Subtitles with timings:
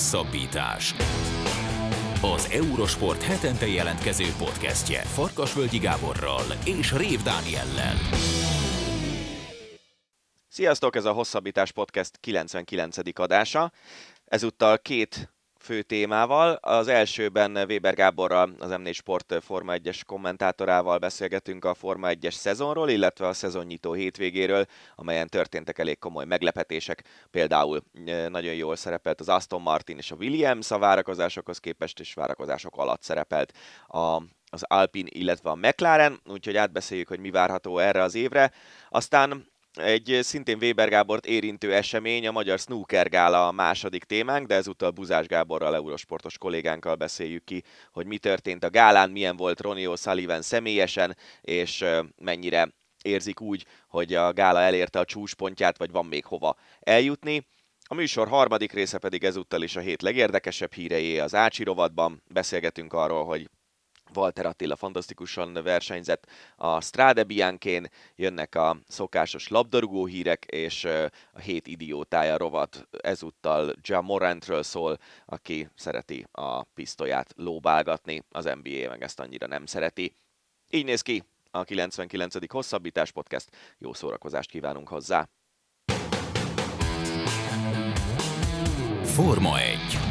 [0.00, 0.94] Hosszabbítás.
[2.22, 7.94] Az Eurosport hetente jelentkező podcastje Farkasvölgyi Gáborral és Rév Dániellel.
[10.48, 13.18] Sziasztok, ez a Hosszabbítás Podcast 99.
[13.18, 13.72] adása.
[14.24, 15.32] Ezúttal két
[15.70, 16.52] fő témával.
[16.52, 22.90] Az elsőben Weber Gáborral, az M4 Sport Forma 1-es kommentátorával beszélgetünk a Forma 1-es szezonról,
[22.90, 27.04] illetve a szezonnyitó hétvégéről, amelyen történtek elég komoly meglepetések.
[27.30, 32.14] Például e, nagyon jól szerepelt az Aston Martin és a Williams a várakozásokhoz képest, és
[32.14, 33.52] várakozások alatt szerepelt
[33.88, 38.52] a az Alpine, illetve a McLaren, úgyhogy átbeszéljük, hogy mi várható erre az évre.
[38.88, 44.54] Aztán egy szintén Weber Gábort érintő esemény, a Magyar Snooker Gála a második témánk, de
[44.54, 47.62] ezúttal Buzás Gáborral, eurosportos kollégánkkal beszéljük ki,
[47.92, 51.84] hogy mi történt a gálán, milyen volt Ronnie O'Sullivan személyesen, és
[52.16, 57.46] mennyire érzik úgy, hogy a gála elérte a csúcspontját, vagy van még hova eljutni.
[57.88, 62.22] A műsor harmadik része pedig ezúttal is a hét legérdekesebb hírei az Ácsi rovatban.
[62.28, 63.50] Beszélgetünk arról, hogy
[64.14, 70.84] Walter Attila fantasztikusan versenyzett a Strade Bianchén, jönnek a szokásos labdarúgó hírek, és
[71.32, 78.88] a hét idiótája rovat ezúttal Ja Morantről szól, aki szereti a pisztolyát lóbálgatni, az NBA
[78.88, 80.14] meg ezt annyira nem szereti.
[80.70, 82.50] Így néz ki a 99.
[82.52, 85.28] hosszabbítás podcast, jó szórakozást kívánunk hozzá!
[89.04, 90.09] Forma 1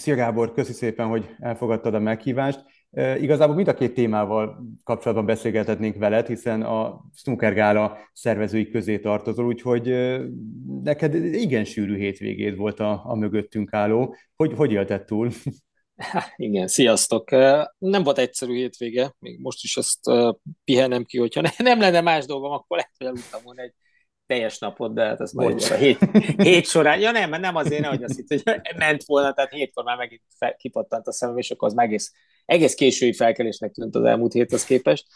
[0.00, 2.64] Szia Gábor, köszi szépen, hogy elfogadtad a meghívást.
[3.20, 9.46] Igazából mind a két témával kapcsolatban beszélgethetnénk veled, hiszen a Snooker Gála szervezői közé tartozol,
[9.46, 9.84] úgyhogy
[10.82, 14.14] neked igen sűrű hétvégéd volt a, a mögöttünk álló.
[14.36, 15.30] Hogy, hogy élted túl?
[16.36, 17.30] Igen, sziasztok!
[17.78, 20.00] Nem volt egyszerű hétvége, még most is ezt
[20.64, 23.74] pihenem ki, hogyha nem lenne más dolgom, akkor lehet, hogy aludtam volna egy
[24.30, 25.98] teljes napot, de hát ez majd a hét,
[26.36, 27.00] hét során.
[27.00, 30.56] Ja nem, nem azért, hogy azt hitt, hogy ment volna, tehát hétkor már megint fel,
[30.56, 32.12] kipattant a szemem, és akkor az egész,
[32.44, 35.06] egész késői felkelésnek tűnt az elmúlt héthez képest.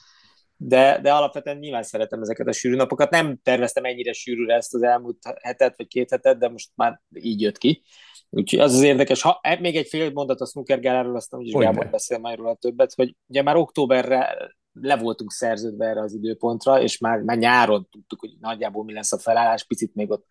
[0.57, 3.11] De, de alapvetően nyilván szeretem ezeket a sűrű napokat.
[3.11, 7.41] Nem terveztem ennyire sűrűre ezt az elmúlt hetet, vagy két hetet, de most már így
[7.41, 7.83] jött ki.
[8.31, 11.53] Úgyhogy az az érdekes, ha e, még egy fél mondat a snooker gáláról, aztán úgyis
[11.53, 14.37] Gábor beszél majd róla többet, hogy ugye már októberre
[14.81, 19.13] le voltunk szerződve erre az időpontra, és már, már nyáron tudtuk, hogy nagyjából mi lesz
[19.13, 20.27] a felállás, picit még ott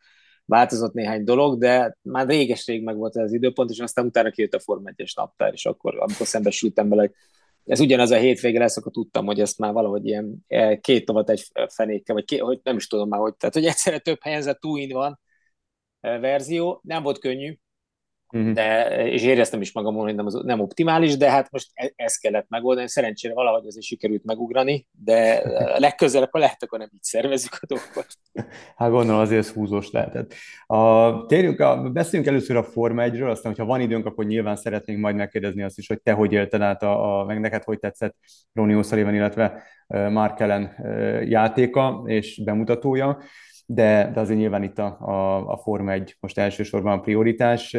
[0.46, 4.54] változott néhány dolog, de már réges-rég meg volt ez az időpont, és aztán utána kijött
[4.54, 7.12] a Form 1-es naptár, és akkor, amikor szembesültem vele, hogy
[7.66, 11.30] ez ugyanaz a hétvége lesz, akkor tudtam, hogy ezt már valahogy ilyen e, két tovat
[11.30, 14.58] egy fenékkel, vagy két, hogy nem is tudom már, hogy, tehát hogy egyszerre több helyen
[14.60, 15.20] two van
[16.00, 17.58] e, verzió, nem volt könnyű,
[18.34, 18.52] Uh-huh.
[18.52, 22.22] De, és éreztem is magam, hogy nem, az, nem optimális, de hát most e, ezt
[22.22, 22.88] kellett megoldani.
[22.88, 25.42] Szerencsére valahogy azért sikerült megugrani, de
[25.80, 28.08] legközelebb, ha lehet, akkor nem így szervezzük a dolgokat.
[28.76, 30.34] Hát gondolom azért húzós lehetett.
[30.66, 35.00] A, térjünk, a, beszéljünk először a Forma 1-ről, aztán, hogyha van időnk, akkor nyilván szeretnénk
[35.00, 38.16] majd megkérdezni azt is, hogy te hogy élted át, a, a meg neked hogy tetszett
[38.54, 40.76] Ronnie O'Sullivan, illetve Mark Ellen
[41.28, 43.18] játéka és bemutatója
[43.66, 47.78] de, de azért nyilván itt a, a, a Forma 1 most elsősorban a prioritás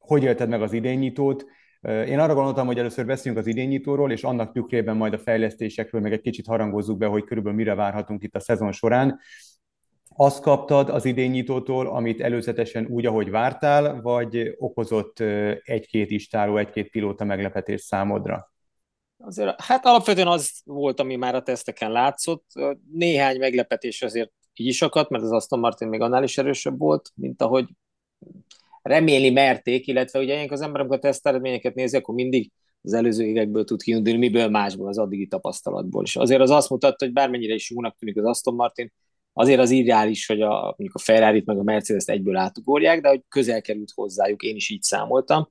[0.00, 1.44] hogy élted meg az idénynyitót.
[1.82, 6.12] Én arra gondoltam, hogy először beszéljünk az idénynyitóról, és annak tükrében majd a fejlesztésekről meg
[6.12, 9.18] egy kicsit harangozzuk be, hogy körülbelül mire várhatunk itt a szezon során.
[10.16, 15.20] Azt kaptad az idénynyitótól, amit előzetesen úgy, ahogy vártál, vagy okozott
[15.62, 18.52] egy-két istáló, egy-két pilóta meglepetés számodra?
[19.22, 22.44] Azért, hát alapvetően az volt, ami már a teszteken látszott.
[22.92, 27.10] Néhány meglepetés azért így is akadt, mert az Aston Martin még annál is erősebb volt,
[27.14, 27.68] mint ahogy
[28.82, 32.50] remélni merték, illetve ugye ilyenkor az ember, amikor a teszt eredményeket nézi, akkor mindig
[32.82, 36.04] az előző évekből tud kiindulni, miből másból, az addigi tapasztalatból.
[36.04, 38.92] És azért az azt mutatta, hogy bármennyire is jónak tűnik az Aston Martin,
[39.32, 43.22] azért az ideális, hogy a, mondjuk a Ferrari-t meg a Mercedes-t egyből átugorják, de hogy
[43.28, 45.48] közel került hozzájuk, én is így számoltam.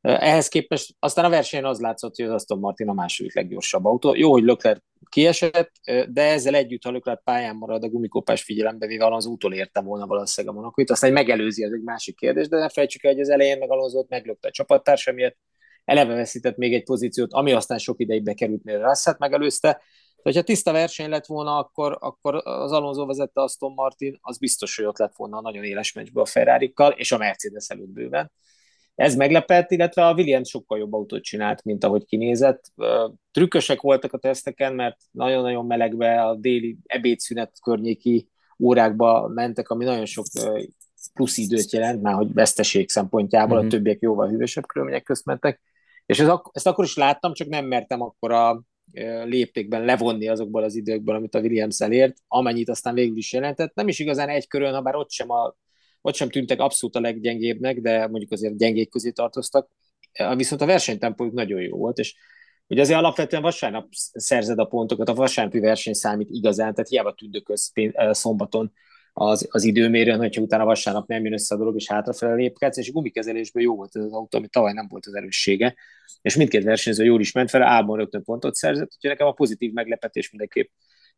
[0.00, 4.14] Ehhez képest aztán a versenyen az látszott, hogy az Aston Martin a második leggyorsabb autó.
[4.14, 5.70] Jó, hogy Lökler kiesett,
[6.08, 10.06] de ezzel együtt, ha Lökler pályán marad, a gumikópás figyelembe véve az úton értem volna
[10.06, 13.28] valószínűleg a Monakóit, aztán megelőzi, ez egy másik kérdés, de ne felejtsük el, hogy az
[13.28, 13.68] elején meg
[14.08, 15.36] meglökte a csapattársa miatt,
[15.84, 19.82] eleve veszített még egy pozíciót, ami aztán sok ideig bekerült, mire Russell megelőzte.
[20.22, 24.84] Ha tiszta verseny lett volna, akkor, akkor az Alonso vezette Aston Martin, az biztos, hogy
[24.84, 28.32] ott lett volna a nagyon éles meccsbe a ferrari és a Mercedes előtt bőven.
[28.98, 32.72] Ez meglepett, illetve a Williams sokkal jobb autót csinált, mint ahogy kinézett.
[33.30, 38.28] Trükkösek voltak a teszteken, mert nagyon-nagyon melegbe a déli ebédszünet környéki
[38.58, 40.24] órákba mentek, ami nagyon sok
[41.14, 43.58] plusz időt jelent, már hogy veszteség szempontjából mm-hmm.
[43.58, 43.76] a mhm.
[43.76, 45.60] többiek jóval hűvösebb körülmények közt mentek.
[46.06, 48.62] És ez, ezt akkor is láttam, csak nem mertem akkor a
[49.24, 53.74] léptékben levonni azokból az időkből, amit a Williams elért, amennyit aztán végül is jelentett.
[53.74, 55.54] Nem is igazán egy körön, ha bár ott sem a
[56.00, 59.70] ott sem tűntek abszolút a leggyengébbnek, de mondjuk azért gyengék közé tartoztak,
[60.36, 62.14] viszont a versenytempójuk nagyon jó volt, és
[62.70, 67.72] Ugye azért alapvetően vasárnap szerzed a pontokat, a vasárnapi verseny számít igazán, tehát hiába tündököz
[68.10, 68.72] szombaton
[69.12, 72.92] az, az időmérőn, hogyha utána vasárnap nem jön össze a dolog, és hátrafele lépkedsz, és
[72.92, 75.74] gumikezelésből jó volt ez az autó, ami tavaly nem volt az erőssége,
[76.22, 79.72] és mindkét versenyző jól is ment fel, álban rögtön pontot szerzett, úgyhogy nekem a pozitív
[79.72, 80.70] meglepetés mindenképp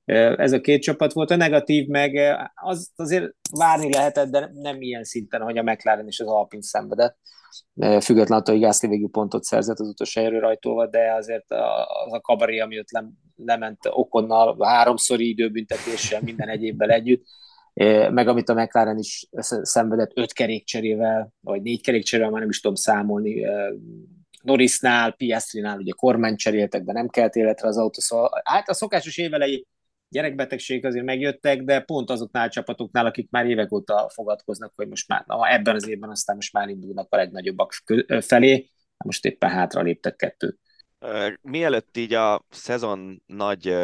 [0.05, 1.31] ez a két csapat volt.
[1.31, 6.20] A negatív meg az azért várni lehetett, de nem ilyen szinten, hogy a McLaren és
[6.20, 7.19] az Alpine szenvedett.
[7.75, 11.47] Függetlenül attól, hogy Gászli végül pontot szerzett az utolsó erő rajtóval, de azért
[12.05, 17.25] az a kabaré, ami ott lement okonnal, háromszori időbüntetéssel, minden egyébben együtt,
[18.11, 19.26] meg amit a McLaren is
[19.62, 23.47] szenvedett öt kerékcserével, vagy négy kerékcserével, már nem is tudom számolni,
[24.43, 29.19] Norrisnál, Piastrinál ugye kormány cseréltek, de nem kelt életre az autó, szóval hát a szokásos
[29.19, 29.67] évelei
[30.10, 35.08] gyerekbetegség azért megjöttek, de pont azoknál a csapatoknál, akik már évek óta fogadkoznak, hogy most
[35.08, 37.72] már na, ebben az évben aztán most már indulnak a legnagyobbak
[38.20, 38.68] felé,
[39.04, 40.58] most éppen hátra léptek kettőt.
[41.42, 43.76] Mielőtt így a szezon nagy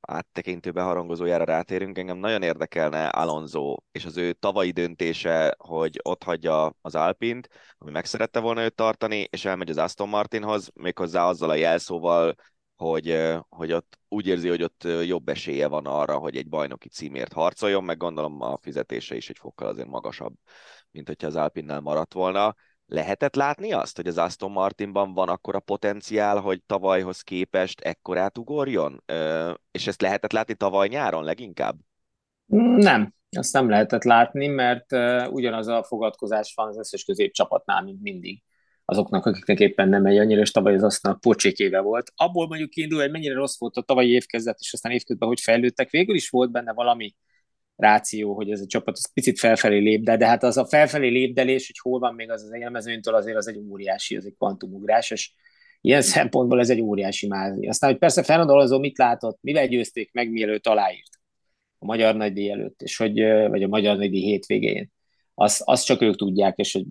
[0.00, 6.74] áttekintő beharangozójára rátérünk, engem nagyon érdekelne Alonso és az ő tavalyi döntése, hogy ott hagyja
[6.80, 7.48] az Alpint,
[7.78, 12.34] ami meg szerette volna őt tartani, és elmegy az Aston Martinhoz, méghozzá azzal a jelszóval,
[12.80, 17.32] hogy, hogy ott úgy érzi, hogy ott jobb esélye van arra, hogy egy bajnoki címért
[17.32, 20.34] harcoljon, meg gondolom a fizetése is egy fokkal azért magasabb,
[20.90, 22.54] mint hogyha az Alpinnál maradt volna.
[22.86, 29.04] Lehetett látni azt, hogy az Aston Martinban van akkora potenciál, hogy tavalyhoz képest ekkorát ugorjon?
[29.70, 31.76] És ezt lehetett látni tavaly nyáron leginkább?
[32.76, 34.92] Nem, azt nem lehetett látni, mert
[35.30, 38.42] ugyanaz a fogadkozás van az összes középcsapatnál, mint mindig
[38.90, 42.12] azoknak, akiknek éppen nem megy annyira, és tavaly az aztán pocsék éve volt.
[42.14, 45.90] Abból mondjuk kiindul, hogy mennyire rossz volt a tavalyi évkezdet, és aztán évközben hogy fejlődtek.
[45.90, 47.14] Végül is volt benne valami
[47.76, 51.08] ráció, hogy ez a csapat az picit felfelé lép, de, de hát az a felfelé
[51.08, 55.10] lépdelés, hogy hol van még az az élmezőnytől, azért az egy óriási, az egy kvantumugrás,
[55.10, 55.32] és
[55.80, 57.66] ilyen szempontból ez egy óriási mázi.
[57.66, 61.20] Aztán, hogy persze Fernando Alonso mit látott, mivel győzték meg, mielőtt aláírt
[61.78, 64.90] a magyar nagydíj előtt, és hogy, vagy a magyar nagydíj hétvégén
[65.40, 66.84] azt, azt csak ők tudják, és hogy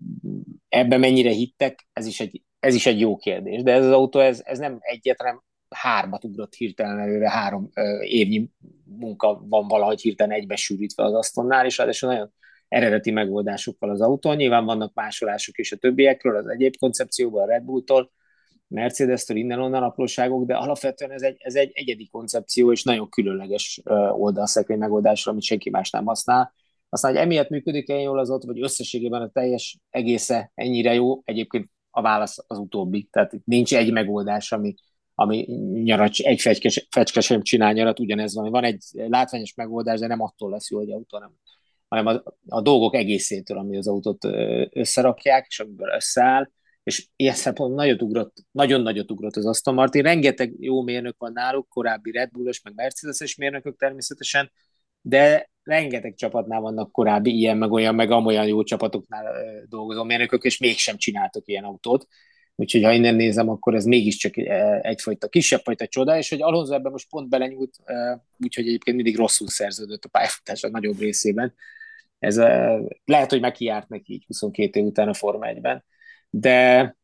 [0.69, 3.63] ebben mennyire hittek, ez is egy, ez is egy jó kérdés.
[3.63, 8.01] De ez az autó, ez, ez nem egyet, hanem hármat ugrott hirtelen előre, három ö,
[8.01, 8.49] évnyi
[8.83, 12.33] munka van valahogy hirtelen egybesűrítve az asztonnál, és ráadásul nagyon
[12.67, 14.33] eredeti megoldásokkal az autó.
[14.33, 18.11] Nyilván vannak másolások is a többiekről, az egyéb koncepcióban, a Red Bull-tól,
[18.67, 23.81] Mercedes-től innen-onnan apróságok, de alapvetően ez egy, ez egy egyedi koncepció, és nagyon különleges
[24.11, 26.53] oldalszekrény megoldásra, amit senki más nem használ
[26.89, 31.69] aztán, hogy emiatt működik-e jól az ott, vagy összességében a teljes egésze ennyire jó, egyébként
[31.89, 33.07] a válasz az utóbbi.
[33.11, 34.73] Tehát itt nincs egy megoldás, ami,
[35.15, 35.45] ami
[35.83, 38.49] nyarat, egy fecske, fecske sem csinál nyarat, ugyanez van.
[38.49, 41.31] Van egy látványos megoldás, de nem attól lesz jó, hogy autó, hanem,
[41.87, 44.25] hanem a, a dolgok egészétől, ami az autót
[44.69, 46.49] összerakják, és amiből összeáll,
[46.83, 50.03] és ilyen szempontból nagyot ugrott, nagyon nagyot ugrott az Aston Martin.
[50.03, 54.51] Rengeteg jó mérnök van náluk, korábbi Red Bullos, meg Mercedes-es mérnökök természetesen,
[55.01, 59.33] de rengeteg csapatnál vannak korábbi ilyen, meg olyan, meg amolyan jó csapatoknál
[59.69, 62.07] dolgozó mérnökök, és mégsem csináltak ilyen autót.
[62.55, 64.37] Úgyhogy ha innen nézem, akkor ez mégiscsak
[64.81, 67.75] egyfajta kisebb fajta csoda, és hogy Alonso ebben most pont belenyúlt,
[68.39, 71.53] úgyhogy egyébként mindig rosszul szerződött a pályafutása nagyobb részében.
[72.19, 72.37] Ez
[73.05, 75.85] lehet, hogy megkiárt neki így 22 év után a Forma 1-ben,
[76.29, 76.95] de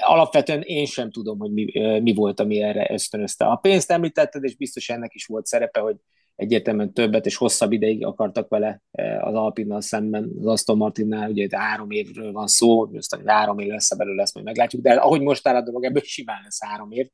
[0.00, 3.44] alapvetően én sem tudom, hogy mi, mi volt, ami erre ösztönözte.
[3.44, 5.96] A pénzt említetted, és biztos ennek is volt szerepe, hogy
[6.40, 11.42] egyértelműen többet és hosszabb ideig akartak vele eh, az Alpinnal szemben, az Aston Martinnál, ugye
[11.42, 15.20] itt három évről van szó, aztán három év lesz belőle, lesz, majd meglátjuk, de ahogy
[15.20, 17.08] most áll a dolog, ebből simán lesz három év,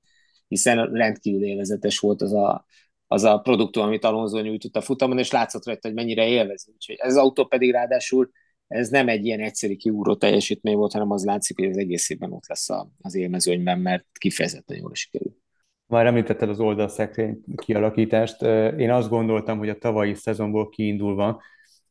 [0.49, 2.64] hiszen rendkívül élvezetes volt az a,
[3.06, 6.71] az a produktum, amit Alonso nyújtott a futamon, és látszott rajta, hogy mennyire élvezi.
[6.73, 8.30] Úgyhogy ez az autó pedig ráadásul
[8.66, 12.33] ez nem egy ilyen egyszerű kiúró teljesítmény volt, hanem az látszik, hogy az egész évben
[12.33, 12.68] ott lesz
[13.00, 15.45] az élmezőnyben, mert kifejezetten jól sikerült.
[15.86, 18.42] Már említetted az oldalszekrény kialakítást.
[18.76, 21.42] Én azt gondoltam, hogy a tavalyi szezonból kiindulva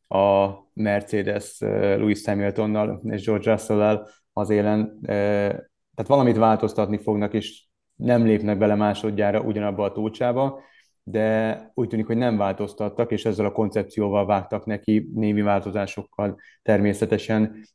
[0.08, 8.24] a Mercedes Louis Hamiltonnal és George russell az élen, tehát valamit változtatni fognak, és nem
[8.24, 10.60] lépnek bele másodjára ugyanabba a tócsába,
[11.02, 17.66] de úgy tűnik, hogy nem változtattak, és ezzel a koncepcióval vágtak neki némi változásokkal természetesen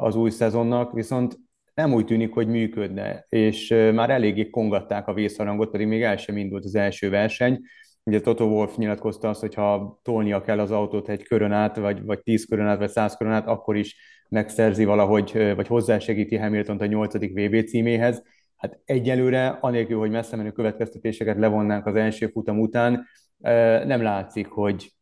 [0.00, 1.38] az új szezonnak, viszont
[1.74, 6.36] nem úgy tűnik, hogy működne, és már eléggé kongatták a vészharangot, pedig még el sem
[6.36, 7.60] indult az első verseny.
[8.04, 12.04] Ugye Toto Wolf nyilatkozta azt, hogy ha tolnia kell az autót egy körön át, vagy,
[12.04, 13.96] vagy tíz körön át, vagy száz körön át, akkor is
[14.28, 18.22] megszerzi valahogy, vagy hozzásegíti hamilton a nyolcadik VB címéhez.
[18.56, 23.06] Hát egyelőre, anélkül, hogy messze menő következtetéseket levonnánk az első futam után,
[23.86, 24.92] nem látszik, hogy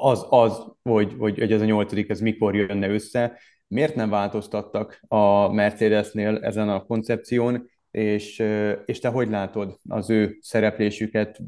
[0.00, 3.38] az, az hogy, hogy, hogy ez a nyolcadik, ez mikor jönne össze,
[3.72, 8.42] miért nem változtattak a Mercedesnél ezen a koncepción, és,
[8.86, 11.40] és te hogy látod az ő szereplésüket?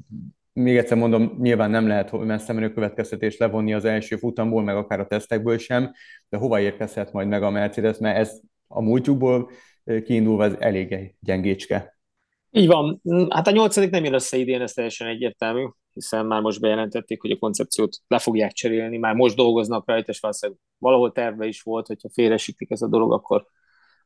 [0.52, 5.00] Még egyszer mondom, nyilván nem lehet messze menő következtetést levonni az első futamból, meg akár
[5.00, 5.93] a tesztekből sem,
[6.28, 9.50] de hova érkezhet majd meg a Mercedes, mert ez a múltjukból
[10.04, 11.99] kiindulva ez elég gyengécske.
[12.50, 13.00] Így van.
[13.28, 17.31] Hát a nyolcadik nem jön össze idén, ez teljesen egyértelmű, hiszen már most bejelentették, hogy
[17.31, 21.86] a koncepciót le fogják cserélni, már most dolgoznak rajta, és valószínűleg valahol terve is volt,
[21.86, 23.46] hogyha félresítik ez a dolog, akkor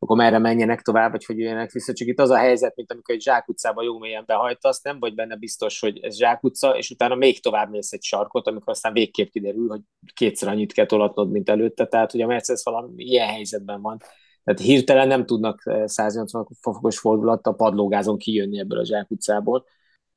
[0.00, 1.92] akkor merre menjenek tovább, vagy hogy jöjjenek vissza.
[1.92, 5.36] Csak itt az a helyzet, mint amikor egy zsákutcába jó mélyen behajtasz, nem vagy benne
[5.36, 9.68] biztos, hogy ez zsákutca, és utána még tovább mész egy sarkot, amikor aztán végképp kiderül,
[9.68, 9.80] hogy
[10.14, 11.86] kétszer annyit kell tolatnod, mint előtte.
[11.86, 13.98] Tehát, hogy a Mercedes valami ilyen helyzetben van.
[14.44, 19.64] Tehát hirtelen nem tudnak 180 eh, fokos fordulattal padlógázon kijönni ebből a zsákutcából.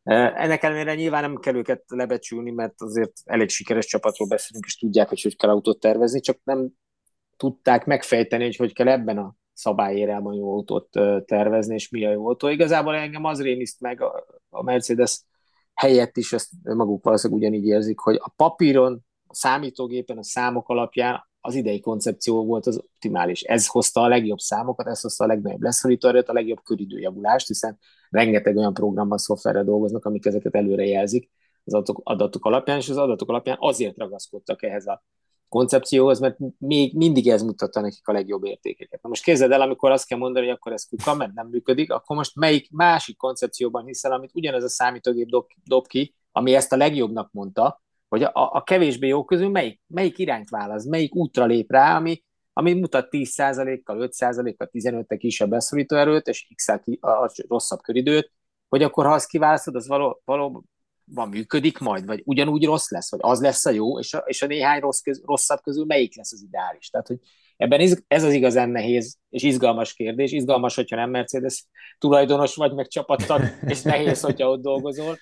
[0.04, 5.10] Ennek ellenére nyilván nem kell őket lebecsülni, mert azért elég sikeres csapatról beszélünk, és tudják,
[5.10, 6.70] hogy hogy kell autót tervezni, csak nem
[7.38, 10.90] tudták megfejteni, hogy hogy kell ebben a szabályérában jó autót
[11.26, 12.48] tervezni, és mi a jó autó.
[12.48, 14.02] Igazából engem az rémiszt meg
[14.50, 15.22] a Mercedes
[15.74, 21.30] helyett is, ezt maguk valószínűleg ugyanígy érzik, hogy a papíron, a számítógépen, a számok alapján
[21.42, 23.42] az idei koncepció volt az optimális.
[23.42, 27.80] Ez hozta a legjobb számokat, ez hozta a legnagyobb leszorító a legjobb köridőjavulást, hiszen
[28.10, 31.30] rengeteg olyan programban, szoftverre dolgoznak, amik ezeket előre jelzik
[31.64, 35.04] az adatok, adatok alapján, és az adatok alapján azért ragaszkodtak ehhez a
[35.50, 39.02] koncepcióhoz, mert még mindig ez mutatta nekik a legjobb értékeket.
[39.02, 41.92] Na most képzeld el, amikor azt kell mondani, hogy akkor ez kuka, mert nem működik,
[41.92, 46.72] akkor most melyik másik koncepcióban hiszel, amit ugyanez a számítógép dob, dob ki, ami ezt
[46.72, 47.81] a legjobbnak mondta,
[48.12, 52.24] hogy a, a kevésbé jó közül melyik, melyik irányt választ, melyik útra lép rá, ami,
[52.54, 58.32] ami mutat 10%-kal, 5%-kal, 15-tel kisebb beszorító erőt, és x a, a rosszabb köridőt,
[58.70, 60.64] hogy akkor ha azt kiválasztod, az való, való,
[61.06, 64.42] van működik majd, vagy ugyanúgy rossz lesz, vagy az lesz a jó, és a, és
[64.42, 66.90] a néhány rossz köz, rosszabb közül melyik lesz az ideális.
[66.90, 67.18] Tehát, hogy
[67.58, 70.32] ebben iz, ez az igazán nehéz és izgalmas kérdés.
[70.32, 71.66] Izgalmas, hogyha nem Mercedes
[71.98, 75.18] tulajdonos vagy, meg csapattag, és nehéz, hogyha ott dolgozol,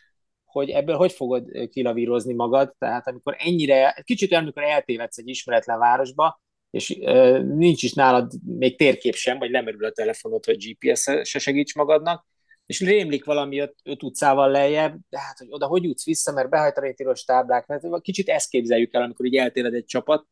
[0.51, 2.73] hogy ebből hogy fogod kilavírozni magad.
[2.77, 8.31] Tehát amikor ennyire, kicsit olyan, amikor eltévedsz egy ismeretlen városba, és uh, nincs is nálad
[8.45, 12.25] még térkép sem, vagy lemerül a telefonod, hogy GPS-se segíts magadnak,
[12.65, 16.49] és rémlik valami öt, öt utcával lejjebb, de hát, hogy oda hogy jutsz vissza, mert
[16.49, 20.25] behajtani tilos táblák, mert kicsit ezt képzeljük el, amikor így eltéred egy csapat,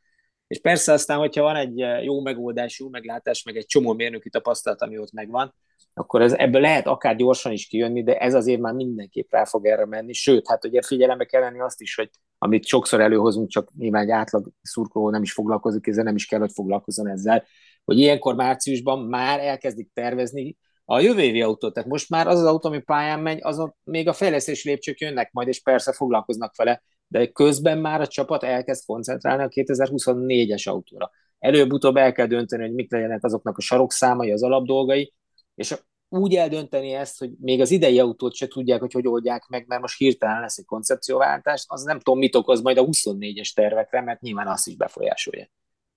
[0.48, 4.82] és persze aztán, hogyha van egy jó megoldás, jó meglátás, meg egy csomó mérnöki tapasztalat,
[4.82, 5.56] ami ott megvan,
[5.98, 9.66] akkor ez, ebből lehet akár gyorsan is kijönni, de ez azért már mindenképp rá fog
[9.66, 10.14] erre menni.
[10.14, 14.10] Sőt, hát ugye figyelembe kell venni azt is, hogy amit sokszor előhozunk, csak nyilván egy
[14.10, 17.44] átlag szurkoló nem is foglalkozik ezzel, nem is kell, hogy foglalkozzon ezzel,
[17.86, 21.74] hogy ilyenkor márciusban már elkezdik tervezni a jövő évi autót.
[21.74, 25.32] Tehát most már az az autó, ami pályán megy, azon még a fejlesztési lépcsők jönnek
[25.32, 31.12] majd, és persze foglalkoznak vele, de közben már a csapat elkezd koncentrálni a 2024-es autóra.
[31.40, 35.14] Előbb-utóbb el kell dönteni, hogy mik legyenek azoknak a sarokszámai, az alapdolgai,
[35.58, 35.76] és
[36.10, 39.82] úgy eldönteni ezt, hogy még az idei autót se tudják, hogy hogy oldják meg, mert
[39.82, 44.22] most hirtelen lesz egy koncepcióváltás, az nem tudom, mit okoz majd a 24-es tervekre, mert
[44.22, 45.50] nyilván azt is befolyásolja.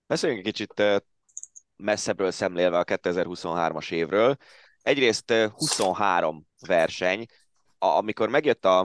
[0.06, 1.02] Beszéljünk egy kicsit
[1.76, 4.36] messzebbről szemlélve a 2023-as évről
[4.82, 7.26] egyrészt 23 verseny,
[7.78, 8.78] amikor megjött a,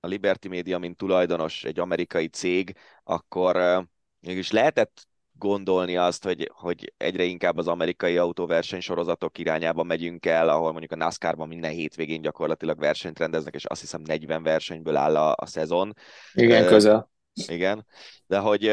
[0.00, 3.86] a Liberty Media, mint tulajdonos egy amerikai cég, akkor
[4.20, 5.06] mégis lehetett
[5.42, 10.92] gondolni azt, hogy, hogy egyre inkább az amerikai autóverseny sorozatok irányába megyünk el, ahol mondjuk
[10.92, 15.46] a NASCAR-ban minden hétvégén gyakorlatilag versenyt rendeznek, és azt hiszem 40 versenyből áll a, a
[15.46, 15.94] szezon.
[16.32, 17.10] Igen, közel.
[17.46, 17.86] Igen,
[18.26, 18.66] de hogy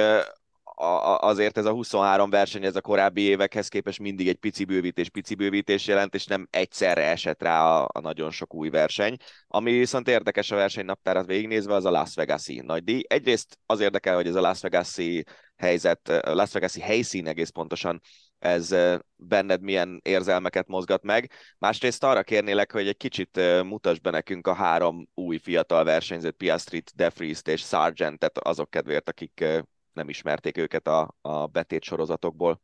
[0.82, 5.10] a, azért ez a 23 verseny, ez a korábbi évekhez képest mindig egy pici bővítés,
[5.10, 9.16] pici bővítés jelent, és nem egyszerre esett rá a, a nagyon sok új verseny.
[9.48, 13.04] Ami viszont érdekes a versenynaptárat végignézve, az a Las Vegas-i nagy díj.
[13.08, 15.26] Egyrészt az érdekel, hogy ez a Las Vegas-i
[15.60, 18.01] helyzet, Las Vegas-i helyszín egész pontosan
[18.39, 18.75] ez
[19.16, 21.32] benned milyen érzelmeket mozgat meg.
[21.58, 26.92] Másrészt arra kérnélek, hogy egy kicsit mutasd be nekünk a három új fiatal versenyzőt, Piastrit,
[26.96, 29.46] Defriest és Sargentet azok kedvéért, akik
[29.94, 32.62] nem ismerték őket a, a betét sorozatokból.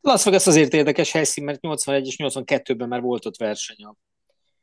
[0.00, 3.86] Las Vegas azért érdekes helyszín, mert 81 és 82-ben már volt ott verseny.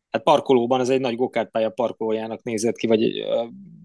[0.10, 3.26] Hát parkolóban ez egy nagy gokártpálya parkolójának nézett ki, vagy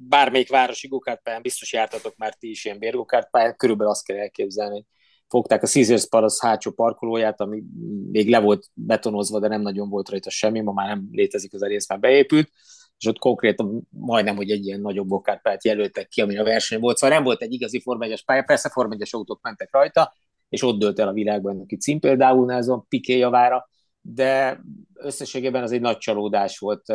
[0.09, 4.87] bármelyik városi gokártpályán biztos jártatok már ti is ilyen bérgokártpályán, körülbelül azt kell elképzelni,
[5.29, 7.63] fogták a Caesars Palace hátsó parkolóját, ami
[8.11, 11.63] még le volt betonozva, de nem nagyon volt rajta semmi, ma már nem létezik az
[11.63, 12.51] a rész, már beépült,
[12.99, 16.97] és ott konkrétan majdnem, hogy egy ilyen nagyobb bokárpályát jelöltek ki, ami a verseny volt.
[16.97, 20.15] Szóval nem volt egy igazi 1 pálya, persze 1 autók mentek rajta,
[20.49, 23.69] és ott dőlt el a világbajnoki cím például Nelson Piqué javára,
[24.01, 24.61] de
[24.95, 26.87] összességében az egy nagy csalódás volt.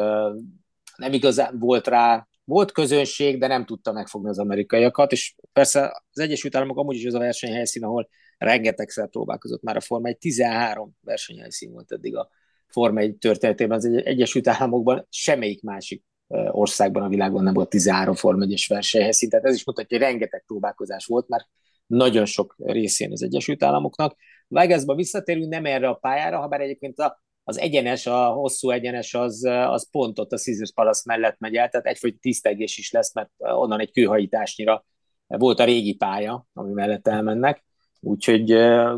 [0.95, 6.19] Nem igazán volt rá volt közönség, de nem tudta megfogni az amerikaiakat, és persze az
[6.19, 10.97] Egyesült Államok amúgy is az a versenyhelyszín, ahol rengetegszer próbálkozott már a Forma 1, 13
[11.01, 12.29] versenyhelyszín volt eddig a
[12.67, 16.03] Forma 1 történetében az Egyesült Államokban, semmelyik másik
[16.51, 20.43] országban a világon nem volt 13 Forma 1-es versenyhelyszín, tehát ez is mutatja, hogy rengeteg
[20.47, 21.47] próbálkozás volt már
[21.85, 24.15] nagyon sok részén az Egyesült Államoknak.
[24.47, 29.13] Vegasba visszatérünk nem erre a pályára, ha bár egyébként a, az egyenes, a hosszú egyenes
[29.13, 33.13] az, az pont ott a Caesars Palace mellett megy el, tehát egyfajta tisztelgés is lesz,
[33.13, 34.85] mert onnan egy kőhajításnyira
[35.27, 37.63] volt a régi pálya, ami mellett elmennek.
[37.99, 38.45] Úgyhogy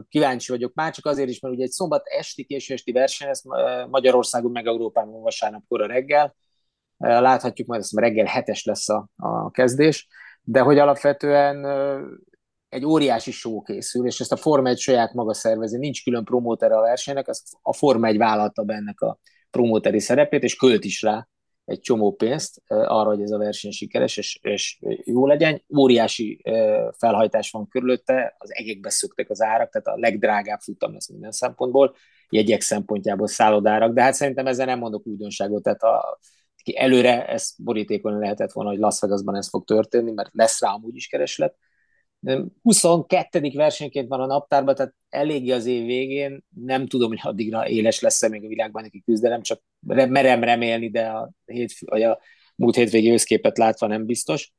[0.10, 3.42] kíváncsi vagyok, már csak azért is, mert ugye egy szombat esti, késő esti verseny, ez
[3.90, 6.36] Magyarországon meg Európában vasárnap kora reggel.
[6.98, 10.08] Láthatjuk majd, ezt reggel hetes lesz a, a kezdés,
[10.42, 11.66] de hogy alapvetően
[12.72, 16.72] egy óriási show készül, és ezt a Forma 1 saját maga szervezi, nincs külön promóter
[16.72, 21.28] a versenynek, az a Forma 1 vállalta bennek a promóteri szerepét, és költ is rá
[21.66, 25.64] egy csomó pénzt arra, hogy ez a verseny sikeres és, és jó legyen.
[25.78, 26.42] Óriási
[26.98, 31.96] felhajtás van körülötte, az egekbe szöktek az árak, tehát a legdrágább futam lesz minden szempontból,
[32.30, 36.20] jegyek szempontjából szállodárak, de hát szerintem ezzel nem mondok újdonságot, tehát a,
[36.74, 40.96] előre ezt borítékolni lehetett volna, hogy Las Vegasban ez fog történni, mert lesz rá amúgy
[40.96, 41.56] is kereslet,
[42.64, 43.52] 22.
[43.54, 48.28] versenyként van a naptárban, tehát eléggé az év végén, nem tudom, hogy addigra éles lesz-e
[48.28, 52.20] még a világban neki küzdelem, csak merem remélni, de a, hét, vagy a
[52.56, 54.54] múlt hétvégi összképet látva nem biztos.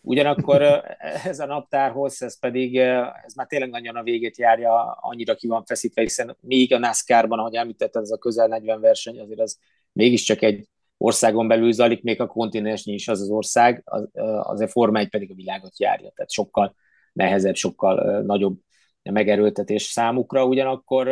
[0.00, 0.62] Ugyanakkor
[1.24, 5.64] ez a naptárhoz, ez pedig, ez már tényleg nagyon a végét járja, annyira ki van
[5.64, 9.58] feszítve, hiszen még a NASCAR-ban, ahogy említetted, ez a közel 40 verseny, azért az
[9.92, 14.08] mégiscsak egy országon belül zalik, még a kontinensnyi is az az ország, az,
[14.42, 16.74] azért Forma 1 pedig a világot járja, tehát sokkal
[17.14, 18.58] nehezebb, sokkal nagyobb
[19.02, 21.08] megerőltetés számukra, ugyanakkor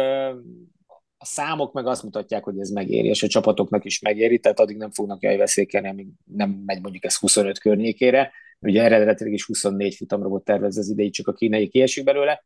[1.16, 4.76] a számok meg azt mutatják, hogy ez megéri, és a csapatoknak is megéri, tehát addig
[4.76, 8.32] nem fognak jaj veszélykelni, amíg nem megy mondjuk ez 25 környékére.
[8.60, 12.44] Ugye eredetileg is 24 futamra volt tervezve az idei, csak a kínai kiesik belőle.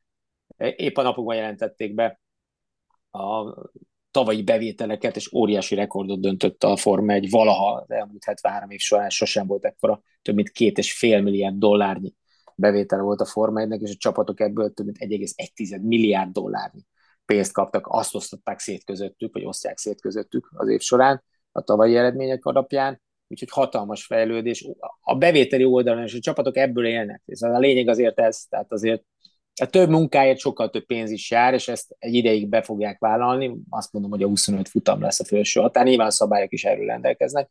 [0.76, 2.20] Épp a napokban jelentették be
[3.10, 3.54] a
[4.10, 9.10] tavalyi bevételeket, és óriási rekordot döntött a Forma egy valaha az elmúlt 73 év során
[9.10, 12.14] sosem volt ekkora, több mint két és fél milliárd dollárnyi
[12.58, 16.86] bevétele volt a Forma 1 és a csapatok ebből több mint 1,1 milliárd dollárnyi
[17.26, 21.96] pénzt kaptak, azt osztották szét közöttük, vagy osztják szét közöttük az év során a tavalyi
[21.96, 24.68] eredmények alapján, úgyhogy hatalmas fejlődés.
[25.00, 27.22] A bevételi oldalon és a csapatok ebből élnek.
[27.26, 29.02] Ez a lényeg azért ez, tehát azért
[29.60, 33.56] a több munkáért sokkal több pénz is jár, és ezt egy ideig be fogják vállalni.
[33.70, 35.84] Azt mondom, hogy a 25 futam lesz a felső határ.
[35.84, 37.50] Nyilván a szabályok is erről rendelkeznek,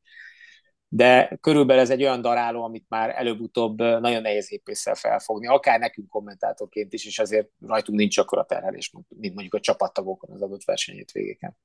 [0.96, 6.08] de körülbelül ez egy olyan daráló, amit már előbb-utóbb nagyon nehéz épésszel felfogni, akár nekünk
[6.08, 11.12] kommentátorként is, és azért rajtunk nincs akkora terhelés, mint mondjuk a csapattagokon az adott versenyét
[11.12, 11.58] végéken.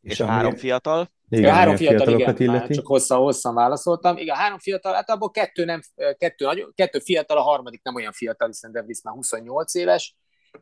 [0.00, 1.10] És, és a három fiatal?
[1.28, 2.74] Igen, a három fiatal, igen, illeti?
[2.74, 4.16] csak hosszan, hosszan válaszoltam.
[4.16, 5.80] Igen, a három fiatal, hát abból kettő, nem,
[6.18, 10.16] kettő, nagyon, kettő fiatal, a harmadik nem olyan fiatal, hiszen Davis már 28 éves,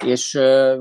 [0.04, 0.78] és uh,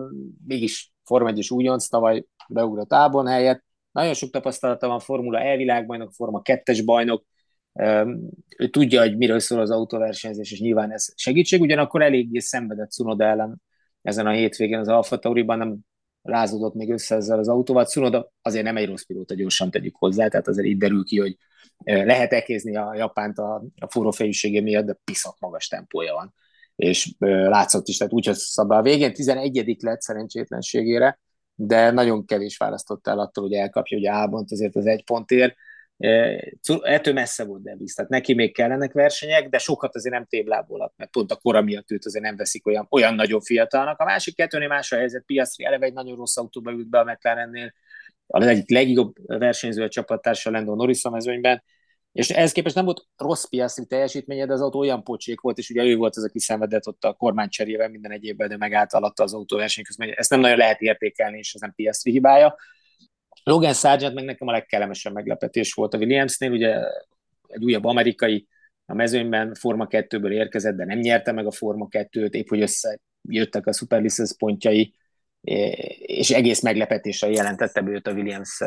[0.48, 6.12] mégis Forma 1 újonc, tavaly beugrott Ábon helyett, nagyon sok tapasztalata van Formula E világbajnok,
[6.12, 7.26] Forma 2-es bajnok,
[8.58, 13.26] ő tudja, hogy miről szól az autóversenyzés, és nyilván ez segítség, ugyanakkor eléggé szenvedett Cunoda
[13.26, 13.62] ellen
[14.02, 15.78] ezen a hétvégén az Alfa Tauriban, nem
[16.22, 17.86] rázódott még össze ezzel az autóval.
[17.86, 21.38] Cunoda azért nem egy rossz pilóta, gyorsan tegyük hozzá, tehát azért így derül ki, hogy
[21.84, 26.34] lehet ekézni a Japánt a, a fúrófejűsége miatt, de piszak magas tempója van.
[26.76, 31.20] És látszott is, tehát úgy, hogy a végén 11 lett szerencsétlenségére,
[31.56, 35.56] de nagyon kevés választott el attól, hogy elkapja ugye Ábont azért az egy pontért.
[36.82, 41.12] Ettől messze volt Davis, tehát neki még kellenek versenyek, de sokat azért nem téblából mert
[41.12, 44.00] pont a kora miatt őt azért nem veszik olyan, olyan nagyon fiatalnak.
[44.00, 47.04] A másik kettőnél más a helyzet, Piastri eleve egy nagyon rossz autóba ült be a
[47.04, 47.74] McLarennél,
[48.28, 51.64] az egyik legjobb versenyző a csapattársa Lando Norris a mezőnyben,
[52.12, 55.70] és ehhez képest nem volt rossz piaci teljesítménye, de az autó olyan pocsék volt, és
[55.70, 59.24] ugye ő volt az, aki szenvedett ott a kormány cserével minden egyébben, de megállt alatta
[59.24, 60.10] az autóverseny közben.
[60.10, 62.56] Ezt nem nagyon lehet értékelni, és ez nem piaci hibája.
[63.44, 66.76] Logan Sargent meg nekem a legkellemesebb meglepetés volt a Williamsnél, ugye
[67.48, 68.48] egy újabb amerikai
[68.86, 73.68] a mezőnyben Forma 2-ből érkezett, de nem nyerte meg a Forma 2-t, épp hogy összejöttek
[73.68, 74.94] a Super License pontjai,
[76.00, 78.60] és egész meglepetéssel jelentette be őt a Williams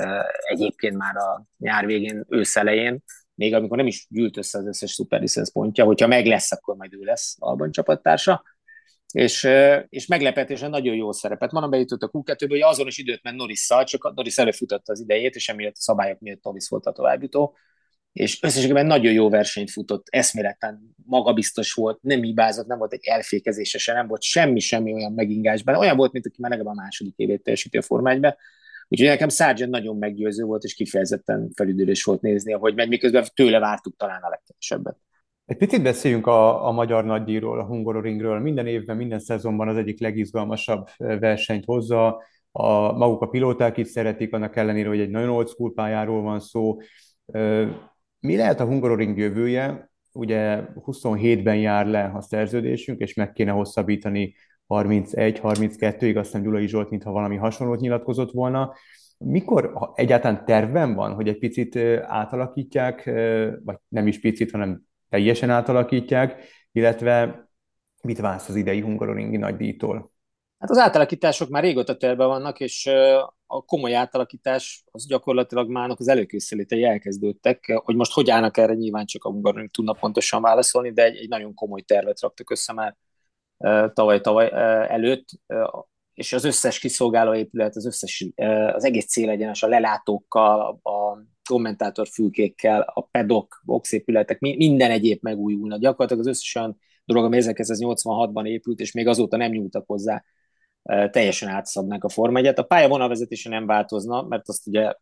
[0.49, 3.03] egyébként már a nyár végén, ősz elején,
[3.35, 6.95] még amikor nem is gyűlt össze az összes szuperlicensz pontja, hogyha meg lesz, akkor majd
[6.95, 8.43] ő lesz Alban csapattársa.
[9.13, 9.49] És,
[9.89, 11.53] és meglepetésen nagyon jó szerepet.
[11.53, 15.49] Manon bejutott a Q2-ből, hogy azonos időt ment Norrisszal, csak Norris előfutatta az idejét, és
[15.49, 17.57] emiatt a szabályok miatt Norris volt a továbbjutó.
[18.13, 23.79] És összességében nagyon jó versenyt futott, eszméletlen, magabiztos volt, nem hibázott, nem volt egy elfékezése
[23.79, 25.75] se, nem volt semmi, semmi olyan megingásban.
[25.75, 28.37] Olyan volt, mint aki már legalább a második évét teljesíti a formányba.
[28.89, 33.59] Úgyhogy nekem Sargent nagyon meggyőző volt, és kifejezetten felüdülés volt nézni, ahogy megy, miközben tőle
[33.59, 34.97] vártuk talán a legkevesebbet.
[35.53, 38.39] Egy picit beszéljünk a, a magyar nagydíjról, a Hungaroringről.
[38.39, 42.23] Minden évben, minden szezonban az egyik legizgalmasabb versenyt hozza.
[42.53, 46.41] A, maguk a pilóták is szeretik, annak ellenére, hogy egy nagyon old school pályáról van
[46.41, 46.77] szó.
[48.21, 49.91] Mi lehet a Hungaroring jövője?
[50.13, 54.35] Ugye 27-ben jár le a szerződésünk, és meg kéne hosszabbítani
[54.69, 58.75] 31-32-ig, azt hiszem Gyulai Zsolt, mintha valami hasonlót nyilatkozott volna.
[59.19, 63.05] Mikor ha egyáltalán tervben van, hogy egy picit átalakítják,
[63.65, 67.45] vagy nem is picit, hanem teljesen átalakítják, illetve
[68.03, 70.13] mit vársz az idei hungaroringi nagydíjtól?
[70.59, 72.91] Hát az átalakítások már régóta terve vannak, és
[73.47, 77.81] a komoly átalakítás az gyakorlatilag már az előkészületei elkezdődtek.
[77.85, 81.29] Hogy most hogy állnak erre, nyilván csak a hungaroring tudna pontosan válaszolni, de egy, egy
[81.29, 82.97] nagyon komoly tervet raktak össze már
[83.93, 84.51] tavaly-tavaly
[84.89, 85.29] előtt,
[86.15, 88.29] és az összes kiszolgáló épület, az összes,
[88.73, 91.19] az egész célegyenes, a lelátókkal, a
[91.49, 95.79] kommentátorfülkékkel, a pedok, boxépületek, minden egyéb megújulna.
[95.79, 100.25] Gyakorlatilag az összes olyan dolog, ami 1986-ban épült, és még azóta nem nyúltak hozzá,
[101.11, 104.93] teljesen átszabnák a Forma 1 A pálya vonalvezetése nem változna, mert azt ugye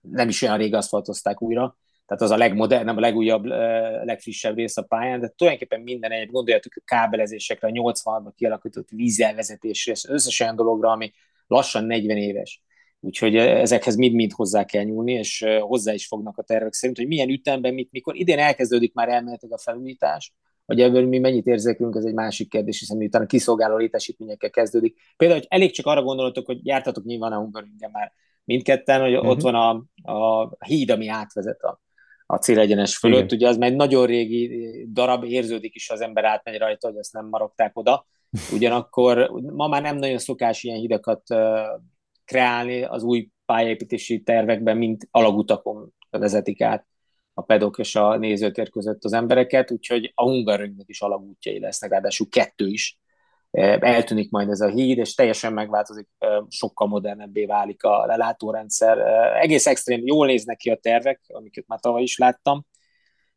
[0.00, 1.76] nem is olyan rég aszfaltozták újra,
[2.06, 3.44] tehát az a legmodernebb, a legújabb,
[4.04, 9.92] legfrissebb rész a pályán, de tulajdonképpen minden egyéb gondoljatok a kábelezésekre, a 86-ban kialakított vízelvezetésre,
[10.08, 11.12] összes olyan dologra, ami
[11.46, 12.62] lassan 40 éves.
[13.04, 17.28] Úgyhogy ezekhez mind-mind hozzá kell nyúlni, és hozzá is fognak a tervek szerint, hogy milyen
[17.28, 18.16] ütemben, mit, mikor.
[18.16, 20.34] Idén elkezdődik már elméletileg a felújítás,
[20.66, 24.96] hogy ebből mi mennyit érzékelünk, ez egy másik kérdés, hiszen miután a kiszolgáló létesítményekkel kezdődik.
[25.16, 28.12] Például, hogy elég csak arra gondoltok, hogy jártatok nyilván a Hungaringen már
[28.44, 29.30] mindketten, hogy uh-huh.
[29.30, 29.70] ott van a,
[30.12, 31.80] a híd, ami átvezet a,
[32.26, 33.24] a célegyenes fölött.
[33.24, 33.36] Igen.
[33.36, 37.12] Ugye az már egy nagyon régi darab, érződik is, az ember átmegy rajta, hogy ezt
[37.12, 38.06] nem marogták oda.
[38.54, 41.22] Ugyanakkor ma már nem nagyon szokás ilyen hidakat
[42.24, 46.86] kreálni az új pályaépítési tervekben, mint alagutakon vezetik át
[47.34, 52.28] a pedok és a nézőtér között az embereket, úgyhogy a Hungaroringnek is alagútjai lesznek, ráadásul
[52.28, 52.98] kettő is.
[53.80, 56.08] Eltűnik majd ez a híd, és teljesen megváltozik,
[56.48, 58.98] sokkal modernebbé válik a lelátórendszer.
[59.42, 62.66] Egész extrém, jól néznek ki a tervek, amiket már tavaly is láttam,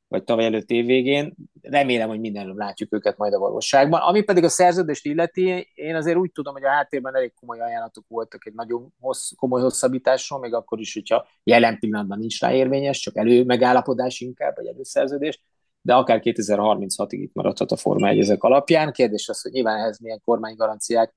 [0.08, 1.36] vagy tavaly előtt évvégén.
[1.62, 4.02] Remélem, hogy mindenről látjuk őket majd a valóságban.
[4.02, 8.06] Ami pedig a szerződést illeti, én azért úgy tudom, hogy a háttérben elég komoly ajánlatok
[8.08, 13.00] voltak egy nagyon hossz, komoly hosszabbításról, még akkor is, hogyha jelen pillanatban nincs rá érvényes,
[13.00, 15.42] csak elő megállapodás inkább, vagy előszerződés,
[15.82, 18.92] de akár 2036-ig itt maradhat a Forma 1 ezek alapján.
[18.92, 21.14] Kérdés az, hogy nyilván ehhez milyen kormánygaranciák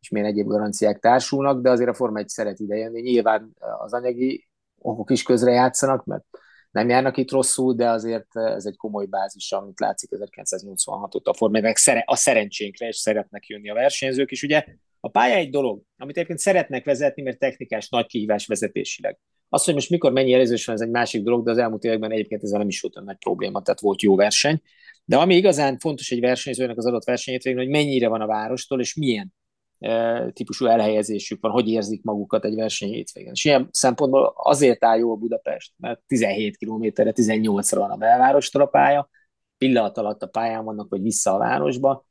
[0.00, 3.00] és milyen egyéb garanciák társulnak, de azért a Forma 1 szeret idejönni.
[3.00, 6.24] Nyilván az anyagi okok is közre játszanak, mert
[6.72, 11.34] nem járnak itt rosszul, de azért ez egy komoly bázis, amit látszik 1986 óta a
[11.34, 11.72] formában,
[12.04, 14.64] a szerencsénkre, és szeretnek jönni a versenyzők, és ugye
[15.00, 19.18] a pálya egy dolog, amit egyébként szeretnek vezetni, mert technikás nagy kihívás vezetésileg.
[19.48, 22.10] Az, hogy most mikor mennyi előzős van, ez egy másik dolog, de az elmúlt években
[22.10, 24.62] egyébként ezzel nem is volt nagy probléma, tehát volt jó verseny.
[25.04, 28.94] De ami igazán fontos egy versenyzőnek az adott versenyét hogy mennyire van a várostól, és
[28.94, 29.34] milyen
[30.32, 33.32] típusú elhelyezésük van, hogy érzik magukat egy verseny hétvégén.
[33.32, 38.62] És ilyen szempontból azért áll jó a Budapest, mert 17 kilométerre, 18-ra van a belvárostól
[38.62, 39.08] a pálya,
[39.58, 42.04] pillanat alatt a pályán vannak, vagy vissza a városba.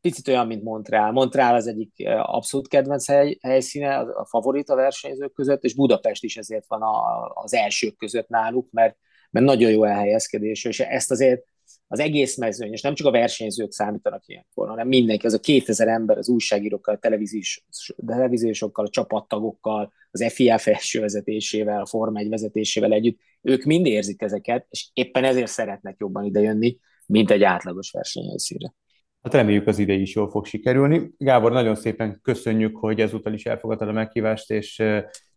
[0.00, 1.12] Picit olyan, mint Montreal.
[1.12, 6.36] Montreal az egyik abszolút kedvenc hely, helyszíne, a favorit a versenyzők között, és Budapest is
[6.36, 8.96] ezért van a, az elsők között náluk, mert,
[9.30, 11.44] mert nagyon jó elhelyezkedés, és ezt azért
[11.88, 15.88] az egész mezőny, és nem csak a versenyzők számítanak ilyenkor, hanem mindenki, az a 2000
[15.88, 17.64] ember, az újságírókkal, a televíziós,
[18.06, 24.22] televíziósokkal, a csapattagokkal, az FIA felső vezetésével, a Forma 1 vezetésével együtt, ők mind érzik
[24.22, 28.74] ezeket, és éppen ezért szeretnek jobban idejönni, mint egy átlagos versenyhelyszínre.
[29.22, 31.10] Hát reméljük az idei is jól fog sikerülni.
[31.18, 34.82] Gábor, nagyon szépen köszönjük, hogy ezúttal is elfogadtad a meghívást, és,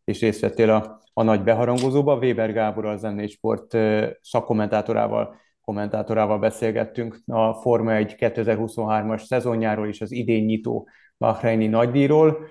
[0.03, 2.15] és részt vettél a, a nagy beharangozóba.
[2.15, 3.77] Weber Gábor az Zenné Sport
[4.21, 5.35] szakkommentátorával
[5.71, 12.49] kommentátorával beszélgettünk a Forma 1 2023-as szezonjáról és az idén nyitó Bahreini nagydíjról.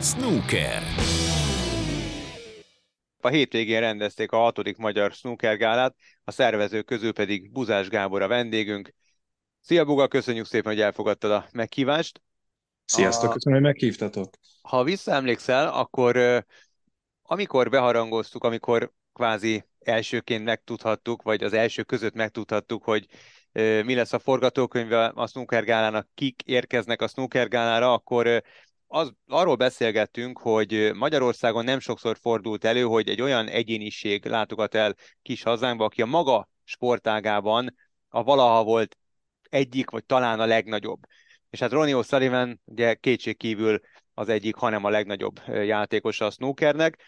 [0.00, 0.82] Snooker
[3.20, 8.28] a hétvégén rendezték a hatodik magyar snooker gálát, a szervezők közül pedig Buzás Gábor a
[8.28, 8.94] vendégünk.
[9.60, 12.22] Szia Buga, köszönjük szépen, hogy elfogadtad a meghívást.
[12.84, 13.32] Sziasztok, a...
[13.32, 14.34] köszönöm, hogy meghívtatok.
[14.62, 16.44] Ha visszaemlékszel, akkor
[17.22, 23.06] amikor beharangoztuk, amikor kvázi elsőként megtudhattuk, vagy az első között megtudhattuk, hogy
[23.84, 28.42] mi lesz a forgatókönyve a snooker gálának, kik érkeznek a snooker gálára, akkor
[28.86, 34.94] az, arról beszélgettünk, hogy Magyarországon nem sokszor fordult elő, hogy egy olyan egyéniség látogat el
[35.22, 37.76] kis hazánkba, aki a maga sportágában
[38.08, 38.96] a valaha volt
[39.48, 41.00] egyik, vagy talán a legnagyobb.
[41.50, 43.80] És hát Ronnie O'Sullivan ugye kétségkívül
[44.14, 47.02] az egyik, hanem a legnagyobb játékosa a snookernek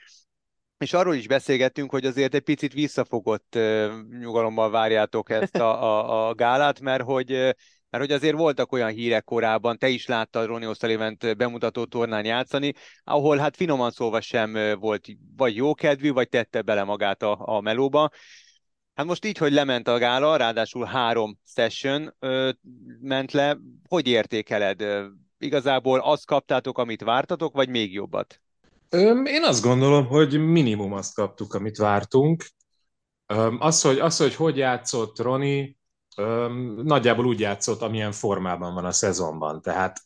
[0.82, 3.58] és arról is beszélgettünk, hogy azért egy picit visszafogott
[4.20, 7.54] nyugalommal várjátok ezt a, a, a gálát, mert hogy
[7.90, 12.72] mert hogy azért voltak olyan hírek korábban, te is láttad Ronnie osullivan bemutató tornán játszani,
[13.04, 18.10] ahol hát finoman szólva sem volt vagy jókedvű, vagy tette bele magát a, a melóba.
[18.94, 22.50] Hát most így, hogy lement a gála, ráadásul három session ö,
[23.00, 24.84] ment le, hogy értékeled?
[25.38, 28.40] Igazából azt kaptátok, amit vártatok, vagy még jobbat?
[29.24, 32.44] Én azt gondolom, hogy minimum azt kaptuk, amit vártunk.
[33.58, 35.76] Az, hogy az, hogy, hogy játszott Roni,
[36.82, 39.62] nagyjából úgy játszott, amilyen formában van a szezonban.
[39.62, 40.00] Tehát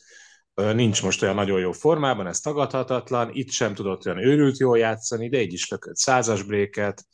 [0.55, 5.29] nincs most olyan nagyon jó formában, ez tagadhatatlan, itt sem tudott olyan őrült jól játszani,
[5.29, 7.05] de így is lökött százas bréket,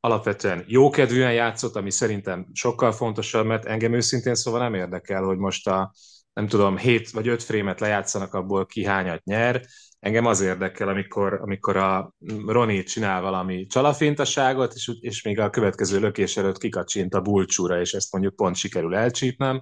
[0.00, 5.68] alapvetően jókedvűen játszott, ami szerintem sokkal fontosabb, mert engem őszintén szóval nem érdekel, hogy most
[5.68, 5.92] a
[6.38, 9.64] nem tudom, hét vagy öt frémet lejátszanak, abból ki hányat nyer,
[10.00, 12.14] engem az érdekel, amikor, amikor a
[12.46, 17.92] Roni csinál valami csalafintaságot, és, és még a következő lökés előtt kikacsint a bulcsúra, és
[17.92, 19.60] ezt mondjuk pont sikerül elcsípnem.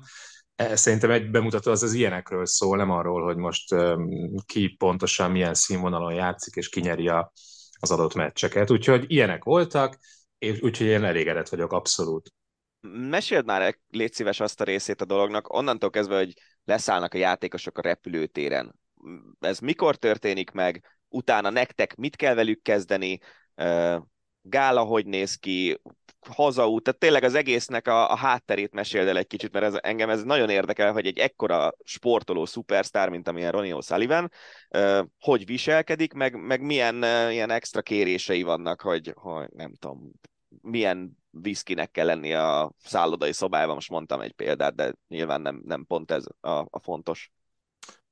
[0.57, 3.75] E, szerintem egy bemutató az az ilyenekről szól, nem arról, hogy most
[4.47, 7.33] ki pontosan milyen színvonalon játszik, és kinyeri a,
[7.79, 8.71] az adott meccseket.
[8.71, 9.99] Úgyhogy ilyenek voltak,
[10.39, 12.33] és úgyhogy én elégedett vagyok abszolút.
[13.11, 16.35] Meséld már, légy szíves azt a részét a dolognak, onnantól kezdve, hogy
[16.67, 18.75] leszállnak a játékosok a repülőtéren.
[19.41, 23.19] Ez mikor történik meg, utána nektek mit kell velük kezdeni,
[24.43, 25.81] gála hogy néz ki,
[26.29, 30.11] hazaút, tehát tényleg az egésznek a, a hátterét meséld el egy kicsit, mert ez, engem
[30.11, 34.31] ez nagyon érdekel, hogy egy ekkora sportoló szupersztár, mint amilyen Ronnie O'Sullivan,
[35.19, 36.97] hogy viselkedik, meg, meg milyen
[37.31, 40.13] ilyen extra kérései vannak, hogy, hogy nem tudom,
[40.61, 45.85] milyen viszkinek kell lenni a szállodai szobában, most mondtam egy példát, de nyilván nem, nem
[45.85, 47.33] pont ez a, a fontos.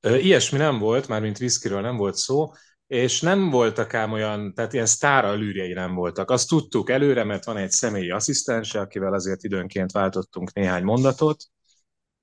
[0.01, 2.51] Ilyesmi nem volt, már mint viszkiről nem volt szó,
[2.87, 6.31] és nem voltak ám olyan, tehát ilyen sztár allűrjei nem voltak.
[6.31, 11.43] Azt tudtuk előre, mert van egy személyi asszisztense, akivel azért időnként váltottunk néhány mondatot,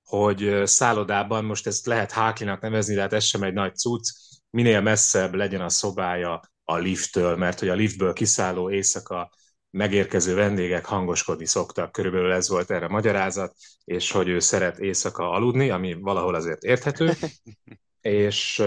[0.03, 4.09] hogy szállodában, most ezt lehet háklinak nevezni, de hát ez sem egy nagy cucc,
[4.49, 9.31] minél messzebb legyen a szobája a lifttől, mert hogy a liftből kiszálló éjszaka
[9.73, 15.29] megérkező vendégek hangoskodni szoktak, körülbelül ez volt erre a magyarázat, és hogy ő szeret éjszaka
[15.29, 17.11] aludni, ami valahol azért érthető,
[18.01, 18.57] és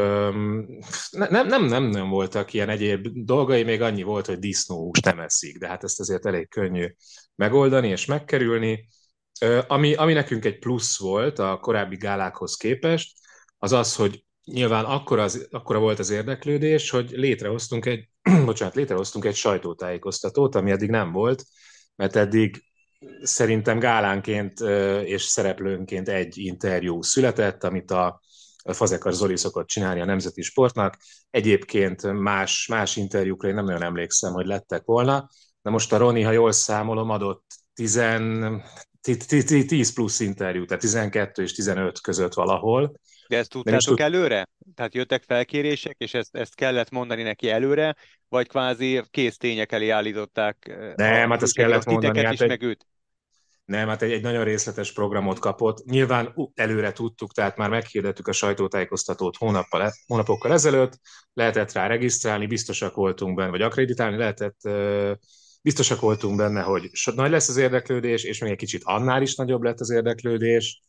[1.10, 5.58] nem, nem, nem, nem voltak ilyen egyéb dolgai, még annyi volt, hogy disznóhús nem eszik,
[5.58, 6.94] de hát ezt azért elég könnyű
[7.34, 8.88] megoldani és megkerülni.
[9.66, 13.18] Ami, ami nekünk egy plusz volt a korábbi gálákhoz képest,
[13.58, 18.08] az az, hogy nyilván akkor az, akkora volt az érdeklődés, hogy létrehoztunk egy,
[18.44, 21.44] bocsánat, létrehoztunk egy sajtótájékoztatót, ami eddig nem volt,
[21.96, 22.64] mert eddig
[23.22, 24.60] szerintem gálánként
[25.04, 28.20] és szereplőnként egy interjú született, amit a
[28.72, 30.96] Fazekas Zoli szokott csinálni a Nemzeti Sportnak.
[31.30, 35.28] Egyébként más, más interjúkra én nem nagyon emlékszem, hogy lettek volna,
[35.62, 38.00] de most a Roni, ha jól számolom, adott 10,
[39.66, 44.48] 10 plusz interjú, tehát 12 és 15 között valahol, de ezt tudtátok előre?
[44.74, 47.96] Tehát jöttek felkérések, és ezt, ezt kellett mondani neki előre,
[48.28, 50.76] vagy kvázi kész tények elé állították?
[50.96, 52.24] Nem, hát ezt kellett mondani.
[52.24, 52.48] Hát is, egy...
[52.48, 52.86] meg őt?
[53.64, 55.84] Nem, hát egy, egy nagyon részletes programot kapott.
[55.84, 60.98] Nyilván előre tudtuk, tehát már meghirdettük a sajtótájékoztatót hónappal, e- hónapokkal ezelőtt,
[61.32, 64.56] lehetett rá regisztrálni, biztosak voltunk benne, vagy akreditálni lehetett,
[65.62, 69.62] biztosak voltunk benne, hogy nagy lesz az érdeklődés, és még egy kicsit annál is nagyobb
[69.62, 70.82] lett az érdeklődés,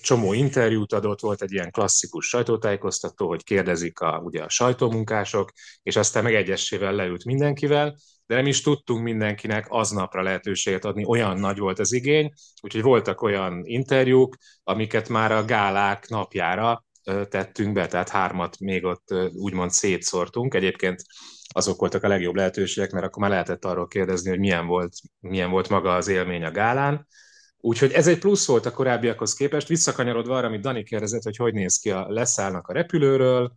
[0.00, 5.96] csomó interjút adott, volt egy ilyen klasszikus sajtótájékoztató, hogy kérdezik a, ugye a sajtómunkások, és
[5.96, 7.96] aztán meg egyesével leült mindenkivel,
[8.26, 13.22] de nem is tudtunk mindenkinek aznapra lehetőséget adni, olyan nagy volt az igény, úgyhogy voltak
[13.22, 16.84] olyan interjúk, amiket már a gálák napjára
[17.28, 20.54] tettünk be, tehát hármat még ott úgymond szétszortunk.
[20.54, 21.02] Egyébként
[21.48, 25.50] azok voltak a legjobb lehetőségek, mert akkor már lehetett arról kérdezni, hogy milyen volt, milyen
[25.50, 27.06] volt maga az élmény a gálán.
[27.60, 31.54] Úgyhogy ez egy plusz volt a korábbiakhoz képest, visszakanyarodva arra, amit Dani kérdezett, hogy hogy
[31.54, 33.52] néz ki, a leszállnak a repülőről,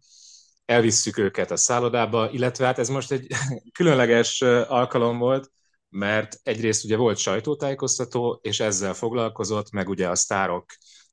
[0.66, 3.28] elvisszük őket a szállodába, illetve hát ez most egy
[3.78, 5.52] különleges alkalom volt,
[5.90, 10.66] mert egyrészt ugye volt sajtótájékoztató, és ezzel foglalkozott, meg ugye a sztárok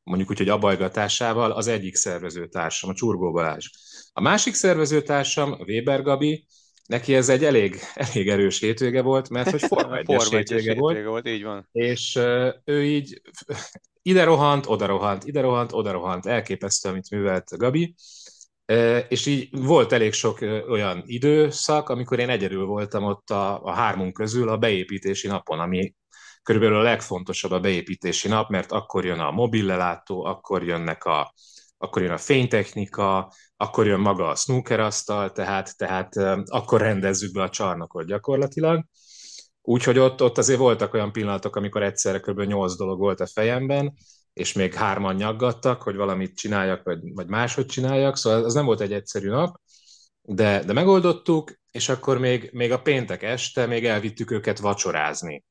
[0.02, 3.70] mondjuk úgy, hogy abajgatásával az egyik szervezőtársam, a Csurgó Balázs.
[4.12, 6.46] A másik szervezőtársam, Weber Gabi,
[6.90, 11.04] neki ez egy elég, elég erős hétvége volt, mert hogy Forma 1 hétvége, hétvége volt,
[11.04, 11.68] volt, így van.
[11.72, 13.22] És uh, ő így
[14.02, 17.94] ide rohant, oda rohant, ide rohant, oda rohant, elképesztő, amit művelt Gabi,
[18.72, 23.62] uh, és így volt elég sok uh, olyan időszak, amikor én egyedül voltam ott a,
[23.62, 25.94] a hármunk közül a beépítési napon, ami
[26.42, 31.34] körülbelül a legfontosabb a beépítési nap, mert akkor jön a mobil lelátó, akkor jönnek a
[31.82, 36.16] akkor jön a fénytechnika, akkor jön maga a snookerasztal, tehát, tehát
[36.46, 38.84] akkor rendezzük be a csarnokot gyakorlatilag.
[39.62, 42.40] Úgyhogy ott, ott azért voltak olyan pillanatok, amikor egyszerre kb.
[42.40, 43.94] 8 dolog volt a fejemben,
[44.32, 48.80] és még hárman nyaggattak, hogy valamit csináljak, vagy, vagy máshogy csináljak, szóval az nem volt
[48.80, 49.60] egy egyszerű nap,
[50.22, 55.44] de, de megoldottuk, és akkor még, még a péntek este még elvittük őket vacsorázni.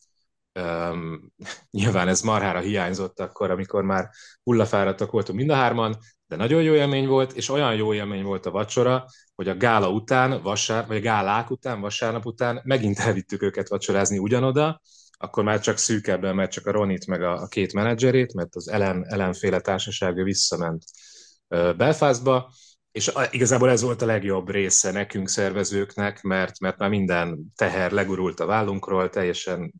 [0.59, 1.31] Um,
[1.77, 4.09] nyilván ez marhára hiányzott akkor, amikor már
[4.43, 5.97] hullafáradtak voltunk mind a hárman,
[6.29, 9.89] de nagyon jó élmény volt, és olyan jó élmény volt a vacsora, hogy a gála
[9.89, 14.81] után, vasár, vagy a gálák után, vasárnap után megint elvittük őket vacsorázni ugyanoda,
[15.17, 18.67] akkor már csak szűkebben, mert csak a Ronit meg a, a két menedzserét, mert az
[18.67, 20.83] Ellen, ellenféle társasága visszament
[21.77, 22.51] Belfastba,
[22.91, 28.39] és igazából ez volt a legjobb része nekünk szervezőknek, mert, mert már minden teher legurult
[28.39, 29.73] a vállunkról, teljesen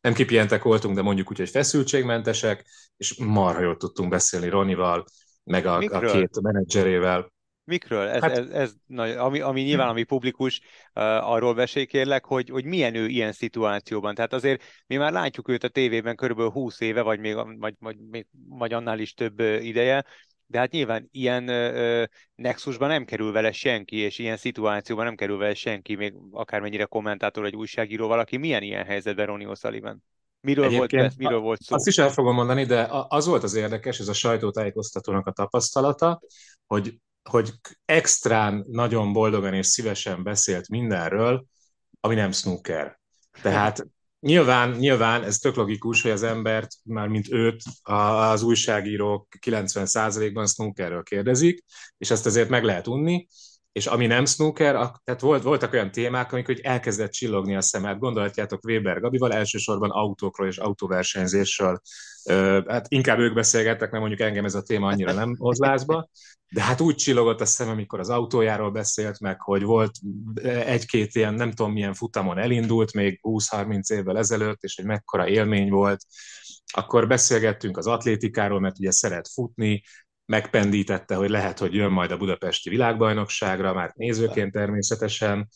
[0.00, 5.04] nem kipihentek voltunk, de mondjuk úgy, hogy feszültségmentesek, és marha jól tudtunk beszélni Ronival,
[5.44, 7.32] meg a, a két menedzserével.
[7.64, 8.06] Mikről?
[8.06, 8.30] Ez, hát...
[8.30, 8.74] ez, ez
[9.16, 10.60] ami, ami nyilván, ami publikus,
[10.94, 14.14] uh, arról kérlek, hogy, hogy milyen ő ilyen szituációban.
[14.14, 17.96] Tehát azért mi már látjuk őt a tévében körülbelül 20 éve, vagy még vagy, vagy,
[18.10, 20.04] vagy, vagy annál is több ideje,
[20.46, 22.04] de hát nyilván ilyen uh,
[22.34, 27.42] nexusban nem kerül vele senki, és ilyen szituációban nem kerül vele senki, még akármennyire kommentátor
[27.42, 28.36] vagy újságíró valaki.
[28.36, 29.96] Milyen ilyen helyzetben Ronnie O'Sullivan?
[30.44, 31.74] Miről volt, volt, miről volt szó?
[31.74, 36.20] Azt is el fogom mondani, de az volt az érdekes, ez a sajtótájékoztatónak a tapasztalata,
[36.66, 37.52] hogy, hogy
[37.84, 41.44] extrán nagyon boldogan és szívesen beszélt mindenről,
[42.00, 43.00] ami nem snooker.
[43.42, 43.86] Tehát
[44.20, 51.02] nyilván, nyilván ez tök logikus, hogy az embert, már mint őt, az újságírók 90%-ban snookerről
[51.02, 51.64] kérdezik,
[51.98, 53.26] és ezt azért meg lehet unni,
[53.74, 54.72] és ami nem snooker,
[55.04, 57.98] tehát volt, voltak olyan témák, amikor elkezdett csillogni a szemed.
[57.98, 61.80] Gondolhatjátok Weber Gabival, elsősorban autókról és autóversenyzésről.
[62.66, 66.08] Hát inkább ők beszélgettek, mert mondjuk engem ez a téma annyira nem hoz lázba,
[66.48, 69.92] de hát úgy csillogott a szemem, amikor az autójáról beszélt meg, hogy volt
[70.44, 75.70] egy-két ilyen, nem tudom milyen futamon elindult még 20-30 évvel ezelőtt, és hogy mekkora élmény
[75.70, 76.04] volt.
[76.72, 79.82] Akkor beszélgettünk az atlétikáról, mert ugye szeret futni,
[80.26, 85.48] megpendítette, hogy lehet, hogy jön majd a budapesti világbajnokságra, már nézőként természetesen.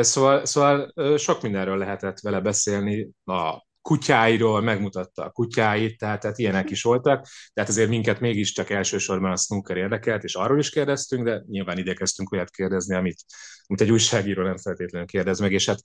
[0.00, 6.70] Szóval, szóval sok mindenről lehetett vele beszélni, a kutyáiról, megmutatta a kutyáit, tehát, tehát ilyenek
[6.70, 11.42] is voltak, tehát azért minket mégiscsak elsősorban a snooker érdekelt, és arról is kérdeztünk, de
[11.46, 13.24] nyilván igyekeztünk olyat kérdezni, amit,
[13.66, 15.80] amit egy újságíró nem feltétlenül kérdez meg, és hát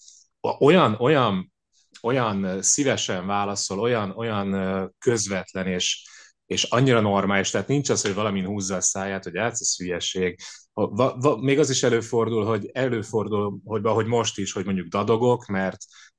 [0.59, 1.53] olyan, olyan,
[2.01, 6.03] olyan szívesen válaszol, olyan, olyan közvetlen és,
[6.45, 10.39] és annyira normális, tehát nincs az, hogy valamin húzza a száját, hogy hát ez hülyeség.
[10.73, 15.45] Va, va, még az is előfordul, hogy előfordul, hogy, hogy most is, hogy mondjuk dadogok,
[15.45, 15.77] mert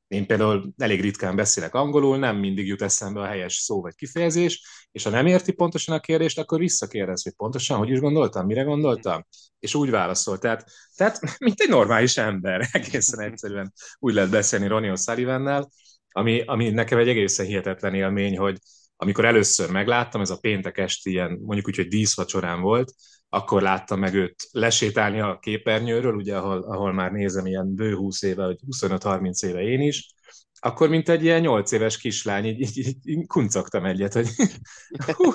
[0.09, 4.63] én például elég ritkán beszélek angolul, nem mindig jut eszembe a helyes szó vagy kifejezés,
[4.93, 8.63] és ha nem érti pontosan a kérdést, akkor visszakérdez, hogy pontosan hogy is gondoltam, mire
[8.63, 9.27] gondoltam,
[9.59, 10.39] és úgy válaszol.
[10.39, 15.67] Tehát, tehát mint egy normális ember, egészen egyszerűen úgy lehet beszélni Ronnie O'Sullivannel,
[16.11, 18.59] ami, ami nekem egy egészen hihetetlen élmény, hogy
[18.97, 22.93] amikor először megláttam, ez a péntek esti ilyen, mondjuk úgy, hogy díszvacsorán volt,
[23.29, 28.23] akkor láttam meg őt lesétálni a képernyőről, ugye, ahol, ahol már nézem ilyen bő 20
[28.23, 30.15] éve, vagy 25-30 éve én is,
[30.59, 34.29] akkor mint egy ilyen 8 éves kislány, így, így, így, így kuncogtam egyet, hogy
[35.17, 35.33] hú,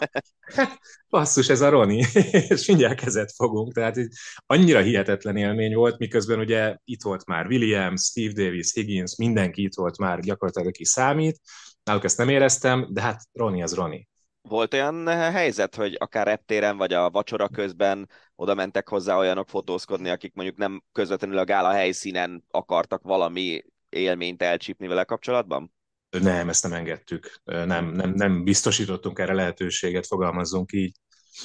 [1.10, 2.06] basszus, ez a Roni,
[2.50, 4.14] és mindjárt kezet fogunk, tehát így
[4.46, 9.76] annyira hihetetlen élmény volt, miközben ugye itt volt már Williams, Steve Davis, Higgins, mindenki itt
[9.76, 11.40] volt már gyakorlatilag, aki számít,
[11.84, 14.10] náluk ezt nem éreztem, de hát Roni az Roni.
[14.42, 20.10] Volt olyan helyzet, hogy akár reptéren vagy a vacsora közben oda mentek hozzá olyanok fotózkodni,
[20.10, 25.74] akik mondjuk nem közvetlenül a gála helyszínen akartak valami élményt elcsípni vele kapcsolatban?
[26.10, 27.42] Nem, ezt nem engedtük.
[27.44, 30.96] Nem, nem, nem biztosítottunk erre lehetőséget, fogalmazzunk így.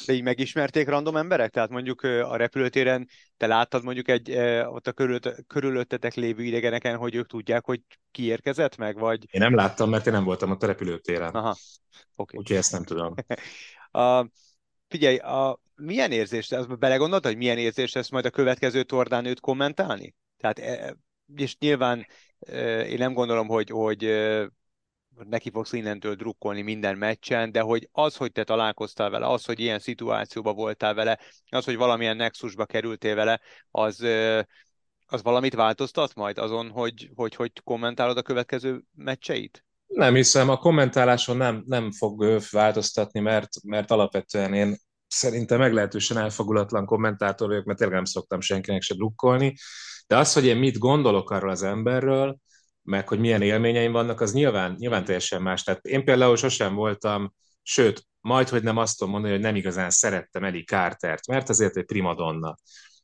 [0.07, 1.51] De így megismerték random emberek?
[1.51, 4.93] Tehát mondjuk a repülőtéren te láttad mondjuk egy ott a
[5.47, 9.27] körülöttetek lévő idegeneken, hogy ők tudják, hogy ki érkezett meg, vagy?
[9.31, 11.31] Én nem láttam, mert én nem voltam ott a repülőtéren.
[11.35, 11.57] Aha,
[12.15, 12.39] okay.
[12.39, 13.15] Úgyhogy ezt nem tudom.
[14.03, 14.29] a,
[14.89, 19.41] figyelj, a, milyen érzés, ezt belegondoltad, hogy milyen érzés lesz majd a következő tornán őt
[19.41, 20.15] kommentálni?
[20.37, 20.97] Tehát, e,
[21.37, 22.07] és nyilván
[22.89, 24.05] én nem gondolom, hogy, hogy
[25.25, 29.61] neki fogsz innentől drukkolni minden meccsen, de hogy az, hogy te találkoztál vele, az, hogy
[29.61, 33.41] ilyen szituációban voltál vele, az, hogy valamilyen nexusba kerültél vele,
[33.71, 34.07] az,
[35.07, 39.65] az valamit változtat majd azon, hogy, hogy hogy kommentálod a következő meccseit?
[39.87, 46.87] Nem hiszem, a kommentáláson nem, nem fog változtatni, mert, mert alapvetően én szerintem meglehetősen elfogulatlan
[46.87, 49.55] kommentátor vagyok, mert tényleg nem szoktam senkinek se drukkolni,
[50.07, 52.39] de az, hogy én mit gondolok arról az emberről,
[52.87, 55.63] meg hogy milyen élményeim vannak, az nyilván, nyilván teljesen más.
[55.63, 59.91] Tehát én például sosem voltam, sőt, majd, hogy nem azt tudom mondani, hogy nem igazán
[59.91, 62.57] szerettem Eli Cartert, mert azért egy primadonna.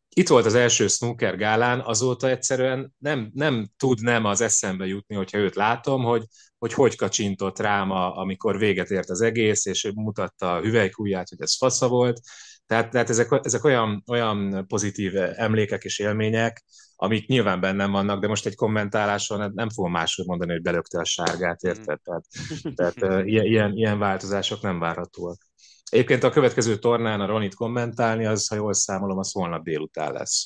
[0.08, 5.14] Itt volt az első snooker gálán, azóta egyszerűen nem, nem tud nem az eszembe jutni,
[5.14, 6.24] hogyha őt látom, hogy
[6.62, 11.56] hogy, hogy kacsintott rám, amikor véget ért az egész, és mutatta a hüvelykújját, hogy ez
[11.56, 12.20] fasza volt.
[12.66, 16.64] Tehát, tehát ezek, ezek olyan, olyan pozitív emlékek és élmények,
[16.96, 21.04] amik nyilván bennem vannak, de most egy kommentáláson nem fogom máshogy mondani, hogy belökte a
[21.04, 22.00] sárgát, érted?
[22.02, 22.24] Tehát,
[22.74, 25.50] tehát ilyen, ilyen változások nem várhatóak.
[25.92, 30.42] Egyébként a következő tornán a Ronit kommentálni, az, ha jól számolom, az holnap délután lesz.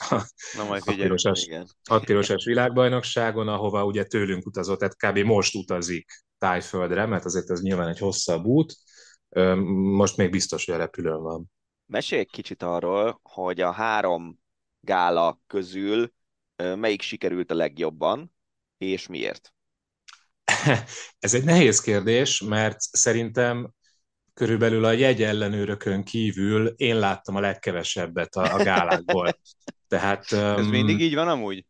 [0.56, 1.66] Na majd figyelj, igen.
[1.88, 5.26] Hatpirosás világbajnokságon, ahova ugye tőlünk utazott, tehát kb.
[5.26, 8.74] most utazik Tájföldre, mert azért ez nyilván egy hosszabb út.
[9.74, 11.50] Most még biztos, hogy a repülőn van.
[11.86, 14.38] Mesélj egy kicsit arról, hogy a három
[14.80, 16.12] gála közül
[16.56, 18.34] melyik sikerült a legjobban,
[18.78, 19.54] és miért?
[21.18, 23.74] Ez egy nehéz kérdés, mert szerintem
[24.34, 29.38] körülbelül a jegy ellenőrökön kívül én láttam a legkevesebbet a, a gálákból.
[29.88, 31.66] Tehát, Ez mindig így van amúgy?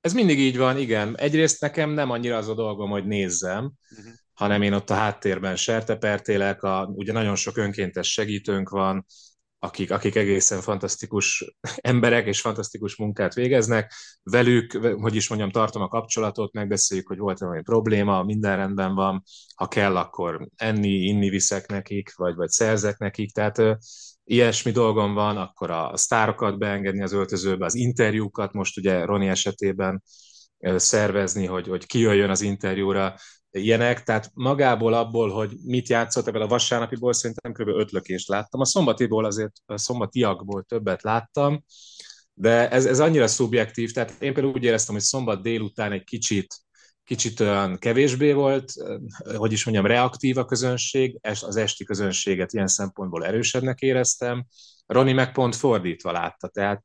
[0.00, 1.18] Ez mindig így van, igen.
[1.18, 4.12] Egyrészt nekem nem annyira az a dolgom, hogy nézzem, uh-huh.
[4.32, 9.06] hanem én ott a háttérben sertepertélek, a, ugye nagyon sok önkéntes segítőnk van,
[9.62, 13.92] akik, akik egészen fantasztikus emberek és fantasztikus munkát végeznek.
[14.22, 19.22] Velük, hogy is mondjam, tartom a kapcsolatot, megbeszéljük, hogy volt-e valami probléma, minden rendben van,
[19.54, 23.78] ha kell, akkor enni, inni viszek nekik, vagy, vagy szerzek nekik, tehát
[24.24, 30.02] ilyesmi dolgom van, akkor a sztárokat beengedni az öltözőbe, az interjúkat, most ugye Roni esetében
[30.76, 33.14] szervezni, hogy, hogy kijöjjön az interjúra,
[33.50, 37.68] ilyenek, tehát magából abból, hogy mit játszott ebből a vasárnapiból, szerintem kb.
[37.68, 38.60] öt lökést láttam.
[38.60, 41.64] A szombatiból azért, a szombatiakból többet láttam,
[42.34, 46.54] de ez, ez annyira szubjektív, tehát én például úgy éreztem, hogy szombat délután egy kicsit,
[47.04, 48.72] kicsit olyan kevésbé volt,
[49.36, 54.46] hogy is mondjam, reaktív a közönség, az esti közönséget ilyen szempontból erősebbnek éreztem.
[54.86, 56.84] Roni meg pont fordítva látta, tehát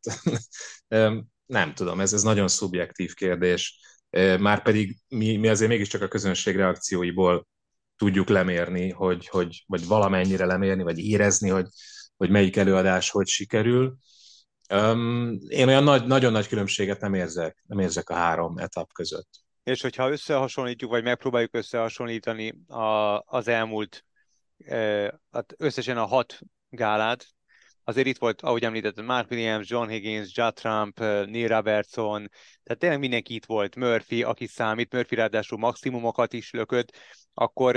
[1.45, 3.79] nem tudom, ez, ez nagyon szubjektív kérdés
[4.39, 7.47] már pedig mi, mi azért mégiscsak a közönség reakcióiból
[7.97, 11.67] tudjuk lemérni, hogy, hogy, vagy valamennyire lemérni, vagy érezni, hogy,
[12.17, 13.97] hogy melyik előadás hogy sikerül.
[14.73, 19.29] Um, én olyan nagy, nagyon nagy különbséget nem érzek, nem érzek a három etap között.
[19.63, 24.05] És hogyha összehasonlítjuk, vagy megpróbáljuk összehasonlítani a, az elmúlt,
[24.57, 25.19] e,
[25.57, 26.39] összesen a hat
[26.69, 27.25] gálát,
[27.85, 32.29] azért itt volt, ahogy említettem, Mark Williams, John Higgins, Judd Trump, Neil Robertson,
[32.63, 36.97] tehát tényleg mindenki itt volt, Murphy, aki számít, Murphy ráadásul maximumokat is lökött,
[37.33, 37.75] akkor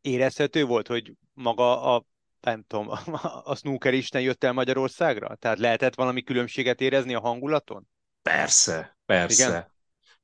[0.00, 2.04] érezhető volt, hogy maga a
[2.40, 2.90] nem tudom,
[3.44, 5.36] a snooker isten jött el Magyarországra?
[5.36, 7.88] Tehát lehetett valami különbséget érezni a hangulaton?
[8.22, 9.48] Persze, persze.
[9.48, 9.72] Igen?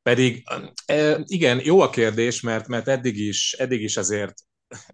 [0.03, 0.45] Pedig
[1.24, 4.35] igen, jó a kérdés, mert, mert eddig, is, eddig is azért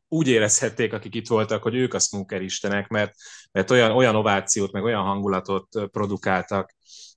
[0.09, 3.15] úgy érezhették, akik itt voltak, hogy ők a snooker istenek, mert,
[3.53, 6.75] mert olyan, olyan ovációt, meg olyan hangulatot produkáltak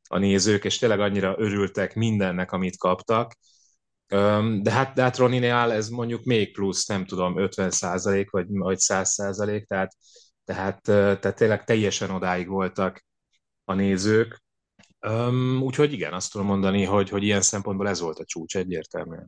[0.09, 3.33] a nézők, és tényleg annyira örültek mindennek, amit kaptak.
[4.61, 8.79] De hát, de hát Roninél ez mondjuk még plusz, nem tudom, 50 százalék, vagy, vagy
[8.79, 9.95] 100 százalék, tehát,
[10.45, 13.05] tehát, tehát tényleg teljesen odáig voltak
[13.65, 14.43] a nézők.
[15.61, 19.27] Úgyhogy igen, azt tudom mondani, hogy, hogy ilyen szempontból ez volt a csúcs egyértelműen.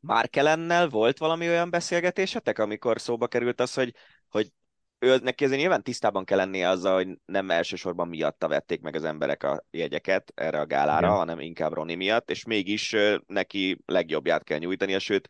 [0.00, 3.94] Márkelennel volt valami olyan beszélgetésetek, amikor szóba került az, hogy,
[4.28, 4.52] hogy
[4.98, 9.04] ő neki azért nyilván tisztában kell lennie azzal, hogy nem elsősorban miatta vették meg az
[9.04, 11.18] emberek a jegyeket erre a gálára, Igen.
[11.18, 12.96] hanem inkább Roni miatt, és mégis
[13.26, 15.28] neki legjobbját kell nyújtania, sőt,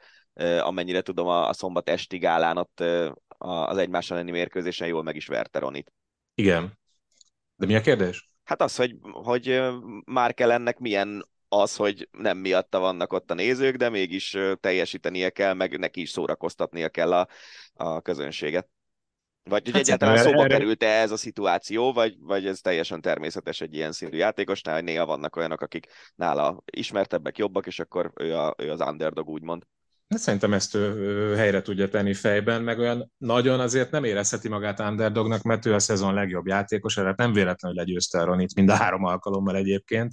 [0.61, 2.85] amennyire tudom, a, szombat esti gálán ott
[3.39, 5.93] az egymás elleni mérkőzésen jól meg is verte Ronit.
[6.35, 6.79] Igen.
[7.57, 8.29] De mi a kérdés?
[8.45, 9.63] Hát az, hogy, hogy
[10.05, 15.79] Márkelennek milyen az, hogy nem miatta vannak ott a nézők, de mégis teljesítenie kell, meg
[15.79, 17.29] neki is szórakoztatnia kell a,
[17.75, 18.69] a közönséget.
[19.43, 20.57] Vagy hogy hát egyáltalán szóba erre...
[20.57, 25.07] került-e ez a szituáció, vagy, vagy ez teljesen természetes egy ilyen szintű játékosnál, hogy néha
[25.07, 29.63] vannak olyanok, akik nála ismertebbek, jobbak, és akkor ő, a, ő az underdog, úgymond.
[30.09, 34.81] Hát szerintem ezt ő helyre tudja tenni fejben, meg olyan nagyon azért nem érezheti magát
[34.81, 38.75] underdognak, mert ő a szezon legjobb játékos, tehát nem véletlenül legyőzte a Ronit mind a
[38.75, 40.13] három alkalommal egyébként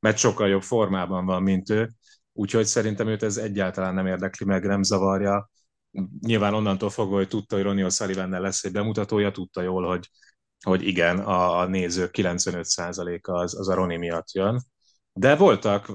[0.00, 1.90] mert sokkal jobb formában van, mint ő,
[2.32, 5.50] úgyhogy szerintem őt ez egyáltalán nem érdekli meg, nem zavarja.
[6.20, 10.10] Nyilván onnantól fogva, hogy tudta, hogy Ronnie O'Sullivan lesz egy bemutatója, tudta jól, hogy,
[10.64, 14.62] hogy igen, a, a nézők 95%-a az, az a Ronnie miatt jön.
[15.12, 15.86] De voltak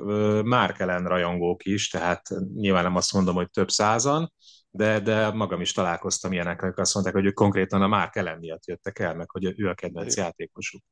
[0.44, 2.22] Mark Ellen rajongók is, tehát
[2.56, 4.34] nyilván nem azt mondom, hogy több százan,
[4.70, 8.40] de, de magam is találkoztam ilyenekkel, akik azt mondták, hogy ők konkrétan a Mark Ellen
[8.40, 10.84] miatt jöttek el, meg hogy ő a kedvenc játékosuk.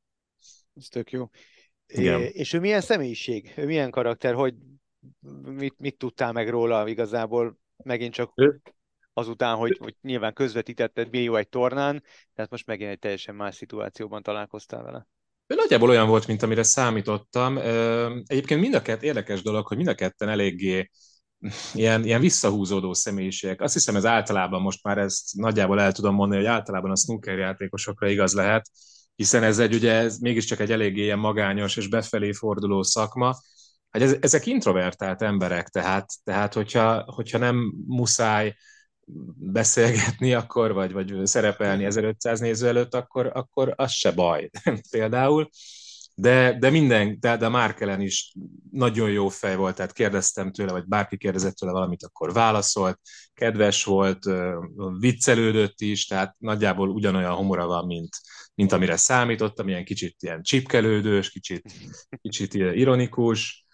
[0.74, 1.28] Ez tök jó.
[1.86, 2.22] Igen.
[2.22, 3.52] És ő milyen személyiség?
[3.56, 4.34] Ő milyen karakter?
[4.34, 4.54] Hogy
[5.42, 7.58] mit, mit tudtál meg róla igazából?
[7.84, 8.32] Megint csak...
[8.34, 8.60] Ő,
[9.16, 12.02] azután, hogy, hogy nyilván közvetítetted millió egy tornán,
[12.34, 15.06] tehát most megint egy teljesen más szituációban találkoztál vele.
[15.46, 17.58] Ő nagyjából olyan volt, mint amire számítottam.
[18.24, 20.90] Egyébként mind a kett, érdekes dolog, hogy mind a ketten eléggé
[21.74, 23.60] ilyen, ilyen visszahúzódó személyiségek.
[23.60, 27.38] Azt hiszem, ez általában most már ezt nagyjából el tudom mondani, hogy általában a snooker
[27.38, 28.70] játékosokra igaz lehet,
[29.16, 33.36] hiszen ez egy ugye ez mégiscsak egy eléggé ilyen magányos és befelé forduló szakma.
[33.90, 38.54] Hát ez, ezek introvertált emberek, tehát, tehát hogyha, hogyha nem muszáj
[39.36, 44.50] beszélgetni akkor, vagy, vagy szerepelni 1500 néző előtt, akkor, akkor az se baj
[44.90, 45.48] például.
[46.16, 48.34] De, de minden, de, de Márkelen is
[48.70, 53.00] nagyon jó fej volt, tehát kérdeztem tőle, vagy bárki kérdezett tőle valamit, akkor válaszolt,
[53.34, 54.18] kedves volt,
[54.98, 58.16] viccelődött is, tehát nagyjából ugyanolyan humora van, mint,
[58.54, 61.72] mint amire számítottam, ilyen kicsit ilyen csipkelődős, kicsit,
[62.22, 63.66] kicsit ironikus,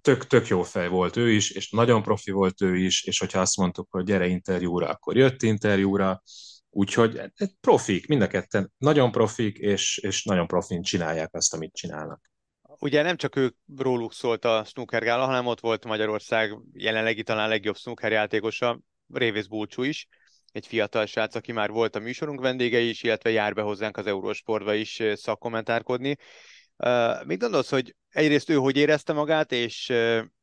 [0.00, 3.40] tök, tök jó fej volt ő is, és nagyon profi volt ő is, és hogyha
[3.40, 6.22] azt mondtuk, hogy gyere interjúra, akkor jött interjúra,
[6.70, 7.20] úgyhogy
[7.60, 12.30] profik, mind a ketten nagyon profik, és, és nagyon profin csinálják azt, amit csinálnak.
[12.78, 17.48] Ugye nem csak ők róluk szólt a snooker gála, hanem ott volt Magyarország jelenlegi talán
[17.48, 18.80] legjobb snooker játékosa,
[19.12, 20.08] Révész Bulcsú is,
[20.52, 24.06] egy fiatal srác, aki már volt a műsorunk vendége is, illetve jár be hozzánk az
[24.06, 26.16] Eurósportba is szakkommentárkodni.
[27.24, 29.92] Mit gondolsz, hogy egyrészt ő hogy érezte magát, és,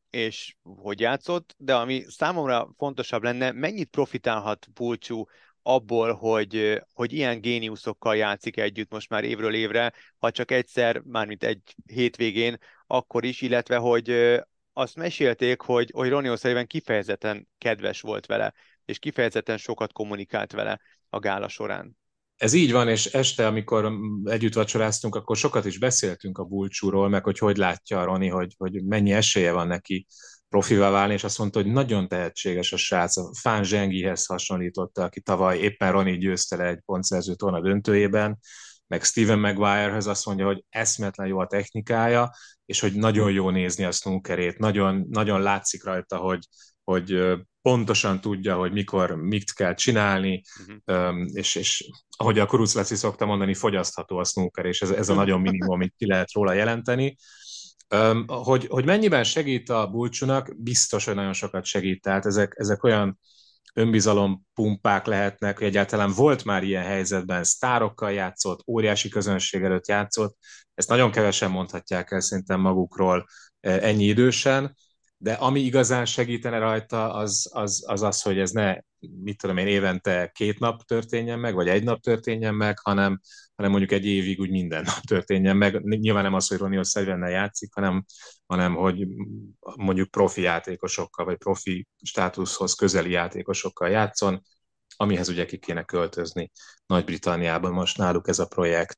[0.09, 5.25] és hogy játszott, de ami számomra fontosabb lenne, mennyit profitálhat Bulcsú
[5.68, 11.43] abból, hogy, hogy ilyen géniuszokkal játszik együtt most már évről évre, ha csak egyszer, mármint
[11.43, 12.57] egy hétvégén,
[12.88, 14.39] akkor is, illetve hogy
[14.74, 18.53] azt mesélték, hogy, hogy Ronnie O'Sullivan kifejezetten kedves volt vele,
[18.86, 21.97] és kifejezetten sokat kommunikált vele a gála során.
[22.38, 23.93] Ez így van, és este, amikor
[24.24, 28.84] együtt vacsoráztunk, akkor sokat is beszéltünk a bulcsúról, meg hogy hogy látja Roni, hogy, hogy
[28.84, 30.07] mennyi esélye van neki
[30.49, 33.17] profivá válni, és azt mondta, hogy nagyon tehetséges a srác.
[33.17, 38.39] A Fán Zsengihez hasonlította, aki tavaly éppen Roni győzte le egy pontszerző torna döntőjében,
[38.87, 42.31] meg Steven Maguirehez azt mondja, hogy eszmetlen jó a technikája,
[42.65, 46.47] és hogy nagyon jó nézni a snookerét, nagyon, nagyon látszik rajta, hogy,
[46.83, 50.41] hogy pontosan tudja, hogy mikor mit kell csinálni,
[50.85, 51.25] uh-huh.
[51.33, 55.13] és, és ahogy a Kuruc Laci szokta mondani, fogyasztható a snooker, és ez, ez a
[55.13, 57.15] nagyon minimum, amit ki lehet róla jelenteni.
[58.27, 62.01] Hogy, hogy mennyiben segít a bulcsúnak, biztos, hogy nagyon sokat segít.
[62.01, 63.19] Tehát ezek, ezek olyan
[63.73, 70.38] önbizalom pumpák lehetnek, hogy egyáltalán volt már ilyen helyzetben, sztárokkal játszott, óriási közönség előtt játszott,
[70.73, 73.25] ezt nagyon kevesen mondhatják el szerintem magukról
[73.59, 74.75] ennyi idősen,
[75.17, 79.67] de ami igazán segítene rajta, az az, az, az hogy ez ne, mit tudom én,
[79.67, 83.19] évente két nap történjen meg, vagy egy nap történjen meg, hanem,
[83.55, 85.83] hanem mondjuk egy évig úgy minden nap történjen meg.
[85.83, 88.05] Nyilván nem az, hogy Ronnie O'Sullivan játszik, hanem,
[88.45, 89.07] hanem hogy
[89.75, 94.41] mondjuk profi játékosokkal, vagy profi státuszhoz közeli játékosokkal játszon,
[94.95, 96.51] amihez ugye ki kéne költözni
[96.85, 98.97] Nagy-Britanniában, most náluk ez a projekt.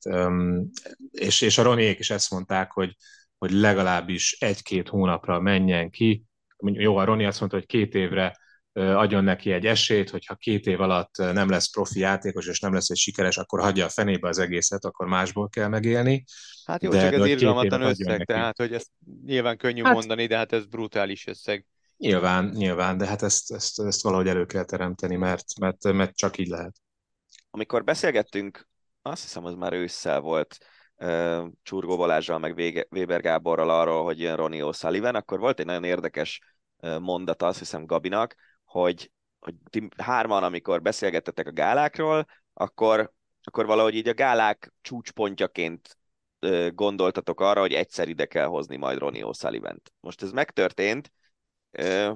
[1.12, 2.96] És, és a Roniék is ezt mondták, hogy
[3.40, 6.24] hogy legalábbis egy-két hónapra menjen ki.
[6.58, 8.38] Jó, a Roni azt mondta, hogy két évre
[8.80, 12.90] adjon neki egy esélyt, hogyha két év alatt nem lesz profi játékos, és nem lesz
[12.90, 16.24] egy sikeres, akkor hagyja a fenébe az egészet, akkor másból kell megélni.
[16.66, 18.90] Hát jó, de, csak ez irgalmatlan összeg, tehát hogy ezt
[19.26, 21.66] nyilván könnyű hát, mondani, de hát ez brutális összeg.
[21.98, 26.38] Nyilván, nyilván, de hát ezt, ezt, ezt valahogy elő kell teremteni, mert, mert, mert csak
[26.38, 26.76] így lehet.
[27.52, 28.68] Amikor beszélgettünk,
[29.02, 30.58] azt hiszem, az már ősszel volt,
[31.64, 32.54] Csurgó Balázsral, meg
[32.90, 36.42] Weber Gáborral arról, hogy jön Ronnie O'Sullivan, akkor volt egy nagyon érdekes
[37.00, 38.36] mondata, azt hiszem Gabinak,
[38.70, 43.14] hogy, hogy ti hárman, amikor beszélgettetek a gálákról, akkor,
[43.44, 45.98] akkor valahogy így a gálák csúcspontjaként
[46.74, 49.82] gondoltatok arra, hogy egyszer ide kell hozni majd Ronnie osullivan.
[50.00, 51.12] Most ez megtörtént,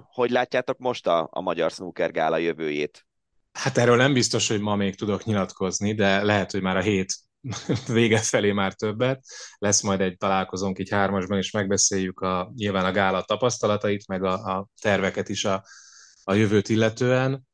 [0.03, 3.05] hogy látjátok most a, a Magyar Snooker Gála jövőjét?
[3.51, 7.15] Hát erről nem biztos, hogy ma még tudok nyilatkozni, de lehet, hogy már a hét
[7.87, 9.25] vége felé már többet.
[9.57, 14.33] Lesz majd egy találkozónk így hármasban, és megbeszéljük a, nyilván a gála tapasztalatait, meg a,
[14.33, 15.63] a terveket is a,
[16.23, 17.47] a jövőt illetően.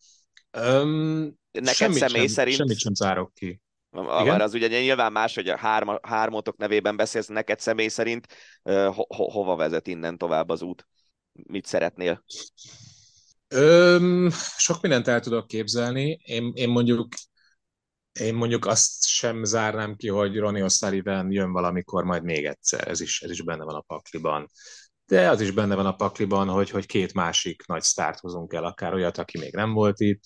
[0.51, 2.57] Öm, Neked semmit személy sem, szerint...
[2.57, 3.61] Semmit sem zárok ki.
[4.21, 4.41] Igen?
[4.41, 8.27] az ugye nyilván más, hogy a hárma, hármotok nevében beszélsz, neked személy szerint
[8.63, 10.87] ho, ho, hova vezet innen tovább az út?
[11.31, 12.23] Mit szeretnél?
[13.47, 16.19] Öm, sok mindent el tudok képzelni.
[16.23, 17.07] Én, én mondjuk
[18.19, 22.99] én mondjuk azt sem zárnám ki, hogy Ronnie O'Sullivan jön valamikor majd még egyszer, ez
[22.99, 24.49] is, ez is benne van a pakliban.
[25.09, 28.63] De az is benne van a pakliban, hogy, hogy két másik nagy sztárt hozunk el,
[28.63, 30.21] akár olyat, aki még nem volt itt.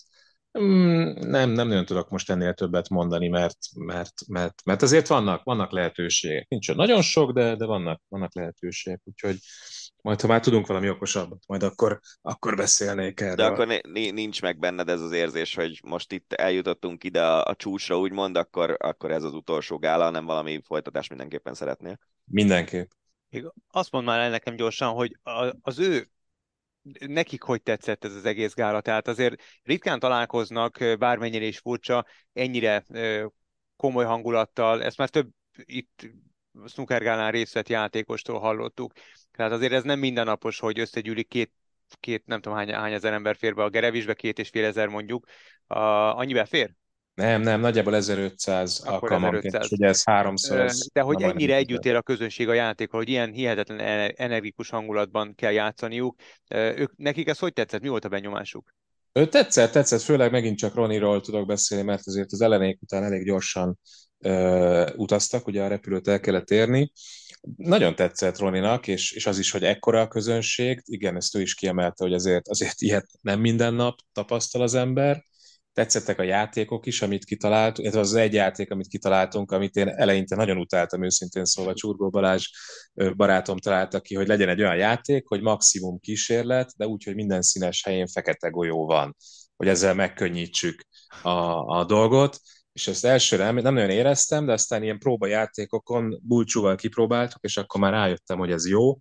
[0.60, 5.44] Mm, nem, nem nagyon tudok most ennél többet mondani, mert, mert, mert, mert azért vannak,
[5.44, 6.48] vannak lehetőségek.
[6.48, 9.02] Nincs nagyon sok, de, de vannak, vannak lehetőségek.
[9.04, 9.38] Úgyhogy
[10.02, 13.36] Majd, ha már tudunk valami okosabbat, majd akkor, akkor beszélnék erről.
[13.36, 17.56] De akkor nincs meg benned ez az érzés, hogy most itt eljutottunk ide a, a
[17.56, 21.98] csúcsra, úgymond, akkor, akkor ez az utolsó gála, nem valami folytatás mindenképpen szeretnél?
[22.26, 22.90] Mindenképp.
[23.72, 25.18] Azt mondd már el nekem gyorsan, hogy
[25.62, 26.08] az ő
[27.08, 28.82] nekik hogy tetszett ez az egész gála?
[28.82, 32.84] Tehát azért ritkán találkoznak, bármennyire is furcsa, ennyire
[33.76, 36.10] komoly hangulattal, ezt már több itt
[36.68, 38.94] snookergálán részt vett játékostól hallottuk.
[39.32, 41.52] Tehát azért ez nem mindennapos, hogy összegyűlik két
[42.00, 44.88] két, nem tudom hány, hány ezer ember fér be a Gerevisbe, két és fél ezer
[44.88, 45.26] mondjuk.
[45.68, 45.78] Uh,
[46.18, 46.74] annyivel fér?
[47.14, 50.60] Nem, nem, nagyjából 1500 alkalmanként, ugye ez háromszor.
[50.60, 54.70] Ez De hogy ennyire együtt él a közönség a játékról, hogy ilyen hihetetlen e- energikus
[54.70, 56.16] hangulatban kell játszaniuk.
[56.50, 57.82] Ők, nekik ez hogy tetszett?
[57.82, 58.76] Mi volt a benyomásuk?
[59.12, 63.26] Ő tetszett, tetszett, főleg megint csak Roniról tudok beszélni, mert azért az elenék után elég
[63.26, 63.80] gyorsan
[64.20, 66.92] ö, utaztak, ugye a repülőt el kellett érni.
[67.56, 71.56] Nagyon tetszett Roninak, és, és az is, hogy ekkora a közönség, igen, ezt ő is
[71.56, 75.24] kiemelte, hogy azért, azért ilyet nem minden nap tapasztal az ember,
[75.74, 80.36] tetszettek a játékok is, amit kitaláltunk, ez az egy játék, amit kitaláltunk, amit én eleinte
[80.36, 82.50] nagyon utáltam őszintén szóval Csurgó Balázs
[83.16, 87.42] barátom találta ki, hogy legyen egy olyan játék, hogy maximum kísérlet, de úgy, hogy minden
[87.42, 89.16] színes helyén fekete golyó van,
[89.56, 90.88] hogy ezzel megkönnyítsük
[91.22, 91.30] a,
[91.78, 92.40] a dolgot,
[92.74, 97.92] és ezt elsőre nem nagyon éreztem, de aztán ilyen próbajátékokon bulcsúval kipróbáltuk, és akkor már
[97.92, 99.00] rájöttem, hogy ez jó,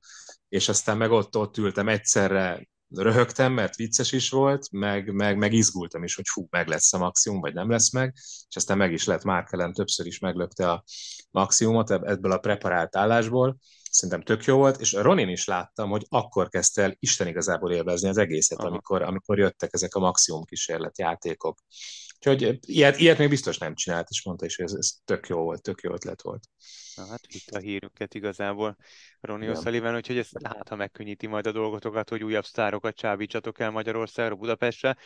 [0.48, 5.52] és aztán meg ott, ott ültem egyszerre röhögtem, mert vicces is volt, meg, meg, meg
[5.52, 8.12] izgultam is, hogy fú, meg lesz a maximum, vagy nem lesz meg,
[8.48, 10.84] és aztán meg is lett, Márkelen többször is meglökte a
[11.30, 13.56] maximumot ebből a preparált állásból,
[13.90, 18.08] szerintem tök jó volt, és Ronin is láttam, hogy akkor kezdte el Isten igazából élvezni
[18.08, 21.58] az egészet, amikor, amikor jöttek ezek a maximum kísérlet játékok.
[22.26, 25.42] Úgyhogy ilyet, ilyet még biztos nem csinált, és mondta is, hogy ez, ez tök jó
[25.42, 26.44] volt, tök jó ötlet volt.
[26.96, 28.76] Na hát itt a hírünket igazából
[29.20, 33.70] Ronnie O'Sullivan, úgyhogy ez hát, ha megkönnyíti majd a dolgotokat, hogy újabb sztárokat csábítsatok el
[33.70, 34.96] Magyarországra, Budapestre.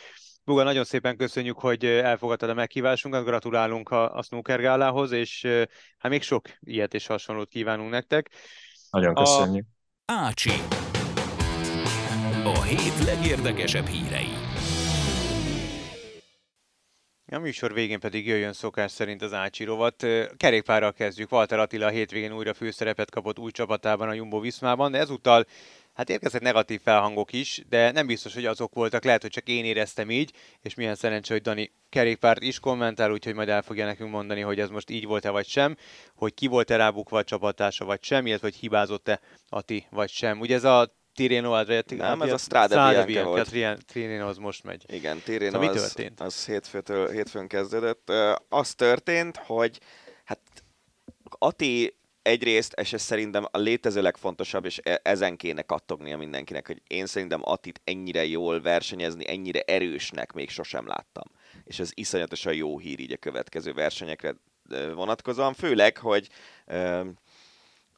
[0.43, 5.47] Buga, nagyon szépen köszönjük, hogy elfogadtad a meghívásunkat, gratulálunk a, a snooker gálához, és
[5.97, 8.29] hát még sok ilyet és hasonlót kívánunk nektek.
[8.89, 9.65] Nagyon köszönjük.
[10.05, 10.13] A...
[10.13, 10.51] Ácsi.
[12.43, 14.36] A hét legérdekesebb hírei.
[17.31, 20.05] A műsor végén pedig jöjjön szokás szerint az Ácsi rovat.
[20.37, 21.31] Kerékpárral kezdjük.
[21.31, 25.45] Walter Attila a hétvégén újra főszerepet kapott új csapatában a Jumbo Viszmában, de ezúttal
[25.93, 29.65] hát érkeztek negatív felhangok is, de nem biztos, hogy azok voltak, lehet, hogy csak én
[29.65, 34.11] éreztem így, és milyen szerencsé, hogy Dani kerékpárt is kommentál, úgyhogy majd el fogja nekünk
[34.11, 35.77] mondani, hogy ez most így volt-e vagy sem,
[36.15, 39.19] hogy ki volt-e rábukva a csapatása vagy sem, illetve hogy hibázott-e
[39.49, 40.39] Ati vagy sem.
[40.39, 41.99] Ugye ez a Tirreno Adriatic.
[41.99, 43.85] Nem, ez a Strada, Strada Bianca volt.
[43.85, 44.83] Tirreno az most megy.
[44.87, 46.19] Igen, Tirreno szóval az, mi történt?
[46.19, 48.11] az hétfőtől, hétfőn kezdődött.
[48.49, 49.79] Az történt, hogy
[50.23, 50.39] hát
[51.23, 56.81] Ati egyrészt, és ez szerintem a létező legfontosabb, és e- ezen kéne kattognia mindenkinek, hogy
[56.87, 61.31] én szerintem Atit ennyire jól versenyezni, ennyire erősnek még sosem láttam.
[61.63, 64.35] És ez iszonyatosan jó hír így a következő versenyekre
[64.93, 66.29] vonatkozóan, főleg, hogy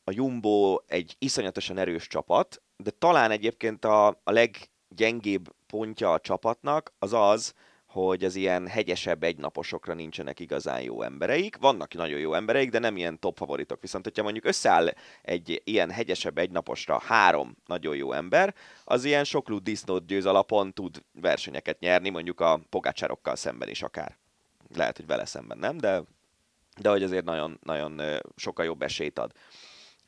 [0.03, 6.93] a Jumbo egy iszonyatosan erős csapat, de talán egyébként a, a leggyengébb pontja a csapatnak
[6.99, 7.53] az az,
[7.85, 11.57] hogy az ilyen hegyesebb egynaposokra nincsenek igazán jó embereik.
[11.57, 13.81] Vannak nagyon jó embereik, de nem ilyen top favoritok.
[13.81, 19.49] Viszont, hogyha mondjuk összeáll egy ilyen hegyesebb egynaposra három nagyon jó ember, az ilyen sok
[19.49, 24.17] disznót győz alapon tud versenyeket nyerni, mondjuk a pogácsárokkal szemben is akár.
[24.75, 26.03] Lehet, hogy vele szemben nem, de,
[26.81, 28.01] de hogy azért nagyon, nagyon
[28.35, 29.31] sokkal jobb esélyt ad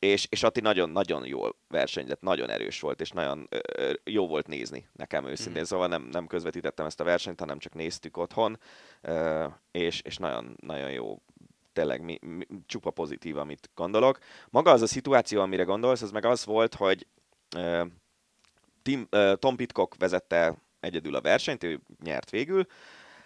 [0.02, 4.88] és, és Ati nagyon-nagyon jól versenyzett, nagyon erős volt, és nagyon ö, jó volt nézni
[4.92, 5.64] nekem őszintén, mm.
[5.64, 8.58] szóval nem, nem közvetítettem ezt a versenyt, hanem csak néztük otthon,
[9.00, 11.22] ö, és, és nagyon, nagyon jó
[11.72, 14.18] tényleg mi, mi, csupa pozitív, amit gondolok.
[14.50, 17.06] Maga az a szituáció, amire gondolsz, az meg az volt, hogy
[17.56, 17.84] ö,
[18.82, 22.66] Tim, ö, Tom Pitcock vezette egyedül a versenyt, ő nyert végül,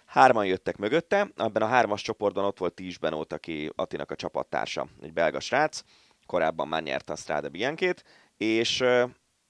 [0.05, 5.13] Hárman jöttek mögötte, ebben a hármas csoportban ott volt Tízsben, aki Atinak a csapattársa, egy
[5.13, 5.83] belga srác,
[6.27, 8.03] korábban már nyerte a Strade Biankét,
[8.37, 8.83] és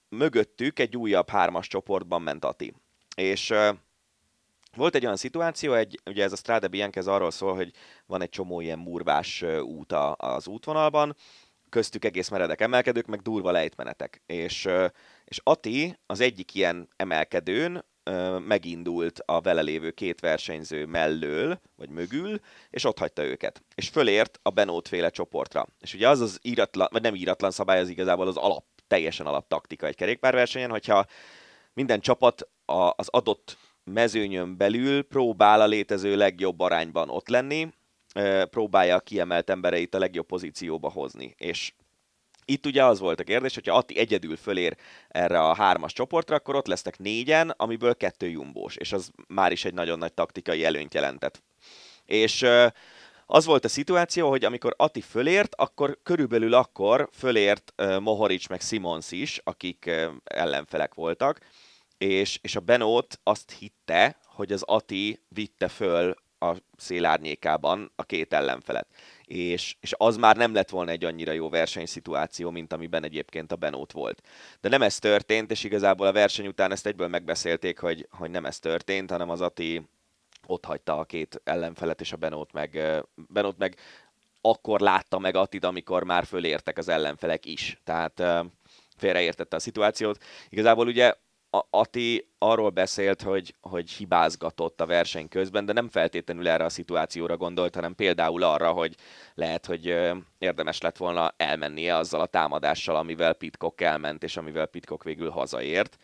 [0.10, 2.74] mögöttük egy újabb hármas csoportban ment Ati.
[3.16, 3.54] És
[4.76, 7.72] volt egy olyan szituáció, egy, ugye ez a Strade Bianca ez arról szól, hogy
[8.06, 11.16] van egy csomó ilyen murvás út az útvonalban,
[11.70, 14.22] köztük egész meredek emelkedők, meg durva lejtmenetek.
[14.26, 14.70] És,
[15.26, 17.86] és Ati az egyik ilyen emelkedőn
[18.48, 22.40] megindult a vele lévő két versenyző mellől, vagy mögül,
[22.70, 23.64] és ott hagyta őket.
[23.76, 25.68] És fölért a Benót féle csoportra.
[25.80, 29.48] És ugye az az íratlan, vagy nem íratlan szabály, az igazából az alap, teljesen alap
[29.48, 31.06] taktika egy kerékpárversenyen, hogyha
[31.74, 32.50] minden csapat
[32.96, 37.68] az adott mezőnyön belül próbál a létező legjobb arányban ott lenni,
[38.50, 41.36] próbálja a kiemelt embereit a legjobb pozícióba hozni.
[41.38, 41.74] És
[42.50, 44.78] itt ugye az volt a kérdés, hogyha Atti egyedül fölér
[45.08, 49.66] erre a hármas csoportra, akkor ott lesznek négyen, amiből kettő jumbós, és az már is
[49.66, 51.42] egy nagyon nagy taktikai előnyt jelentett.
[52.06, 52.46] És
[53.26, 59.12] az volt a szituáció, hogy amikor Ati fölért, akkor körülbelül akkor fölért Mohoric meg Simons
[59.12, 59.92] is, akik
[60.24, 61.40] ellenfelek voltak,
[61.98, 68.34] és, és a Benót azt hitte, hogy az Ati vitte föl a szélárnyékában a két
[68.34, 68.88] ellenfelet.
[69.28, 73.56] És, és az már nem lett volna egy annyira jó versenyszituáció, mint amiben egyébként a
[73.56, 74.22] Benót volt.
[74.62, 78.46] De nem ez történt, és igazából a verseny után ezt egyből megbeszélték, hogy, hogy nem
[78.46, 79.90] ez történt, hanem az Ati
[80.46, 82.82] ott hagyta a két ellenfelet, és a Benót meg,
[83.16, 83.78] Benót meg
[84.42, 87.82] akkor látta meg Attid, amikor már fölértek az ellenfelek is.
[87.84, 88.24] Tehát
[88.98, 90.24] félreértette a szituációt.
[90.50, 91.14] Igazából ugye
[91.50, 97.38] Ati arról beszélt, hogy, hogy hibázgatott a verseny közben, de nem feltétlenül erre a szituációra
[97.38, 98.96] gondolt, hanem például arra, hogy
[99.34, 99.86] lehet, hogy
[100.38, 105.98] érdemes lett volna elmennie azzal a támadással, amivel Pitcock elment, és amivel Pitcock végül hazaért.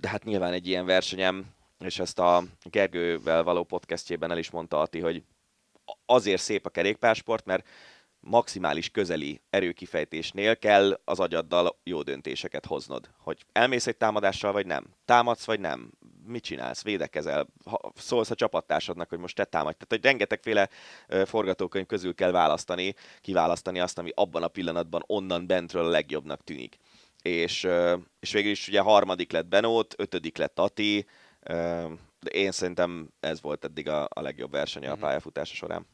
[0.00, 1.46] De hát nyilván egy ilyen versenyem,
[1.78, 5.22] és ezt a Gergővel való podcastjében el is mondta Ati, hogy
[6.06, 7.68] azért szép a kerékpársport, mert
[8.20, 13.10] maximális közeli erőkifejtésnél kell az agyaddal jó döntéseket hoznod.
[13.18, 14.84] Hogy elmész egy támadással, vagy nem.
[15.04, 15.90] Támadsz, vagy nem.
[16.26, 16.82] Mit csinálsz?
[16.82, 17.46] Védekezel?
[17.64, 19.76] Ha szólsz a csapattársadnak, hogy most te támadj.
[19.76, 20.68] Tehát, hogy rengetegféle
[21.24, 26.78] forgatókönyv közül kell választani, kiválasztani azt, ami abban a pillanatban onnan bentről a legjobbnak tűnik.
[27.22, 27.68] És,
[28.20, 31.06] és végül is ugye harmadik lett Benót, ötödik lett Ati,
[32.20, 35.00] de én szerintem ez volt eddig a, a legjobb verseny a mhm.
[35.00, 35.86] pályafutása során.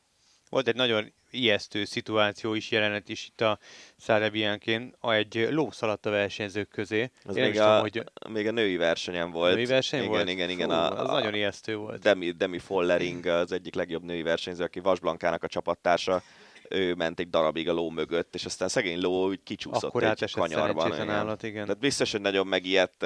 [0.49, 3.59] Volt egy nagyon ijesztő szituáció is, jelenet is itt a
[3.97, 7.11] Szárebiánkén, egy ló szaladt a versenyzők közé.
[7.25, 8.05] Az még, a, tudom, hogy...
[8.29, 9.55] még a női versenyen volt.
[9.55, 10.29] Női verseny igen, volt?
[10.29, 12.03] Igen, igen, Fú, a, az a, nagyon ijesztő volt.
[12.03, 16.23] Demi, Demi Follering az egyik legjobb női versenyző, aki Vasblankának a csapattársa
[16.69, 20.33] ő ment egy darabig a ló mögött, és aztán szegény ló úgy kicsúszott Akkor egy
[20.33, 20.93] kanyarban.
[20.93, 21.11] Igen.
[21.11, 21.65] Állat, igen.
[21.65, 23.03] Tehát biztos, hogy nagyon megijedt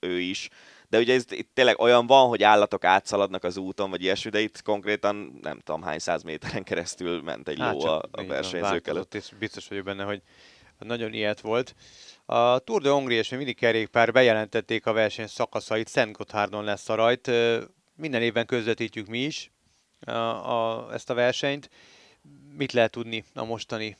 [0.00, 0.48] ő is
[0.88, 4.40] de ugye ez itt tényleg olyan van, hogy állatok átszaladnak az úton, vagy ilyesmi, de
[4.40, 8.86] itt konkrétan nem tudom hány száz méteren keresztül ment egy hát ló a, a versenyzők
[8.86, 9.14] előtt.
[9.14, 10.22] És biztos vagyok benne, hogy
[10.78, 11.74] nagyon ilyet volt.
[12.24, 16.88] A Tour de Hongrie és még mindig kerékpár bejelentették a verseny szakaszait, Szent Gotthárdon lesz
[16.88, 17.30] a rajt.
[17.96, 19.50] Minden évben közvetítjük mi is
[20.00, 21.70] a, a, ezt a versenyt.
[22.56, 23.96] Mit lehet tudni a mostani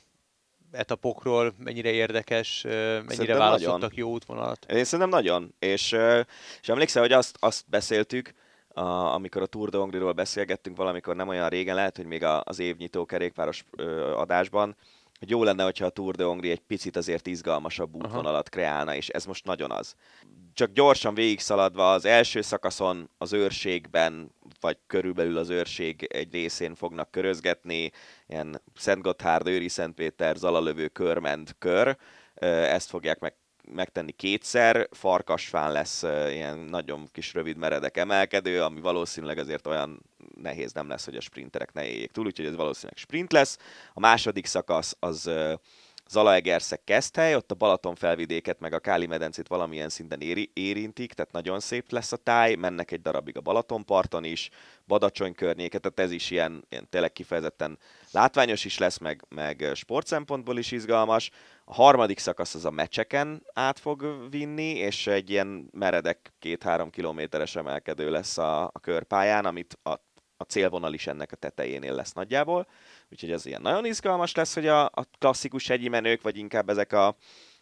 [0.71, 3.97] etapokról, mennyire érdekes, mennyire szerintem választottak nagyon.
[3.99, 4.65] jó útvonalat?
[4.71, 5.95] Én szerintem nagyon, és,
[6.61, 8.33] és emlékszel, hogy azt, azt beszéltük,
[8.67, 12.59] a, amikor a Tour de Hongrie-ról beszélgettünk valamikor nem olyan régen, lehet, hogy még az
[12.59, 14.75] évnyitó kerékpáros ö, adásban,
[15.19, 19.07] hogy jó lenne, hogyha a Tour de Hongrie egy picit azért izgalmasabb útvonalat kreálna, és
[19.07, 19.95] ez most nagyon az.
[20.53, 27.11] Csak gyorsan végigszaladva az első szakaszon az őrségben, vagy körülbelül az őrség egy részén fognak
[27.11, 27.91] körözgetni,
[28.27, 31.97] ilyen Szent Gotthárd, Őri Szentpéter, Zalalövő, Körment, Kör,
[32.35, 33.35] ezt fogják meg
[33.71, 40.01] megtenni kétszer, farkasfán lesz ilyen nagyon kis rövid meredek emelkedő, ami valószínűleg azért olyan
[40.41, 43.57] nehéz nem lesz, hogy a sprinterek ne éljék túl, úgyhogy ez valószínűleg sprint lesz.
[43.93, 45.29] A második szakasz az
[46.09, 51.31] Zalaegerszeg Keszthely, ott a Balaton felvidéket meg a Káli medencét valamilyen szinten éri, érintik, tehát
[51.31, 54.49] nagyon szép lesz a táj, mennek egy darabig a Balatonparton is,
[54.87, 57.77] Badacsony környéket, tehát ez is ilyen, ilyen tényleg kifejezetten
[58.11, 61.29] látványos is lesz, meg, meg sport szempontból is izgalmas.
[61.65, 67.55] A harmadik szakasz az a mecseken át fog vinni, és egy ilyen meredek két-három kilométeres
[67.55, 69.93] emelkedő lesz a, a körpályán, amit a,
[70.37, 72.67] a célvonal is ennek a tetejénél lesz nagyjából.
[73.11, 76.93] Úgyhogy ez ilyen nagyon izgalmas lesz, hogy a, a klasszikus hegyi menők, vagy inkább ezek
[76.93, 77.15] a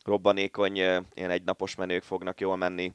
[0.04, 2.94] robbanékony, ilyen egynapos menők fognak jól menni.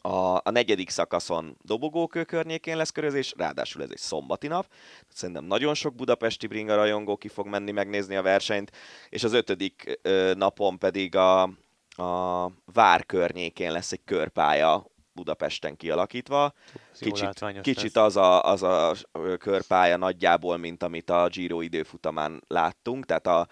[0.00, 4.66] A, a negyedik szakaszon dobogókő környékén lesz körözés, ráadásul ez egy szombati nap.
[5.08, 8.72] Szerintem nagyon sok budapesti bringa rajongó ki fog menni megnézni a versenyt,
[9.08, 11.42] és az ötödik ö, napon pedig a,
[11.88, 16.52] a Vár környékén lesz egy körpálya Budapesten kialakítva.
[16.98, 18.94] Kicsit, kicsit az, a, az a
[19.38, 23.48] körpálya nagyjából, mint amit a Giro időfutamán láttunk, tehát a,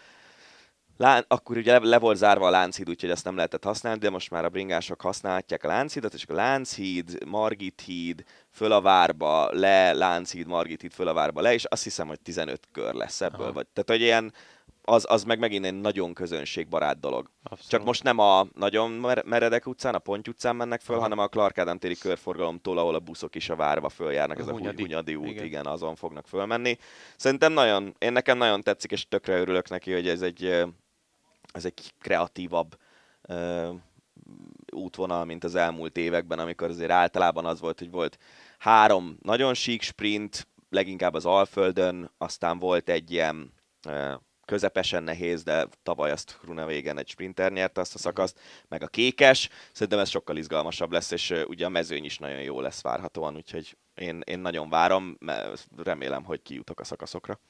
[0.97, 4.11] Lán, akkor ugye le, le volt zárva a Lánchíd, úgyhogy ezt nem lehetett használni, de
[4.11, 9.51] most már a bringások használhatják a Lánchídat, és a Lánchíd, Margit híd, föl a várba,
[9.53, 13.21] le, Lánchíd, Margit híd, föl a várba, le, és azt hiszem, hogy 15 kör lesz
[13.21, 13.53] ebből.
[13.53, 14.33] Vagy, tehát, hogy ilyen
[14.85, 17.31] az, az meg megint egy nagyon közönségbarát dolog.
[17.43, 17.71] Abszolút.
[17.71, 18.91] Csak most nem a nagyon
[19.25, 21.05] meredek utcán, a Ponty utcán mennek föl, Aha.
[21.05, 24.53] hanem a Clark Ádám téri körforgalomtól, ahol a buszok is a várva följárnak, ez a,
[24.53, 25.45] Hunyadi út, igen.
[25.45, 26.79] igen, azon fognak fölmenni.
[27.17, 30.45] Szerintem nagyon, én nekem nagyon tetszik, és tökre örülök neki, hogy ez egy,
[31.53, 32.77] ez egy kreatívabb
[33.29, 33.69] uh,
[34.73, 38.19] útvonal, mint az elmúlt években, amikor azért általában az volt, hogy volt
[38.59, 43.53] három nagyon sík sprint, leginkább az Alföldön, aztán volt egy ilyen
[43.89, 44.13] uh,
[44.53, 48.39] közepesen nehéz, de tavaly azt Grunewagen egy sprinter nyerte azt a szakaszt,
[48.69, 52.61] meg a kékes, szerintem ez sokkal izgalmasabb lesz, és ugye a mezőny is nagyon jó
[52.61, 55.19] lesz várhatóan, úgyhogy én, én nagyon várom,
[55.77, 57.41] remélem, hogy kijutok a szakaszokra.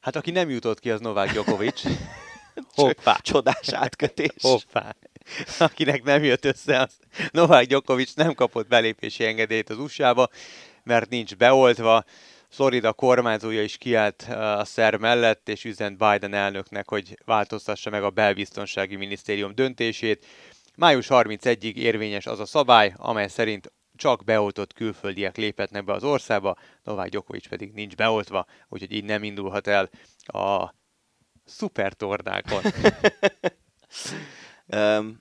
[0.00, 1.82] Hát aki nem jutott ki, az Novák Djokovic.
[2.74, 3.18] Hoppá.
[3.20, 4.34] Csodás átkötés.
[4.40, 4.96] Hoppá.
[5.58, 6.98] Akinek nem jött össze, az
[7.30, 10.28] Novák Djokovic nem kapott belépési engedélyt az USA-ba,
[10.82, 12.04] mert nincs beoltva.
[12.52, 18.10] Florida kormányzója is kiállt a szer mellett, és üzent Biden elnöknek, hogy változtassa meg a
[18.10, 20.26] belbiztonsági minisztérium döntését.
[20.76, 26.56] Május 31-ig érvényes az a szabály, amely szerint csak beoltott külföldiek léphetnek be az országba,
[26.82, 29.90] Novák Djokovic pedig nincs beoltva, úgyhogy így nem indulhat el
[30.24, 30.74] a
[31.44, 32.62] szupertornákon.
[34.78, 35.20] um,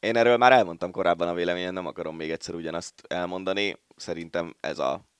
[0.00, 3.76] én erről már elmondtam korábban a véleményen, nem akarom még egyszer ugyanazt elmondani.
[3.96, 5.10] Szerintem ez a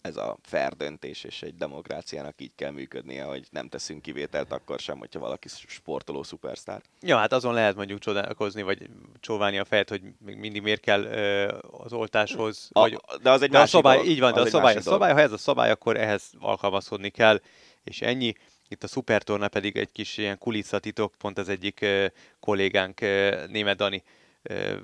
[0.00, 4.78] ez a fair döntés, és egy demokráciának így kell működnie, hogy nem teszünk kivételt akkor
[4.78, 6.82] sem, hogyha valaki sportoló szupersztár.
[7.00, 8.88] Ja, hát azon lehet mondjuk csodálkozni, vagy
[9.20, 12.68] csóválni a fejet, hogy még mindig miért kell ö, az oltáshoz.
[12.72, 14.10] A, vagy, de az egy de másik a szabály, dolog.
[14.10, 16.30] Így van, de Az a egy szabály, a szabály, ha ez a szabály, akkor ehhez
[16.38, 17.40] alkalmazkodni kell,
[17.84, 18.32] és ennyi.
[18.68, 22.06] Itt a szupertorna pedig egy kis ilyen kulisszatitok, pont az egyik ö,
[22.40, 24.02] kollégánk, ö, német Dani,
[24.42, 24.76] ö,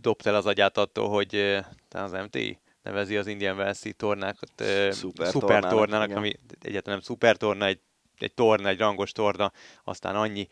[0.00, 1.58] dobta el az agyát attól, hogy ö,
[1.90, 6.18] az MTI nevezi az Indian Wells-i tornákat Szuper szuper tornának, tornának, igen.
[6.18, 6.32] ami
[6.62, 7.80] egyáltalán nem szuper torna, egy,
[8.18, 9.52] egy torna, egy rangos torna,
[9.84, 10.48] aztán annyi.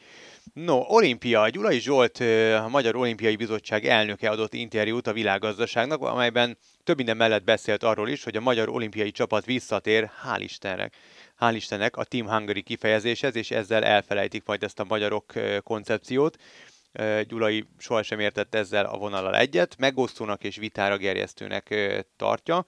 [0.53, 1.49] No, olimpia.
[1.49, 2.19] Gyulai Zsolt,
[2.65, 8.09] a Magyar Olimpiai Bizottság elnöke adott interjút a világgazdaságnak, amelyben több minden mellett beszélt arról
[8.09, 10.95] is, hogy a magyar olimpiai csapat visszatér, hál' Istennek,
[11.41, 16.37] hál' Istennek a Team Hungary kifejezéshez, és ezzel elfelejtik majd ezt a magyarok koncepciót.
[17.29, 21.75] Gyulai sohasem értett ezzel a vonallal egyet, megosztónak és vitára gerjesztőnek
[22.17, 22.65] tartja.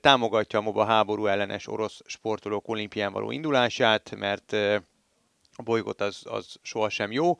[0.00, 4.52] Támogatja a MOBA háború ellenes orosz sportolók olimpián való indulását, mert
[5.56, 7.38] a bolygót az, az sohasem jó.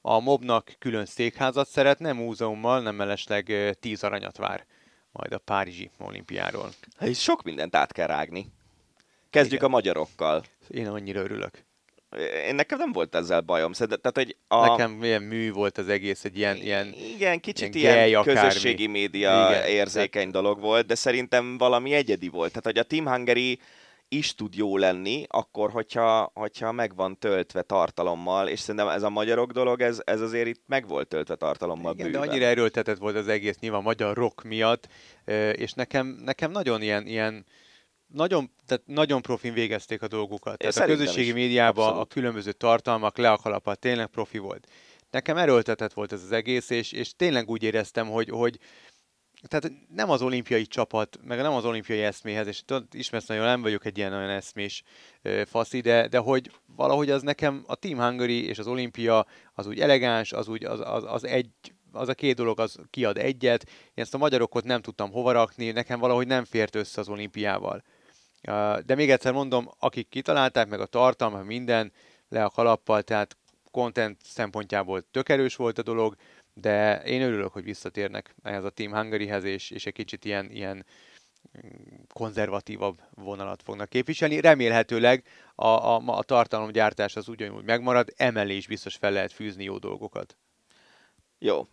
[0.00, 4.66] A mobnak külön székházat szeretne, múzeummal, nem mellesleg 10 aranyat vár
[5.12, 6.70] majd a Párizsi olimpiáról.
[6.96, 8.52] Hát sok mindent át kell rágni.
[9.30, 9.70] Kezdjük Igen.
[9.70, 10.44] a magyarokkal.
[10.68, 11.64] Én annyira örülök.
[12.46, 13.72] Én nekem nem volt ezzel bajom.
[13.72, 14.70] Szerintem, tehát, hogy a...
[14.70, 18.86] Nekem milyen mű volt az egész, egy ilyen, ilyen Igen, kicsit ilyen ilyen, gej közösségi
[18.86, 22.48] média Igen, érzékeny dolog volt, de szerintem valami egyedi volt.
[22.48, 23.58] Tehát, hogy a Team Hungary
[24.08, 29.10] is tud jó lenni, akkor, hogyha, hogyha meg van töltve tartalommal, és szerintem ez a
[29.10, 32.28] magyarok dolog, ez, ez azért itt meg volt töltve tartalommal Igen, de bőven.
[32.28, 34.88] annyira erőltetett volt az egész nyilván magyar rock miatt,
[35.52, 37.44] és nekem, nekem nagyon ilyen, ilyen
[38.14, 40.58] nagyon, tehát nagyon profin végezték a dolgukat.
[40.58, 42.10] Tehát a közösségi is, médiában abszolút.
[42.10, 44.68] a különböző tartalmak le a kalappal tényleg profi volt.
[45.10, 48.58] Nekem erőltetett volt ez az egész, és, és tényleg úgy éreztem, hogy, hogy
[49.48, 53.62] tehát nem az olimpiai csapat, meg nem az olimpiai eszméhez, és tudod, ismersz nagyon, nem
[53.62, 54.82] vagyok egy ilyen olyan eszmés
[55.44, 59.80] faszi, de, de hogy valahogy az nekem a Team Hungary és az olimpia az úgy
[59.80, 61.50] elegáns, az úgy az, az, az egy
[61.92, 63.64] az a két dolog az kiad egyet.
[63.68, 67.82] Én ezt a magyarokot nem tudtam hova rakni, nekem valahogy nem fért össze az olimpiával.
[68.86, 71.92] De még egyszer mondom, akik kitalálták, meg a tartalma, minden,
[72.28, 73.36] le a kalappal, tehát
[73.70, 76.16] content szempontjából tök erős volt a dolog,
[76.54, 80.86] de én örülök, hogy visszatérnek ehhez a Team Hungaryhez, és, és egy kicsit ilyen, ilyen
[81.58, 84.40] mm, konzervatívabb vonalat fognak képviselni.
[84.40, 85.24] Remélhetőleg
[85.54, 90.36] a, a, a tartalomgyártás az ugyanúgy megmarad, emellé is biztos fel lehet fűzni jó dolgokat.
[91.38, 91.68] Jó.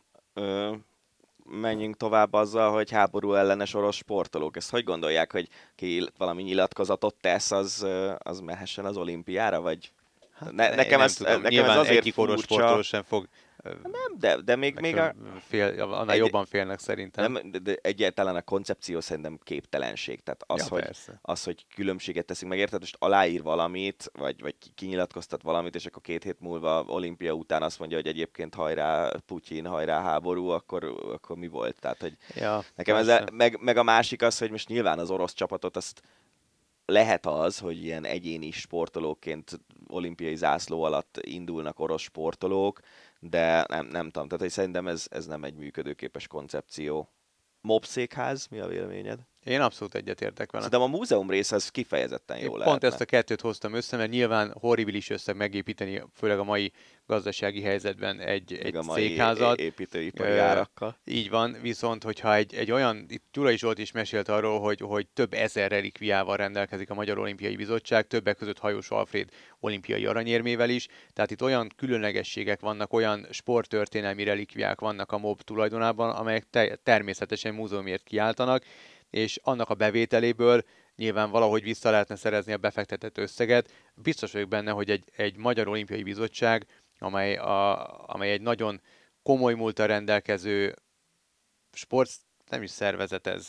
[1.52, 4.58] Menjünk tovább azzal, hogy háború ellenes orosz sportolók.
[4.58, 7.86] Ezt hogy gondolják, hogy ki valami nyilatkozatot tesz, az,
[8.18, 9.92] az mehessen az olimpiára, vagy?
[10.40, 13.28] Ne, Ne- nekem, ez, tudom, nekem nyilván ez azért egyik orosz sportoló sem fog
[13.64, 15.14] Nem, de, de még, még a,
[15.48, 17.32] fél, annál Egy- jobban félnek szerintem.
[17.32, 20.24] nem, de, de egyáltalán a koncepció szerintem képtelenség.
[20.24, 21.20] Tehát az, ja, hogy, persze.
[21.22, 22.80] az, hogy különbséget teszünk meg, érted?
[22.80, 27.64] Most aláír valamit, vagy, vagy ki- kinyilatkoztat valamit, és akkor két hét múlva olimpia után
[27.64, 30.84] azt mondja, hogy egyébként hajrá Putyin, hajrá háború, akkor,
[31.14, 31.80] akkor mi volt?
[31.80, 35.10] Tehát, hogy Ja, nekem ez a, meg, meg a másik az, hogy most nyilván az
[35.12, 36.02] orosz csapatot azt
[36.86, 42.80] lehet az, hogy ilyen egyéni sportolóként olimpiai zászló alatt indulnak orosz sportolók,
[43.24, 47.14] de nem, nem tudom, tehát hogy szerintem ez, ez nem egy működőképes koncepció.
[47.62, 49.20] Mobszékház, mi a véleményed?
[49.44, 50.64] Én abszolút egyetértek vele.
[50.64, 52.88] Szerintem a múzeum része az kifejezetten jó pont lehetne.
[52.88, 56.72] ezt a kettőt hoztam össze, mert nyilván horribilis összeg megépíteni, főleg a mai
[57.06, 59.60] gazdasági helyzetben egy, egy a mai székházat.
[59.60, 60.98] építőipari árakkal.
[61.06, 65.08] Így van, viszont hogyha egy, egy olyan, itt Gyulai Zsolt is mesélt arról, hogy, hogy
[65.08, 69.30] több ezer relikviával rendelkezik a Magyar Olimpiai Bizottság, többek között Hajós Alfréd
[69.60, 76.10] olimpiai aranyérmével is, tehát itt olyan különlegességek vannak, olyan sporttörténelmi relikviák vannak a MOB tulajdonában,
[76.10, 78.64] amelyek te- természetesen múzeumért kiáltanak,
[79.12, 80.64] és annak a bevételéből
[80.96, 83.72] nyilván valahogy vissza lehetne szerezni a befektetett összeget.
[83.96, 86.66] Biztos vagyok benne, hogy egy, egy Magyar Olimpiai Bizottság,
[87.00, 88.82] amely, a, amely egy nagyon
[89.24, 90.76] komoly múltal rendelkező
[91.72, 92.12] sport,
[92.50, 93.48] nem is szervezet ez,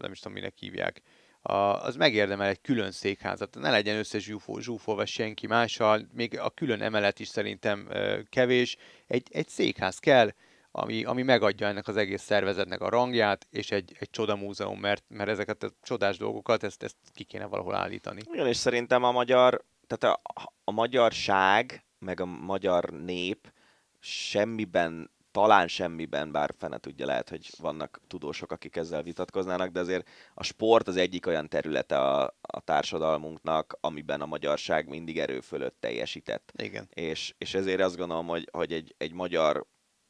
[0.00, 1.02] nem is tudom, minek hívják,
[1.42, 3.54] az megérdemel egy külön székházat.
[3.54, 7.88] Ne legyen összezsúfolva senki mással, még a külön emelet is szerintem
[8.28, 8.76] kevés.
[9.06, 10.30] Egy, egy székház kell,
[10.78, 15.04] ami, ami megadja ennek az egész szervezetnek a rangját, és egy, egy csoda múzeum, mert,
[15.08, 18.20] mert ezeket a csodás dolgokat, ezt, ezt ki kéne valahol állítani.
[18.32, 20.32] Igen, és szerintem a magyar, tehát a,
[20.64, 23.52] a magyarság, meg a magyar nép
[23.98, 30.08] semmiben talán semmiben, bár fene tudja, lehet, hogy vannak tudósok, akik ezzel vitatkoznának, de azért
[30.34, 35.76] a sport az egyik olyan területe a, a társadalmunknak, amiben a magyarság mindig erő fölött
[35.80, 36.52] teljesített.
[36.56, 36.88] Igen.
[36.94, 39.66] És, és ezért azt gondolom, hogy, hogy egy, egy magyar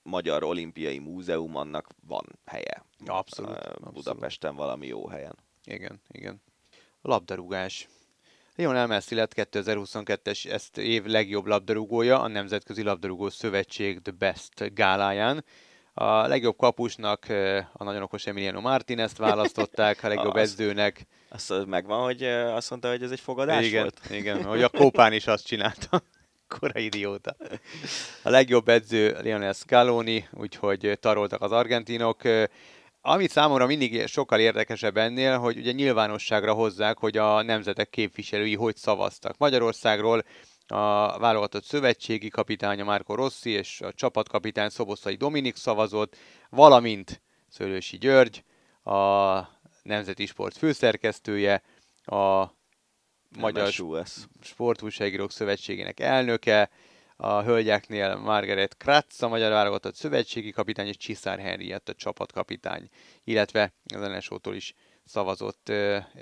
[0.07, 2.85] Magyar Olimpiai Múzeum annak van helye.
[3.07, 3.51] Abszolút.
[3.57, 3.93] abszolút.
[3.93, 5.37] Budapesten valami jó helyen.
[5.65, 6.43] Igen, igen.
[7.03, 7.89] Labdarúgás.
[8.57, 15.45] Lionel Messi lett 2022-es ezt év legjobb labdarúgója a Nemzetközi Labdarúgó Szövetség The Best gáláján.
[15.95, 17.27] A legjobb kapusnak
[17.73, 21.07] a nagyon okos Emiliano Martinez-t választották, a legjobb edzőnek.
[21.29, 24.01] Azt megvan, hogy azt mondta, hogy ez egy fogadás igen, volt?
[24.11, 26.03] Igen, hogy a Kópán is azt csinálta.
[26.49, 27.37] Kora idióta.
[28.23, 32.23] A legjobb edző Lionel Scaloni, úgyhogy taroltak az argentinok.
[33.01, 38.77] Amit számomra mindig sokkal érdekesebb ennél, hogy ugye nyilvánosságra hozzák, hogy a nemzetek képviselői hogy
[38.77, 39.39] szavaztak.
[39.39, 40.25] Magyarországról
[40.67, 46.17] a válogatott szövetségi kapitánya Márko Rossi és a csapatkapitány Szoboszai Dominik szavazott,
[46.51, 48.45] valamint Szőlősi György,
[48.83, 49.41] a
[49.83, 51.63] Nemzeti Sport főszerkesztője,
[52.05, 52.56] a
[53.39, 53.73] Magyar
[54.41, 56.71] Sportújságírók Szövetségének elnöke,
[57.17, 62.89] a hölgyeknél Margaret Kratz, a magyar válogatott szövetségi kapitány, és Csiszár Henriett, a csapatkapitány,
[63.25, 64.75] illetve az NSO-tól is
[65.05, 65.69] szavazott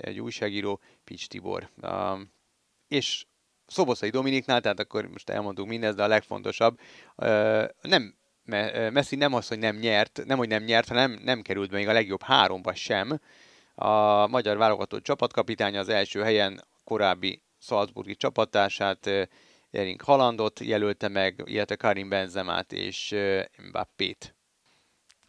[0.01, 1.69] egy újságíró, Pics Tibor.
[2.87, 3.25] És
[3.67, 6.79] Szoboszai Dominiknál, tehát akkor most elmondunk mindezt, de a legfontosabb,
[7.81, 8.15] nem
[8.91, 11.87] Messi nem az, hogy nem nyert, nem, hogy nem nyert, hanem nem került be még
[11.87, 13.19] a legjobb háromba sem.
[13.75, 19.09] A magyar válogatott csapatkapitánya az első helyen korábbi Salzburgi csapatását,
[19.71, 23.15] Erling Halandot jelölte meg, illetve Karim Benzemát és
[23.69, 24.35] Mbappét.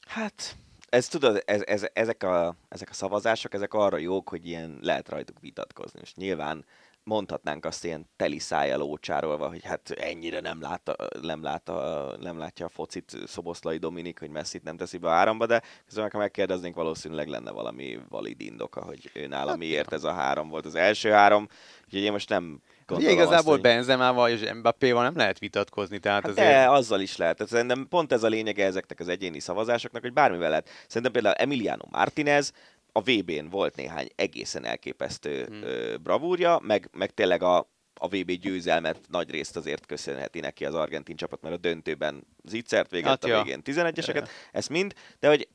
[0.07, 0.57] Hát,
[0.89, 5.09] ez tudod, ez, ez, ezek, a, ezek a szavazások, ezek arra jók, hogy ilyen lehet
[5.09, 6.01] rajtuk vitatkozni.
[6.03, 6.65] És nyilván
[7.07, 12.67] mondhatnánk azt ilyen teli szájjal ócsárolva, hogy hát ennyire nem, látta, nem, látta, nem látja
[12.67, 16.75] a focit Szoboszlai Dominik, hogy messzit nem teszi be a háromba, de közben, ha megkérdeznénk,
[16.75, 20.75] valószínűleg lenne valami valid indoka, hogy ő nála hát, miért ez a három volt az
[20.75, 21.49] első három,
[21.85, 23.61] úgyhogy én most nem Gondolom igazából azt, hogy...
[23.61, 25.99] Benzemával és Mbappéval nem lehet vitatkozni.
[25.99, 26.49] Tehát hát azért...
[26.49, 27.37] De, azzal is lehet.
[27.37, 30.69] Tehát szerintem pont ez a lényege ezeknek az egyéni szavazásoknak, hogy bármivel lehet.
[30.87, 32.53] Szerintem például Emiliano Martinez
[32.97, 36.03] a VB-n volt néhány egészen elképesztő hmm.
[36.03, 37.59] bravúrja, meg, meg tényleg a,
[37.95, 42.91] a VB győzelmet nagy részt azért köszönheti neki az argentin csapat, mert a döntőben zicsert
[42.91, 43.43] véget, hát, a ja.
[43.43, 45.49] végén 11-eseket, ezt mind, de hogy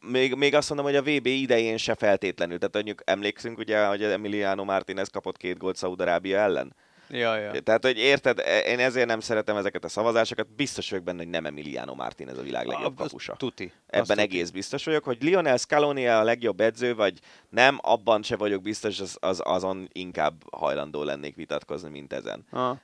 [0.00, 2.58] még, még azt mondom, hogy a VB idején se feltétlenül.
[2.58, 6.74] Tehát mondjuk emlékszünk ugye, hogy Emiliano Martinez kapott két gólt Szaudarábia ellen.
[7.12, 7.60] Ja, ja.
[7.60, 11.46] Tehát, hogy érted, én ezért nem szeretem ezeket a szavazásokat, biztos vagyok benne, hogy nem
[11.46, 13.34] Emiliano Martinez a világ legjobb a, kapusa.
[13.36, 13.72] Tuti.
[13.86, 14.20] Ebben tuti.
[14.20, 19.00] egész biztos vagyok, hogy Lionel Scaloni a legjobb edző, vagy nem, abban se vagyok biztos,
[19.00, 22.46] az, az, azon inkább hajlandó lennék vitatkozni, mint ezen.
[22.50, 22.76] Ah.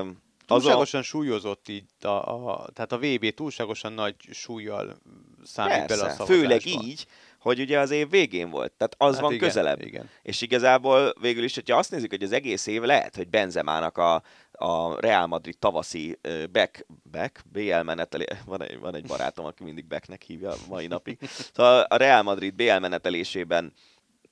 [0.00, 1.04] Um, túlságosan a...
[1.04, 4.96] súlyozott így, a, a, tehát a VB túlságosan nagy súlyjal
[5.44, 6.34] számít Persze, bele a szavazásba.
[6.34, 7.06] főleg így,
[7.46, 9.82] hogy ugye az év végén volt, tehát az hát van igen, közelebb.
[9.82, 10.10] Igen.
[10.22, 14.22] És igazából végül is, hogyha azt nézzük, hogy az egész év lehet, hogy Benzemának a,
[14.52, 16.18] a Real Madrid tavaszi
[16.52, 20.86] back, back BL menetelé, van egy, van egy barátom, aki mindig backnek hívja a mai
[20.86, 21.18] napig.
[21.54, 23.72] Szóval a Real Madrid BL menetelésében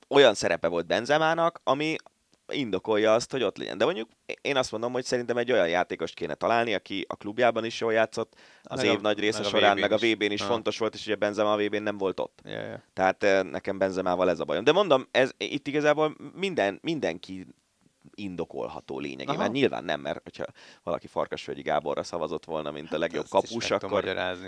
[0.07, 1.95] olyan szerepe volt Benzemának, ami
[2.51, 3.77] indokolja azt, hogy ott legyen.
[3.77, 4.09] De mondjuk
[4.41, 7.93] én azt mondom, hogy szerintem egy olyan játékost kéne találni, aki a klubjában is jól
[7.93, 8.33] játszott,
[8.63, 10.47] az meg év a, nagy része meg során, meg a VB-n is ha.
[10.47, 12.39] fontos volt, és ugye Benzema a VB-n nem volt ott.
[12.43, 12.79] Yeah, yeah.
[12.93, 14.63] Tehát nekem Benzemával ez a bajom.
[14.63, 17.47] De mondom, ez itt igazából minden, mindenki
[18.13, 19.39] indokolható lényegében.
[19.39, 19.47] Aha.
[19.47, 20.45] Nyilván nem, mert hogyha
[20.83, 24.05] valaki Farkasvölgyi Gáborra szavazott volna, mint a legjobb hát kapus, akkor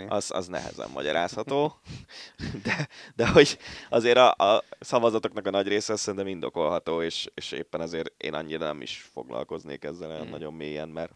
[0.08, 1.72] az, az nehezen magyarázható.
[2.64, 3.58] De, de hogy
[3.90, 8.66] azért a, a szavazatoknak a nagy része szerintem indokolható, és, és éppen azért én annyira
[8.66, 10.30] nem is foglalkoznék ezzel hmm.
[10.30, 11.12] nagyon mélyen, mert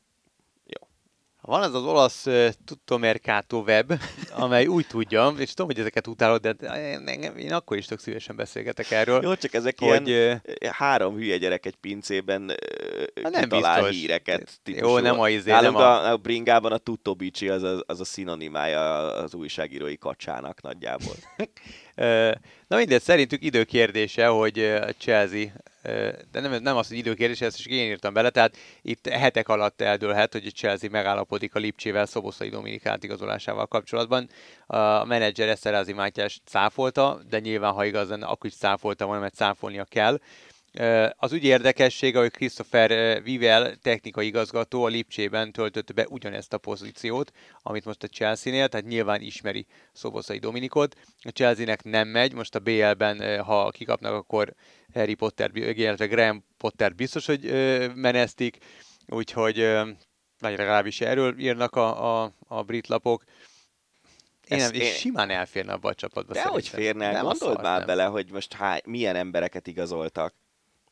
[1.42, 3.92] van az az olasz uh, Tutto Mercato web,
[4.44, 6.54] amely úgy tudja, és tudom, hogy ezeket utálod, de
[7.06, 9.22] én, én akkor is tök szívesen beszélgetek erről.
[9.22, 12.42] Jó, csak ezek hogy, ilyen uh, három hülye gyerek egy pincében
[13.22, 14.60] uh, nem talál híreket.
[14.62, 14.86] Típusú.
[14.86, 16.10] Jó, nem a izé, nem a...
[16.10, 16.16] a...
[16.16, 21.14] bringában a Tutto Bici az, az, az a szinonimája az újságírói kacsának nagyjából.
[22.66, 25.46] Na mindegy, szerintük időkérdése, hogy a Chelsea,
[26.32, 29.80] de nem, nem az, hogy időkérdése, ezt is én írtam bele, tehát itt hetek alatt
[29.80, 34.28] eldőlhet, hogy Chelsea megállapodik a Lipcsével Szoboszai Dominik átigazolásával kapcsolatban.
[34.66, 39.34] A menedzser Eszterázi Mátyás cáfolta, de nyilván, ha igaz lenne, akkor is cáfolta volna, mert
[39.34, 40.20] cáfolnia kell.
[41.16, 47.32] Az ügy érdekessége, hogy Christopher Vivel, technikai igazgató a Lipcsében töltötte be ugyanezt a pozíciót,
[47.62, 50.96] amit most a Chelsea-nél, tehát nyilván ismeri Szoboszai Dominikot.
[51.22, 54.54] A Chelsea-nek nem megy, most a BL-ben, ha kikapnak, akkor
[54.94, 57.40] Harry Potter, illetve Graham Potter biztos, hogy
[57.94, 58.58] menesztik,
[59.06, 59.56] úgyhogy
[60.42, 63.24] vagy legalábbis erről írnak a, a, a brit lapok.
[64.48, 64.92] Én nem, én...
[64.92, 66.32] simán elférne abba a csapatba.
[66.32, 67.12] De hogy férne?
[67.12, 67.86] Nem Gondold már nem.
[67.86, 70.34] bele, hogy most hány, milyen embereket igazoltak.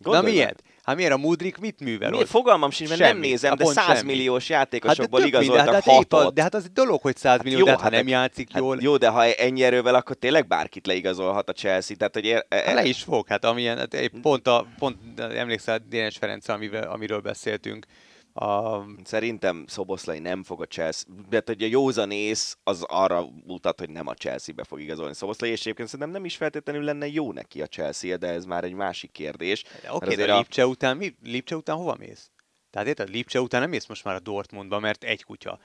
[0.03, 0.63] Gondolj Na miért?
[0.83, 2.11] Hát miért a Mudrik mit művel?
[2.11, 2.29] Miért?
[2.29, 6.35] Fogalmam sincs, mert nem nézem, de 100 milliós játékosokból hát igazoltak minden, hát hatot.
[6.35, 8.53] De hát az egy dolog, hogy 100 millió, hát jó, de hát, ha nem játszik
[8.53, 8.79] hát jól.
[8.81, 11.97] Jó, de ha ennyi erővel, akkor tényleg bárkit leigazolhat a Chelsea.
[11.97, 16.17] Tehát, hogy ér, e, le is fog, hát amilyen, hát pont, a, pont emlékszel Dénes
[16.17, 17.87] Ferenc, amivel, amiről beszéltünk,
[18.33, 18.81] a...
[19.05, 24.07] Szerintem Szoboszlai nem fog a Chelsea, de hogy a józanész az arra mutat, hogy nem
[24.07, 27.67] a Chelsea-be fog igazolni Szoboszlai, és egyébként szerintem nem is feltétlenül lenne jó neki a
[27.67, 29.65] Chelsea, de ez már egy másik kérdés.
[29.79, 31.17] Oké, okay, de a Lipcse után, mi?
[31.23, 32.31] Lipcse után hova mész?
[32.71, 35.59] Tehát érted, Lipcse után nem mész most már a Dortmundba, mert egy kutya.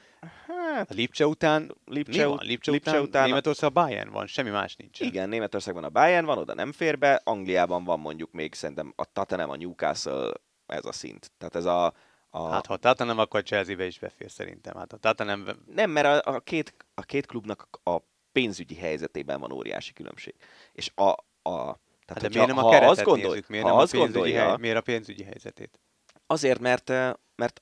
[0.47, 2.45] Hát, a Lipcse után Lipcse, mi van?
[2.45, 4.99] Lipcse, Lipcse után, után Németország a Bayern van, semmi más nincs.
[4.99, 9.05] Igen, Németországban a Bayern van, oda nem fér be, Angliában van mondjuk még szerintem a
[9.05, 10.31] Tottenham, a Newcastle,
[10.65, 11.31] ez a szint.
[11.37, 11.93] Tehát ez a,
[12.35, 12.49] a...
[12.49, 14.75] Hát ha Tata nem, akkor Chelsea-be is befér szerintem.
[14.77, 15.49] Hát a Tata nem...
[15.75, 17.97] Nem, mert a, a, két, a két klubnak a
[18.31, 20.33] pénzügyi helyzetében van óriási különbség.
[20.71, 21.09] És a,
[21.49, 23.97] a tehát, hát de miért nem a keretet azt gondol, nézzük, miért, nem azt a
[23.97, 25.79] gondolja, hely, miért a pénzügyi helyzetét?
[26.27, 26.89] Azért, mert,
[27.35, 27.61] mert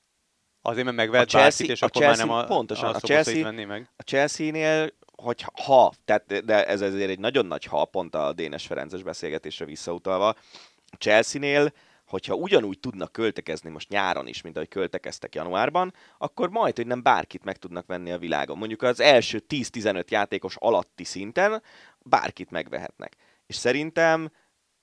[0.62, 3.00] Azért, mert megvett Chelsea, bárkit, és a akkor Chelsea, már nem a, pontosan, a, a
[3.00, 3.90] Chelsea, venni meg.
[3.96, 8.68] A Chelsea-nél, hogy ha, tehát, de ez azért egy nagyon nagy ha, pont a Dénes
[8.68, 10.28] Ferences beszélgetésre visszautalva,
[10.86, 11.74] a Chelsea-nél
[12.14, 17.04] hogyha ugyanúgy tudnak költekezni most nyáron is, mint ahogy költekeztek januárban, akkor majd, hogy nem
[17.04, 18.58] bárkit meg tudnak venni a világon.
[18.58, 21.62] Mondjuk az első 10-15 játékos alatti szinten
[22.00, 23.16] bárkit megvehetnek.
[23.46, 24.32] És szerintem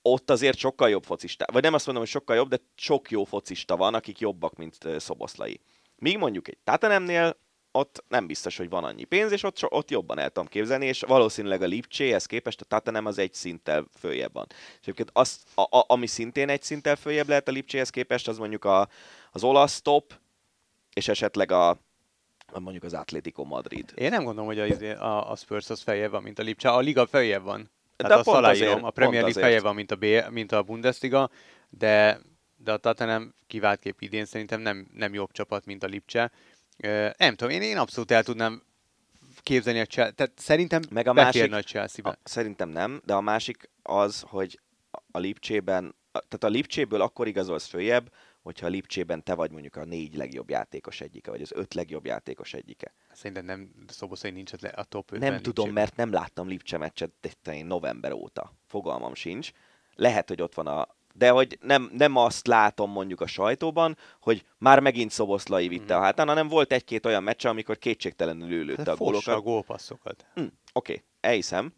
[0.01, 3.23] ott azért sokkal jobb focista, vagy nem azt mondom, hogy sokkal jobb, de sok jó
[3.23, 5.59] focista van, akik jobbak, mint Szoboszlai.
[5.95, 7.37] Míg mondjuk egy Tatanemnél
[7.71, 11.01] ott nem biztos, hogy van annyi pénz, és ott, ott jobban el tudom képzelni, és
[11.01, 14.45] valószínűleg a Lipcséhez képest a Tatanem az egy szinttel följebb van.
[14.49, 18.37] És egyébként az, a, a, ami szintén egy szinttel följebb lehet a Lipcséhez képest, az
[18.37, 18.87] mondjuk a,
[19.31, 20.13] az olasz top,
[20.93, 21.77] és esetleg a,
[22.59, 23.91] mondjuk az Atlético Madrid.
[23.95, 26.69] Én nem gondolom, hogy a, izé, a, a Spurs az feljebb van, mint a Lipcse.
[26.69, 27.71] A liga feljebb van.
[27.95, 30.63] Tehát de azt pont azért, a Premier League feljebb van, mint a, B, mint a
[30.63, 31.29] Bundesliga,
[31.69, 32.19] de,
[32.55, 36.31] de a Tatanem kiváltképp idén szerintem nem, nem jobb csapat, mint a Lipcse
[37.17, 38.63] nem tudom, én, én abszolút el tudnám
[39.41, 42.09] képzelni a Chelsea, tehát szerintem Meg a másik, a Chelsea-be.
[42.09, 44.59] A, szerintem nem, de a másik az, hogy
[45.11, 48.11] a Lipcsében, tehát a Lipcséből akkor igazolsz följebb,
[48.41, 52.05] hogyha a Lipcsében te vagy mondjuk a négy legjobb játékos egyike, vagy az öt legjobb
[52.05, 52.93] játékos egyike.
[53.11, 55.73] Szerintem nem, Szoboszai nincs a top 5 Nem tudom, Lipcsében.
[55.73, 57.11] mert nem láttam Lipcse meccset
[57.63, 58.53] november óta.
[58.67, 59.51] Fogalmam sincs.
[59.95, 64.45] Lehet, hogy ott van a de hogy nem, nem azt látom mondjuk a sajtóban, hogy
[64.57, 65.97] már megint Szoboszlai vitte mm.
[65.97, 69.35] a hátán, hanem volt egy-két olyan meccs, amikor kétségtelenül ő lőtte a gólokat.
[69.35, 70.25] a gólpasszokat.
[70.39, 71.73] Mm, Oké, okay, elhiszem.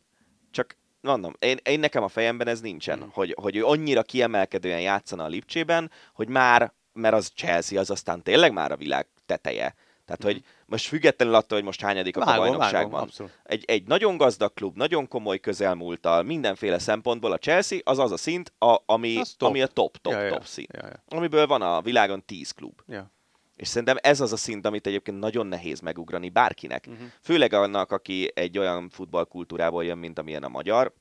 [0.51, 3.07] Csak mondom, én, én nekem a fejemben ez nincsen, mm.
[3.11, 8.23] hogy, hogy ő annyira kiemelkedően játszana a Lipcsében, hogy már, mert az Chelsea az aztán
[8.23, 9.75] tényleg már a világ teteje.
[10.05, 10.43] Tehát, hogy
[10.74, 13.09] most függetlenül attól, hogy most hányadik a bajnokságban.
[13.43, 18.17] Egy, egy nagyon gazdag klub, nagyon komoly közelmúltal, mindenféle szempontból a Chelsea az az a
[18.17, 20.45] szint, a, ami, ami a top, top, ja, top ja.
[20.45, 20.69] szint.
[20.71, 21.17] Ja, ja.
[21.17, 22.81] Amiből van a világon 10 klub.
[22.88, 23.11] Ja.
[23.56, 26.85] És szerintem ez az a szint, amit egyébként nagyon nehéz megugrani bárkinek.
[26.88, 27.07] Uh-huh.
[27.22, 30.93] Főleg annak, aki egy olyan futballkultúrából jön, mint amilyen a magyar,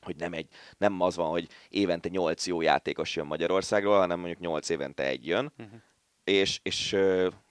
[0.00, 4.40] hogy nem, egy, nem az van, hogy évente 8 jó játékos jön Magyarországról, hanem mondjuk
[4.40, 5.80] 8 évente egy jön, uh-huh.
[6.24, 6.96] és, és,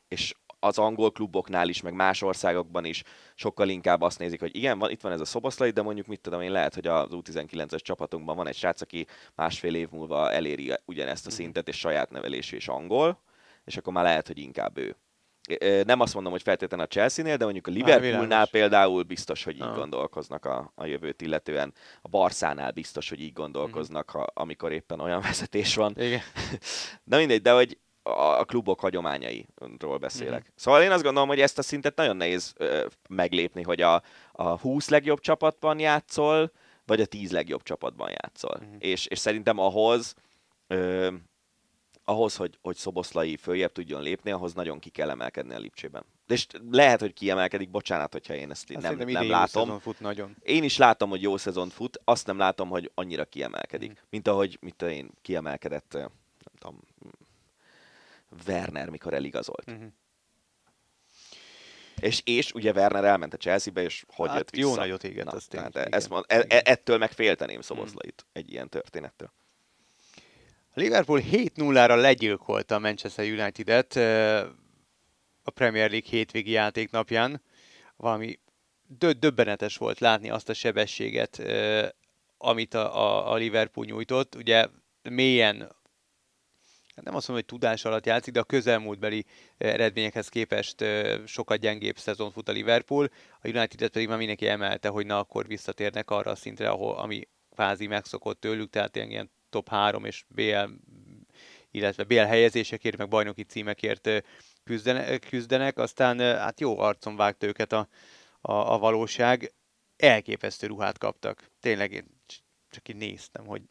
[0.07, 0.33] és
[0.65, 3.03] az angol kluboknál is, meg más országokban is
[3.35, 6.21] sokkal inkább azt nézik, hogy igen, van, itt van ez a szoboszlai, de mondjuk mit
[6.21, 10.73] tudom én, lehet, hogy az U19-es csapatunkban van egy srác, aki másfél év múlva eléri
[10.85, 11.37] ugyanezt a mhm.
[11.37, 13.21] szintet, és saját nevelésű és angol,
[13.65, 14.95] és akkor már lehet, hogy inkább ő.
[15.83, 19.61] Nem azt mondom, hogy feltétlenül a Chelsea-nél, de mondjuk a Liverpoolnál például biztos, hogy így
[19.61, 19.75] ah.
[19.75, 21.73] gondolkoznak a, a jövőt illetően.
[22.01, 25.93] A Barszánál biztos, hogy így gondolkoznak, ha, amikor éppen olyan vezetés van.
[25.97, 26.21] Igen.
[27.03, 30.41] de mindegy, de hogy a klubok hagyományairól beszélek.
[30.41, 30.53] Mm-hmm.
[30.55, 34.01] Szóval én azt gondolom, hogy ezt a szintet nagyon nehéz ö, meglépni, hogy a,
[34.31, 36.51] a 20 legjobb csapatban játszol,
[36.85, 38.59] vagy a 10 legjobb csapatban játszol.
[38.63, 38.75] Mm-hmm.
[38.79, 40.15] És, és szerintem ahhoz,
[40.67, 41.13] ö,
[42.03, 46.05] ahhoz, hogy, hogy Szoboszlai följebb tudjon lépni, ahhoz nagyon ki kell emelkedni a Lipcsében.
[46.27, 49.79] és lehet, hogy kiemelkedik, bocsánat, hogyha én ezt Azt nem, nem látom.
[49.79, 50.35] fut nagyon.
[50.43, 53.91] Én is látom, hogy jó szezon fut, azt nem látom, hogy annyira kiemelkedik.
[53.91, 54.03] Mm.
[54.09, 56.09] Mint ahogy, mit tudom én, kiemelkedett, nem
[56.59, 56.79] tudom,
[58.47, 59.65] Werner, mikor eligazolt.
[59.65, 59.85] Mhm.
[61.99, 64.67] És, és ugye Werner elment a Chelsea-be, és hogy Hát jött vissza.
[64.67, 65.93] jó nagyot égett, az tény, tehát igen.
[65.93, 69.31] ezt mond, e, e, ettől meg félteném Szoboszlait egy ilyen történettől.
[70.69, 73.95] A Liverpool 7-0-ra legyilkolta a Manchester United-et
[75.43, 77.41] a Premier League hétvégi játéknapján.
[77.95, 78.39] Valami
[78.87, 81.41] dö- döbbenetes volt látni azt a sebességet,
[82.37, 84.35] amit a, a, a Liverpool nyújtott.
[84.35, 84.67] Ugye
[85.01, 85.75] mélyen hát
[87.03, 89.25] nem azt mondom, hogy tudás alatt játszik, de a közelmúltbeli
[89.57, 93.09] ö, eredményekhez képest ö, sokkal gyengébb szezon fut a Liverpool.
[93.41, 97.27] A United pedig már mindenki emelte, hogy na akkor visszatérnek arra a szintre, ahol, ami
[97.49, 100.69] kvázi megszokott tőlük, tehát ilyen, top 3 és BL,
[101.71, 104.17] illetve BL helyezésekért, meg bajnoki címekért ö,
[104.63, 107.87] küzdene, küzdenek, aztán hát jó arcon vágt őket a,
[108.41, 109.53] a, a valóság.
[109.95, 111.51] Elképesztő ruhát kaptak.
[111.59, 112.21] Tényleg én
[112.69, 113.61] csak így néztem, hogy,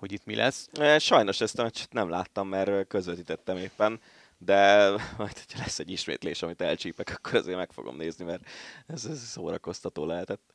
[0.00, 0.68] hogy itt mi lesz.
[0.98, 4.00] Sajnos ezt a meccset nem láttam, mert közvetítettem éppen,
[4.38, 8.42] de majd, hogyha lesz egy ismétlés, amit elcsípek, akkor azért meg fogom nézni, mert
[8.86, 10.52] ez, ez szórakoztató lehetett.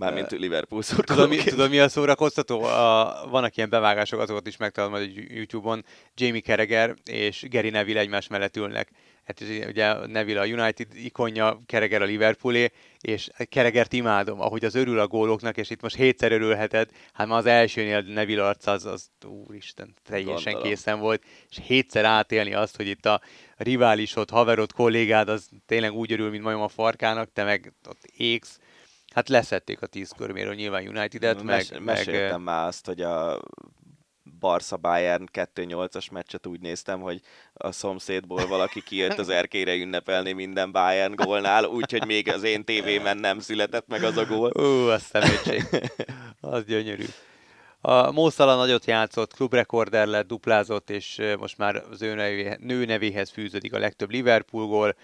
[0.00, 1.48] Mármint Liverpool Tudod mi, szurkolóként.
[1.48, 2.62] tudod, mi a szórakoztató?
[2.62, 5.84] A, vannak ilyen bevágások, azokat is megtalálod majd a YouTube-on.
[6.14, 8.90] Jamie Carragher és Gary Neville egymás mellett ülnek.
[9.24, 12.70] Hát ugye Neville a United ikonja, Carragher a Liverpoolé,
[13.00, 17.38] és Carragher-t imádom, ahogy az örül a góloknak, és itt most hétszer örülheted, hát már
[17.38, 19.10] az elsőnél Neville arca az, az
[19.46, 20.68] úristen, teljesen Gondolom.
[20.68, 23.20] készen volt, és hétszer átélni azt, hogy itt a
[23.56, 28.58] riválisod, haverod, kollégád, az tényleg úgy örül, mint majom a farkának, te meg ott égsz.
[29.14, 33.40] Hát leszették a tíz körméről nyilván United-et, meg, Mes- meg meséltem már azt, hogy a
[34.40, 37.20] Barca Bayern 2-8-as meccset úgy néztem, hogy
[37.52, 43.16] a szomszédból valaki kijött az erkére ünnepelni minden Bayern gólnál, úgyhogy még az én tévémen
[43.16, 44.50] nem született meg az a gól.
[44.54, 45.62] Ú, az szemétség.
[46.40, 47.04] az gyönyörű.
[47.80, 53.30] A Mószala nagyot játszott, klubrekorder lett, duplázott, és most már az ő nevé, nő nevéhez
[53.30, 54.96] fűződik a legtöbb Liverpool gól,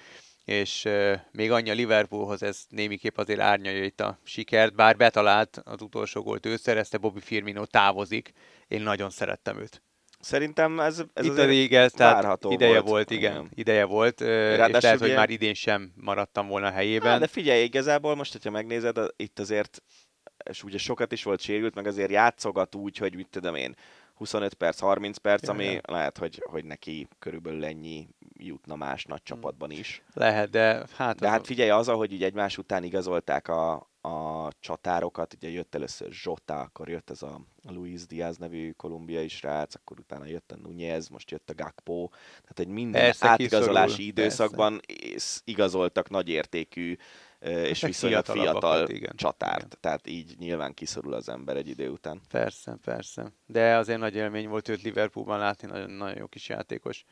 [0.47, 0.89] és
[1.32, 6.23] még annyi a Liverpoolhoz, ez némiképp azért árnyalja itt a sikert, bár betalált az utolsó
[6.23, 8.32] gólt ő szerezte, Bobby Firmino távozik.
[8.68, 9.82] Én nagyon szerettem őt.
[10.20, 13.10] Szerintem ez, ez Itt azért rége, tehát ideje volt, volt.
[13.10, 13.51] igen, Igen.
[13.55, 17.12] ideje volt, ö, és Ráadásul lehet, hogy ugye- már idén sem maradtam volna a helyében.
[17.12, 19.82] Á, de figyelj, igazából most, hogyha megnézed, itt azért,
[20.51, 23.74] és ugye sokat is volt sérült, meg azért játszogat úgy, hogy mit tudom én,
[24.16, 25.80] 25 perc, 30 perc, ami ja.
[25.86, 30.02] lehet, hogy, hogy neki körülbelül ennyi jutna más nagy csapatban is.
[30.14, 31.18] Lehet, de hát...
[31.18, 36.12] De hát figyelj, az, ahogy így egymás után igazolták a, a csatárokat, ugye jött először
[36.12, 41.09] Zsota, akkor jött ez a Luis Diaz nevű kolumbiai srác, akkor utána jött a Nunez,
[41.09, 47.01] most jött a Gakpo, tehát egy minden Persze, átigazolási kiszorul, időszakban is igazoltak nagyértékű ö,
[47.40, 49.16] és meg viszonylag fiatal igen.
[49.16, 49.78] csatárt, Igen.
[49.80, 52.20] tehát így nyilván kiszorul az ember egy idő után.
[52.30, 53.32] Persze, persze.
[53.46, 57.04] De azért nagy élmény volt őt Liverpoolban látni, nagyon, nagyon jó kis játékos.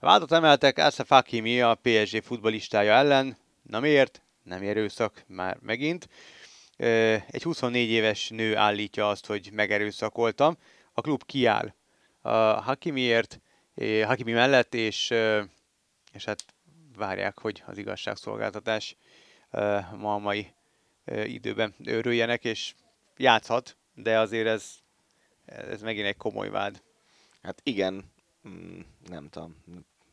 [0.00, 3.36] Váltot emeltek Asaf Hakimi a PSG futballistája ellen.
[3.62, 4.22] Na miért?
[4.42, 6.08] Nem erőszak már megint.
[6.76, 10.56] Egy 24 éves nő állítja azt, hogy megerőszakoltam.
[10.92, 11.74] A klub kiáll
[12.20, 12.30] a
[12.60, 13.40] Hakimiért,
[14.04, 15.10] Hakimi mellett, és,
[16.12, 16.44] és hát
[16.96, 18.96] várják, hogy az igazságszolgáltatás
[19.96, 20.52] ma a mai
[21.24, 22.74] időben őrüljenek, és
[23.16, 24.74] játszhat, de azért ez,
[25.44, 26.82] ez megint egy komoly vád.
[27.42, 28.04] Hát igen,
[28.48, 29.56] mm, nem tudom,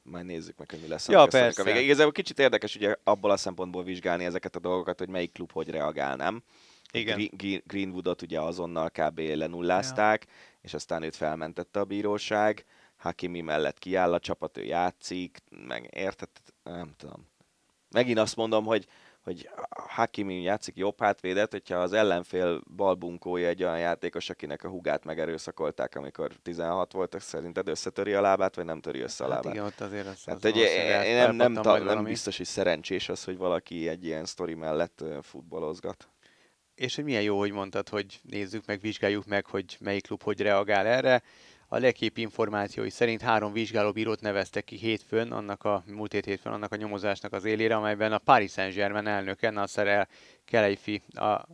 [0.04, 1.08] majd nézzük meg, hogy mi lesz.
[1.08, 1.64] Ja, ennek a persze.
[1.64, 1.80] vége.
[1.80, 5.70] Igazából kicsit érdekes ugye abból a szempontból vizsgálni ezeket a dolgokat, hogy melyik klub hogy
[5.70, 6.44] reagál, nem?
[6.92, 7.18] Igen.
[7.18, 9.20] Gre- Gre- Greenwoodot ugye azonnal kb.
[9.20, 10.28] lenullázták,
[10.62, 12.66] és aztán őt felmentette a bíróság.
[12.98, 15.38] Hakimi mellett kiáll a csapat, ő játszik,
[15.68, 16.30] meg érted?
[16.64, 17.28] Nem tudom.
[17.90, 18.88] Megint azt mondom, hogy
[19.26, 25.06] hogy Hakimi játszik jobb hátvédet, hogyha az ellenfél balbunkója egy olyan játékos, akinek a hugát
[25.06, 29.54] megerőszakolták, amikor 16 volt, szerinted összetöri a lábát, vagy nem töri össze a Hát lábát?
[29.54, 30.58] igen, ott azért az, Hát az egy,
[31.06, 35.04] én nem, nem, ta, nem biztos, hogy szerencsés az, hogy valaki egy ilyen sztori mellett
[35.22, 36.10] futballozgat.
[36.76, 40.42] És hogy milyen jó, hogy mondtad, hogy nézzük meg, vizsgáljuk meg, hogy melyik klub hogy
[40.42, 41.22] reagál erre.
[41.68, 46.72] A legkép információi szerint három vizsgálóbírót neveztek ki hétfőn, annak a múlt hét hétfőn annak
[46.72, 50.08] a nyomozásnak az élére, amelyben a Paris Saint-Germain elnöke Nasser El
[50.46, 51.46] Khelaifi, a,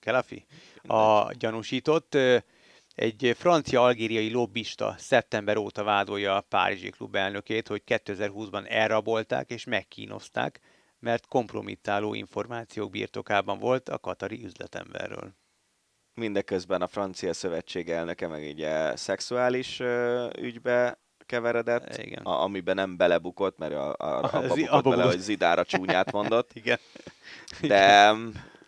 [0.00, 0.46] Khelaifi,
[0.82, 2.16] a gyanúsított.
[2.94, 10.60] Egy francia-algériai lobbista szeptember óta vádolja a Párizsi klub elnökét, hogy 2020-ban elrabolták és megkínozták,
[10.98, 15.34] mert kompromittáló információk birtokában volt a katari üzletemberről.
[16.18, 22.22] Mindeközben a francia szövetség elnöke meg ugye szexuális ö, ügybe keveredett, Igen.
[22.22, 26.12] a, amiben nem belebukott, mert a, a, abba Az- bukott abba bele, hogy Zidára csúnyát
[26.12, 26.50] mondott.
[26.62, 26.78] Igen.
[27.60, 28.14] De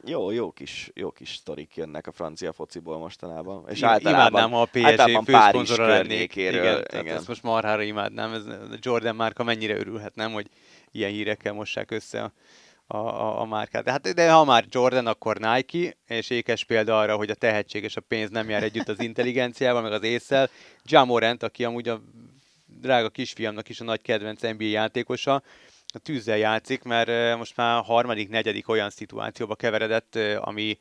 [0.05, 3.65] jó, jó kis, jó kis sztorik jönnek a francia fociból mostanában.
[3.69, 6.61] És Im- általában, imádnám, ha a PSG általában Párizs környékéről.
[6.63, 7.17] Igen, Igen, igen.
[7.17, 8.33] ezt most marhára imádnám.
[8.33, 10.47] Ez, a Jordan márka mennyire örülhet, nem, hogy
[10.91, 12.33] ilyen hírekkel mossák össze a,
[12.93, 13.85] a, a, a márkát.
[13.85, 17.83] De, hát, de ha már Jordan, akkor Nike, és ékes példa arra, hogy a tehetség
[17.85, 20.51] és a pénz nem jár együtt az intelligenciával, meg az észsel.
[20.85, 22.01] Jamorant, aki amúgy a
[22.67, 25.43] drága kisfiamnak is a nagy kedvenc NBA játékosa,
[25.93, 30.79] a tűzzel játszik, mert most már harmadik, negyedik olyan szituációba keveredett, ami,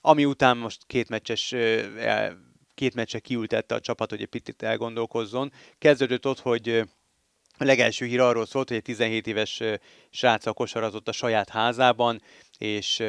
[0.00, 1.54] ami után most két meccses
[2.74, 5.52] két meccse kiültette a csapat, hogy egy picit elgondolkozzon.
[5.78, 6.84] Kezdődött ott, hogy
[7.58, 9.74] a legelső hír arról szólt, hogy egy 17 éves ö,
[10.10, 12.22] sráccal kosarazott a saját házában,
[12.58, 13.00] és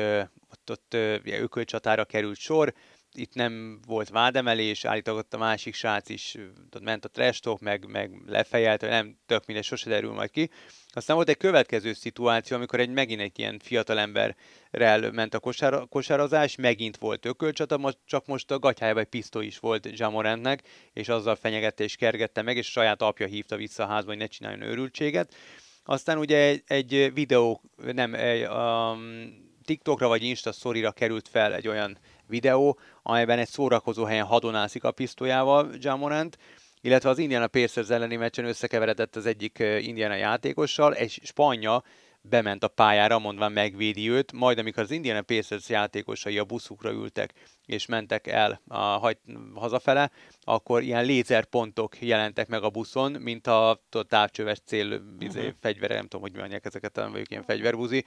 [0.51, 0.93] ott, ott
[1.23, 2.73] ökölcsatára került sor.
[3.13, 6.35] Itt nem volt vádemelés, állítólag a másik srác is
[6.73, 10.31] ott ment a trash talk, meg, meg lefejelt, vagy nem tök mindegy, sose derül majd
[10.31, 10.49] ki.
[10.91, 16.55] Aztán volt egy következő szituáció, amikor egy megint egy ilyen fiatalemberrel ment a kosár, kosározás,
[16.55, 20.63] megint volt ökölcsata, csak most a gatyájában egy pisztoly is volt Jamorantnek,
[20.93, 24.19] és azzal fenyegette és kergette meg, és a saját apja hívta vissza a házba, hogy
[24.19, 25.35] ne csináljon őrültséget.
[25.83, 27.61] Aztán ugye egy, egy videó,
[27.93, 31.97] nem, egy, um, TikTokra vagy Insta szorira került fel egy olyan
[32.29, 36.37] videó, amelyben egy szórakozó helyen hadonászik a pisztolyával Jamorant,
[36.81, 41.83] illetve az Indiana Pacers elleni meccsen összekeveredett az egyik Indiana játékossal, egy spanya
[42.21, 47.33] bement a pályára, mondva megvédi őt, majd amikor az Indiana Pacers játékosai a buszukra ültek,
[47.65, 49.17] és mentek el a hagy,
[49.53, 50.11] hazafele,
[50.41, 55.49] akkor ilyen lézerpontok jelentek meg a buszon, mint a távcsöves cél izé, Mhm.
[55.61, 58.05] fegyvere, nem tudom, hogy mondják ezeket, talán vagyok ilyen fegyverbuzi,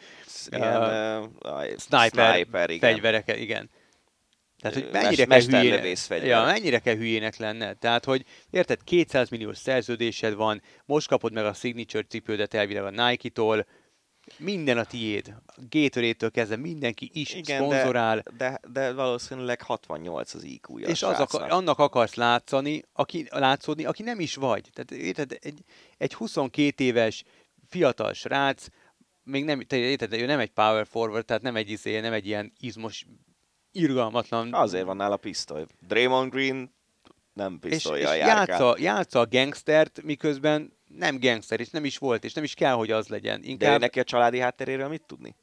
[0.51, 2.90] Ilyen Uh, uh, sniper, sniper igen.
[2.90, 3.70] fegyvereket, igen.
[4.62, 7.74] Tehát, hogy mennyire mes- kell hülyének, ja, mennyire kell hülyének lenne.
[7.74, 12.90] Tehát, hogy érted, 200 milliós szerződésed van, most kapod meg a signature cipődet elvileg a
[12.90, 13.66] Nike-tól,
[14.36, 15.34] minden a tiéd.
[15.47, 20.89] A Gatorade-től kezdve mindenki is Igen, szponzorál, De, de valószínűleg 68 az IQ-ja.
[20.89, 24.68] és az akar, annak akarsz látszani, aki, látszódni, aki nem is vagy.
[24.72, 25.59] Tehát érted, egy,
[25.98, 27.24] egy 22 éves
[27.68, 28.66] fiatal srác,
[29.24, 32.26] még nem, te érted, ő nem egy power forward, tehát nem egy izé, nem egy
[32.26, 33.06] ilyen izmos,
[33.73, 35.66] irgalmatlan Azért van nála pisztoly.
[35.81, 36.74] Draymond Green
[37.32, 38.36] nem és, és pisztolyjal járkál.
[38.36, 42.74] játsza, játsza a gangstert, miközben nem gangster, és nem is volt, és nem is kell,
[42.74, 43.40] hogy az legyen.
[43.40, 45.36] De Inkább, ő neki a családi hátteréről mit tudni?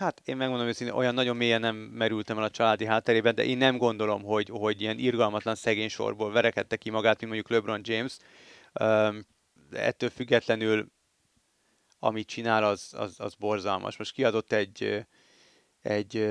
[0.00, 3.56] hát én megmondom őszintén, olyan nagyon mélyen nem merültem el a családi hátterében, de én
[3.56, 8.16] nem gondolom, hogy, hogy ilyen irgalmatlan szegény sorból verekedte ki magát, mint mondjuk LeBron James.
[8.80, 9.26] Um,
[9.70, 10.86] ettől függetlenül,
[11.98, 13.96] amit csinál, az, az, az borzalmas.
[13.96, 15.06] Most kiadott egy,
[15.82, 16.28] egy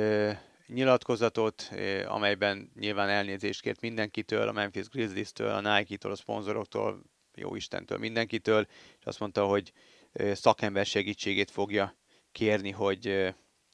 [0.74, 7.02] nyilatkozatot, ö, amelyben nyilván elnézést kért mindenkitől, a Memphis Grizzlies-től, a Nike-tól, a szponzoroktól,
[7.36, 8.68] jó Istentől, mindenkitől,
[9.00, 9.72] és azt mondta, hogy
[10.12, 11.96] ö, szakember segítségét fogja
[12.32, 13.30] kérni, hogy, ö,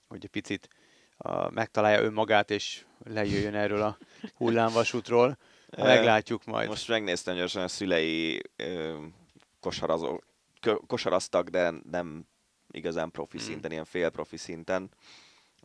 [0.08, 0.68] hogy egy picit
[1.18, 3.98] a, megtalálja önmagát, és lejöjjön erről a
[4.34, 5.38] hullámvasútról.
[5.78, 6.68] Meglátjuk majd.
[6.68, 8.98] Most megnéztem gyorsan, a szülei ö,
[9.60, 10.22] kosarazó,
[10.88, 12.28] kosaraztak, de nem
[12.72, 13.46] igazán profi Hmm.
[13.46, 14.90] szinten, ilyen fél profi szinten.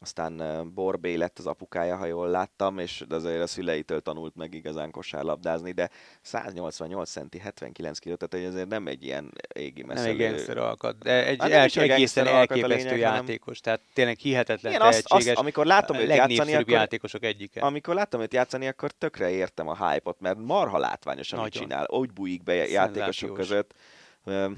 [0.02, 0.42] Aztán
[0.74, 5.72] Borbé lett az apukája, ha jól láttam, és azért a szüleitől tanult meg igazán kosárlabdázni,
[5.72, 5.90] de
[6.22, 10.10] 188 centi, 79 kg, tehát azért nem egy ilyen égi Nem messzelő.
[10.24, 13.60] egy gangster alkat, de egy Hát nem el, is a egészen elképesztő lényeg, hanem- játékos,
[13.60, 15.36] tehát tényleg hihetetlen Igen, azt, azt, tehetséges.
[15.38, 17.60] amikor látom őt játszani, akkor, játékosok egyike.
[17.60, 21.62] amikor láttam őt játszani, akkor tökre értem a hype-ot, mert marha látványos, amit Nagyon.
[21.68, 21.86] csinál.
[21.90, 23.74] Úgy bújik be játékosok között.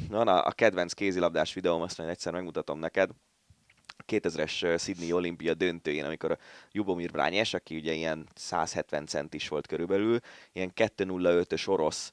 [0.09, 3.11] Van a, a kedvenc kézilabdás videóm, azt majd egyszer megmutatom neked.
[4.03, 6.39] A 2000-es ö, Sydney olimpia döntőjén, amikor a
[6.73, 10.19] Jubomir Brányes, aki ugye ilyen 170 centis volt körülbelül,
[10.53, 12.13] ilyen 2.05-ös orosz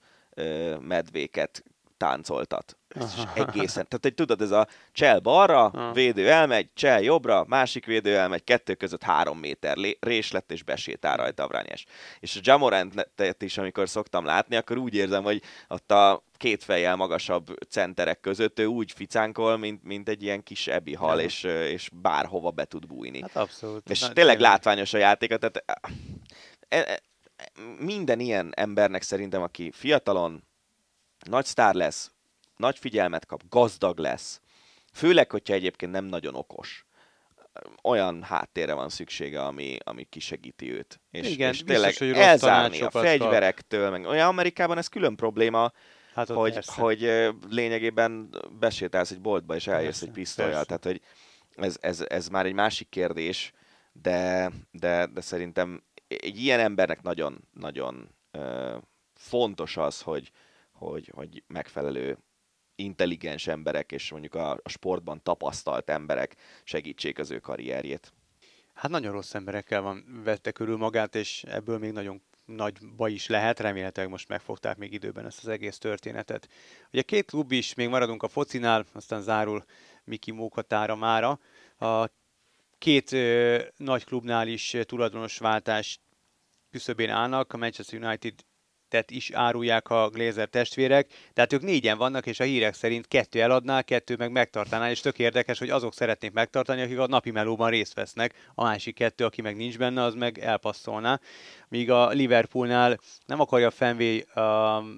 [0.80, 1.64] medvéket
[1.98, 2.78] táncoltat.
[2.96, 5.92] És egészen, tehát hogy tudod, ez a csel balra, Aha.
[5.92, 10.64] védő elmegy, csel jobbra, másik védő elmegy, kettő között három méter lé- rés lett, és
[10.64, 11.86] besétál rajta a Brányes.
[12.20, 16.96] És a Jamorantet is, amikor szoktam látni, akkor úgy érzem, hogy ott a két fejjel
[16.96, 21.24] magasabb centerek között ő úgy ficánkol, mint, mint egy ilyen kis ebi hal, Ja.
[21.24, 23.22] és, és bárhova be tud bújni.
[23.22, 23.90] Hát abszolút.
[23.90, 25.64] És Na, tényleg látványos a játéka, tehát
[26.68, 27.02] e, e,
[27.80, 30.44] minden ilyen embernek szerintem, aki fiatalon
[31.30, 32.12] nagy sztár lesz,
[32.58, 34.42] nagy figyelmet kap, gazdag lesz,
[34.94, 36.86] főleg, hogyha egyébként nem nagyon okos,
[37.84, 41.00] olyan háttérre van szüksége, ami, ami kisegíti őt.
[41.12, 45.16] És, Igen, és biztos, tényleg hogy rossz elzárni a fegyverektől, meg olyan Amerikában ez külön
[45.16, 45.72] probléma,
[46.20, 46.82] Hát hogy, persze.
[46.82, 48.30] hogy lényegében
[48.60, 50.66] besétálsz egy boltba, és eljössz egy pisztolyjal.
[50.66, 51.02] Tehát, hogy
[51.56, 53.54] ez, ez, ez már egy másik kérdés,
[53.92, 58.78] de, de, de szerintem egy ilyen embernek nagyon, nagyon ö,
[59.14, 60.32] fontos az, hogy,
[60.72, 62.18] hogy, hogy megfelelő
[62.76, 68.14] intelligens emberek és mondjuk a, a sportban tapasztalt emberek segítsék az ő karrierjét.
[68.74, 72.22] Hát nagyon rossz emberekkel van vette körül magát, és ebből még nagyon
[72.56, 76.50] nagy baj is lehet, remélhetőleg most megfogták még időben ezt az egész történetet.
[76.92, 79.66] Ugye két klub is, még maradunk a focinál, aztán zárul
[80.04, 81.40] Miki Mókatára mára.
[81.78, 82.10] A
[82.78, 86.00] két ö, nagy klubnál is tulajdonos váltás
[86.72, 88.34] küszöbén állnak, a Manchester United
[88.90, 93.42] tet is árulják a Glazer testvérek, tehát ők négyen vannak, és a hírek szerint kettő
[93.42, 97.70] eladná, kettő meg megtartaná, és tök érdekes, hogy azok szeretnék megtartani, akik a napi melóban
[97.70, 101.20] részt vesznek, a másik kettő, aki meg nincs benne, az meg elpasszolná.
[101.68, 104.44] Míg a Liverpoolnál nem akarja a Fenway uh,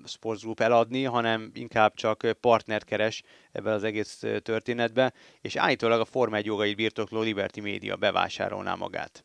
[0.05, 6.05] Sports Group eladni, hanem inkább csak partnert keres ebben az egész történetben, és állítólag a
[6.05, 9.23] Forma 1 jogait birtokló Liberty Media bevásárolná magát.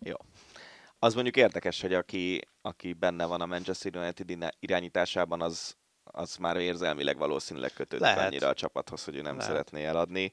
[0.00, 0.14] Jó.
[0.98, 6.56] Az mondjuk érdekes, hogy aki, aki benne van a Manchester United irányításában, az, az már
[6.56, 8.26] érzelmileg valószínűleg kötődik Lehet.
[8.26, 9.50] annyira a csapathoz, hogy ő nem Lehet.
[9.50, 10.32] szeretné eladni.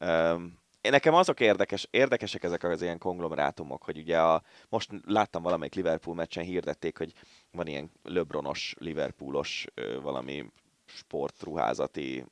[0.00, 5.74] Um, nekem azok érdekes, érdekesek ezek az ilyen konglomerátumok, hogy ugye a, most láttam valamelyik
[5.74, 7.12] Liverpool meccsen hirdették, hogy
[7.50, 9.66] van ilyen LeBronos, Liverpoolos
[10.02, 10.50] valami
[10.84, 12.24] sportruházati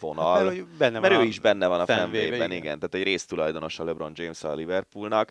[0.00, 2.50] vonal, hát, mert, benne mert ő is benne van a Fenway-ben, igen.
[2.50, 5.30] igen, tehát egy résztulajdonos a LeBron James a Liverpoolnak,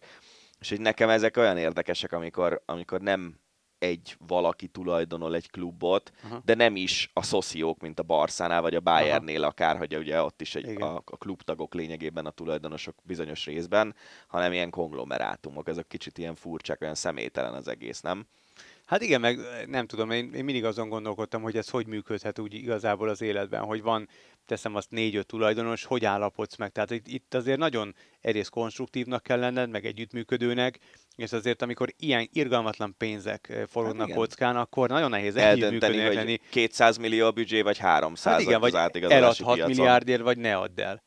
[0.66, 3.40] és hogy nekem ezek olyan érdekesek, amikor, amikor nem
[3.78, 6.42] egy valaki tulajdonol egy klubot, Aha.
[6.46, 10.42] de nem is a szociók, mint a Barszánál vagy a Bayernnél akár, hogy ugye ott
[10.42, 13.96] is egy, a, a klubtagok lényegében a tulajdonosok bizonyos részben,
[14.28, 18.28] hanem ilyen konglomerátumok, ezek kicsit ilyen furcsák, olyan személytelen az egész, nem?
[18.86, 22.54] Hát igen, meg nem tudom, én, én mindig azon gondolkodtam, hogy ez hogy működhet úgy
[22.54, 24.10] igazából az életben, hogy van,
[24.46, 26.72] teszem azt négy-öt tulajdonos, hogy állapodsz meg.
[26.72, 30.80] Tehát itt, itt azért nagyon egyrészt konstruktívnak kell lenned, meg együttműködőnek,
[31.16, 36.16] és azért amikor ilyen irgalmatlan pénzek eh, forognak hát kockán, akkor nagyon nehéz eldönteni, hogy
[36.16, 36.40] lenni.
[36.50, 39.76] 200 millió a büdzsé, vagy 300 hát igen, vagy elad 6 piacon.
[39.76, 41.04] milliárdért, vagy ne add el.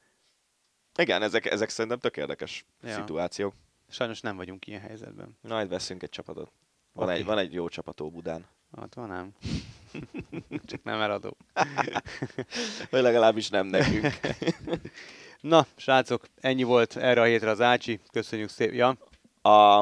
[0.98, 2.94] Igen, ezek, ezek szerintem tök érdekes ja.
[2.94, 3.55] szituációk.
[3.89, 5.39] Sajnos nem vagyunk ilyen helyzetben.
[5.40, 6.52] Majd veszünk egy csapatot.
[6.93, 7.19] Van, okay.
[7.19, 8.47] egy, van egy jó csapató Budán.
[8.77, 9.35] Hát van nem.
[10.70, 11.36] Csak nem eladó.
[12.90, 14.20] Vagy legalábbis nem nekünk.
[15.40, 18.01] Na, srácok, ennyi volt erre a hétre az Ácsi.
[18.12, 18.74] Köszönjük szépen.
[18.74, 18.97] Ja.
[19.53, 19.81] A...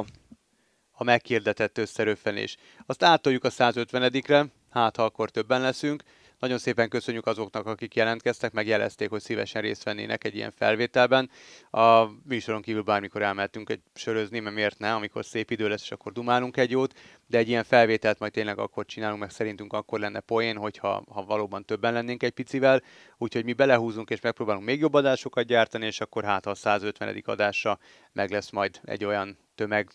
[0.93, 2.57] a meghirdetett összeröffenés.
[2.87, 6.03] Azt átoljuk a 150-re, hát ha akkor többen leszünk.
[6.39, 11.31] Nagyon szépen köszönjük azoknak, akik jelentkeztek, meg jelezték, hogy szívesen részt vennének egy ilyen felvételben.
[11.71, 15.91] A műsoron kívül bármikor elmehetünk egy sörözni, mert miért ne, amikor szép idő lesz, és
[15.91, 19.99] akkor dumálunk egy jót, de egy ilyen felvételt majd tényleg akkor csinálunk, meg szerintünk akkor
[20.01, 22.83] lenne poén, hogyha ha valóban többen lennénk egy picivel,
[23.19, 27.23] úgyhogy mi belehúzunk és megpróbálunk még jobb adásokat gyártani, és akkor hát a 150.
[27.25, 27.79] adásra
[28.13, 29.91] meg lesz majd egy olyan tömeg,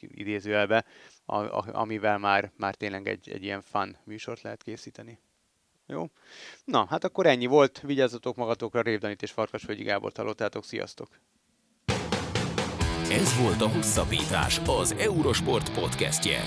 [0.00, 0.84] idézőjelbe,
[1.72, 5.18] amivel már, már tényleg egy, egy ilyen fun műsort lehet készíteni.
[5.86, 6.06] Jó?
[6.64, 7.80] Na, hát akkor ennyi volt.
[7.80, 10.64] Vigyázzatok magatokra, Révdanit és Farkasvölgyi Gábor hallottátok.
[10.64, 11.08] Sziasztok!
[13.10, 16.44] Ez volt a Hosszabbítás, az Eurosport podcastje.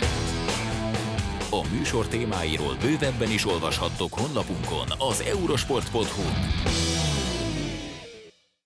[1.52, 6.98] A műsor témáiról bővebben is olvashattok honlapunkon az eurosport.hu.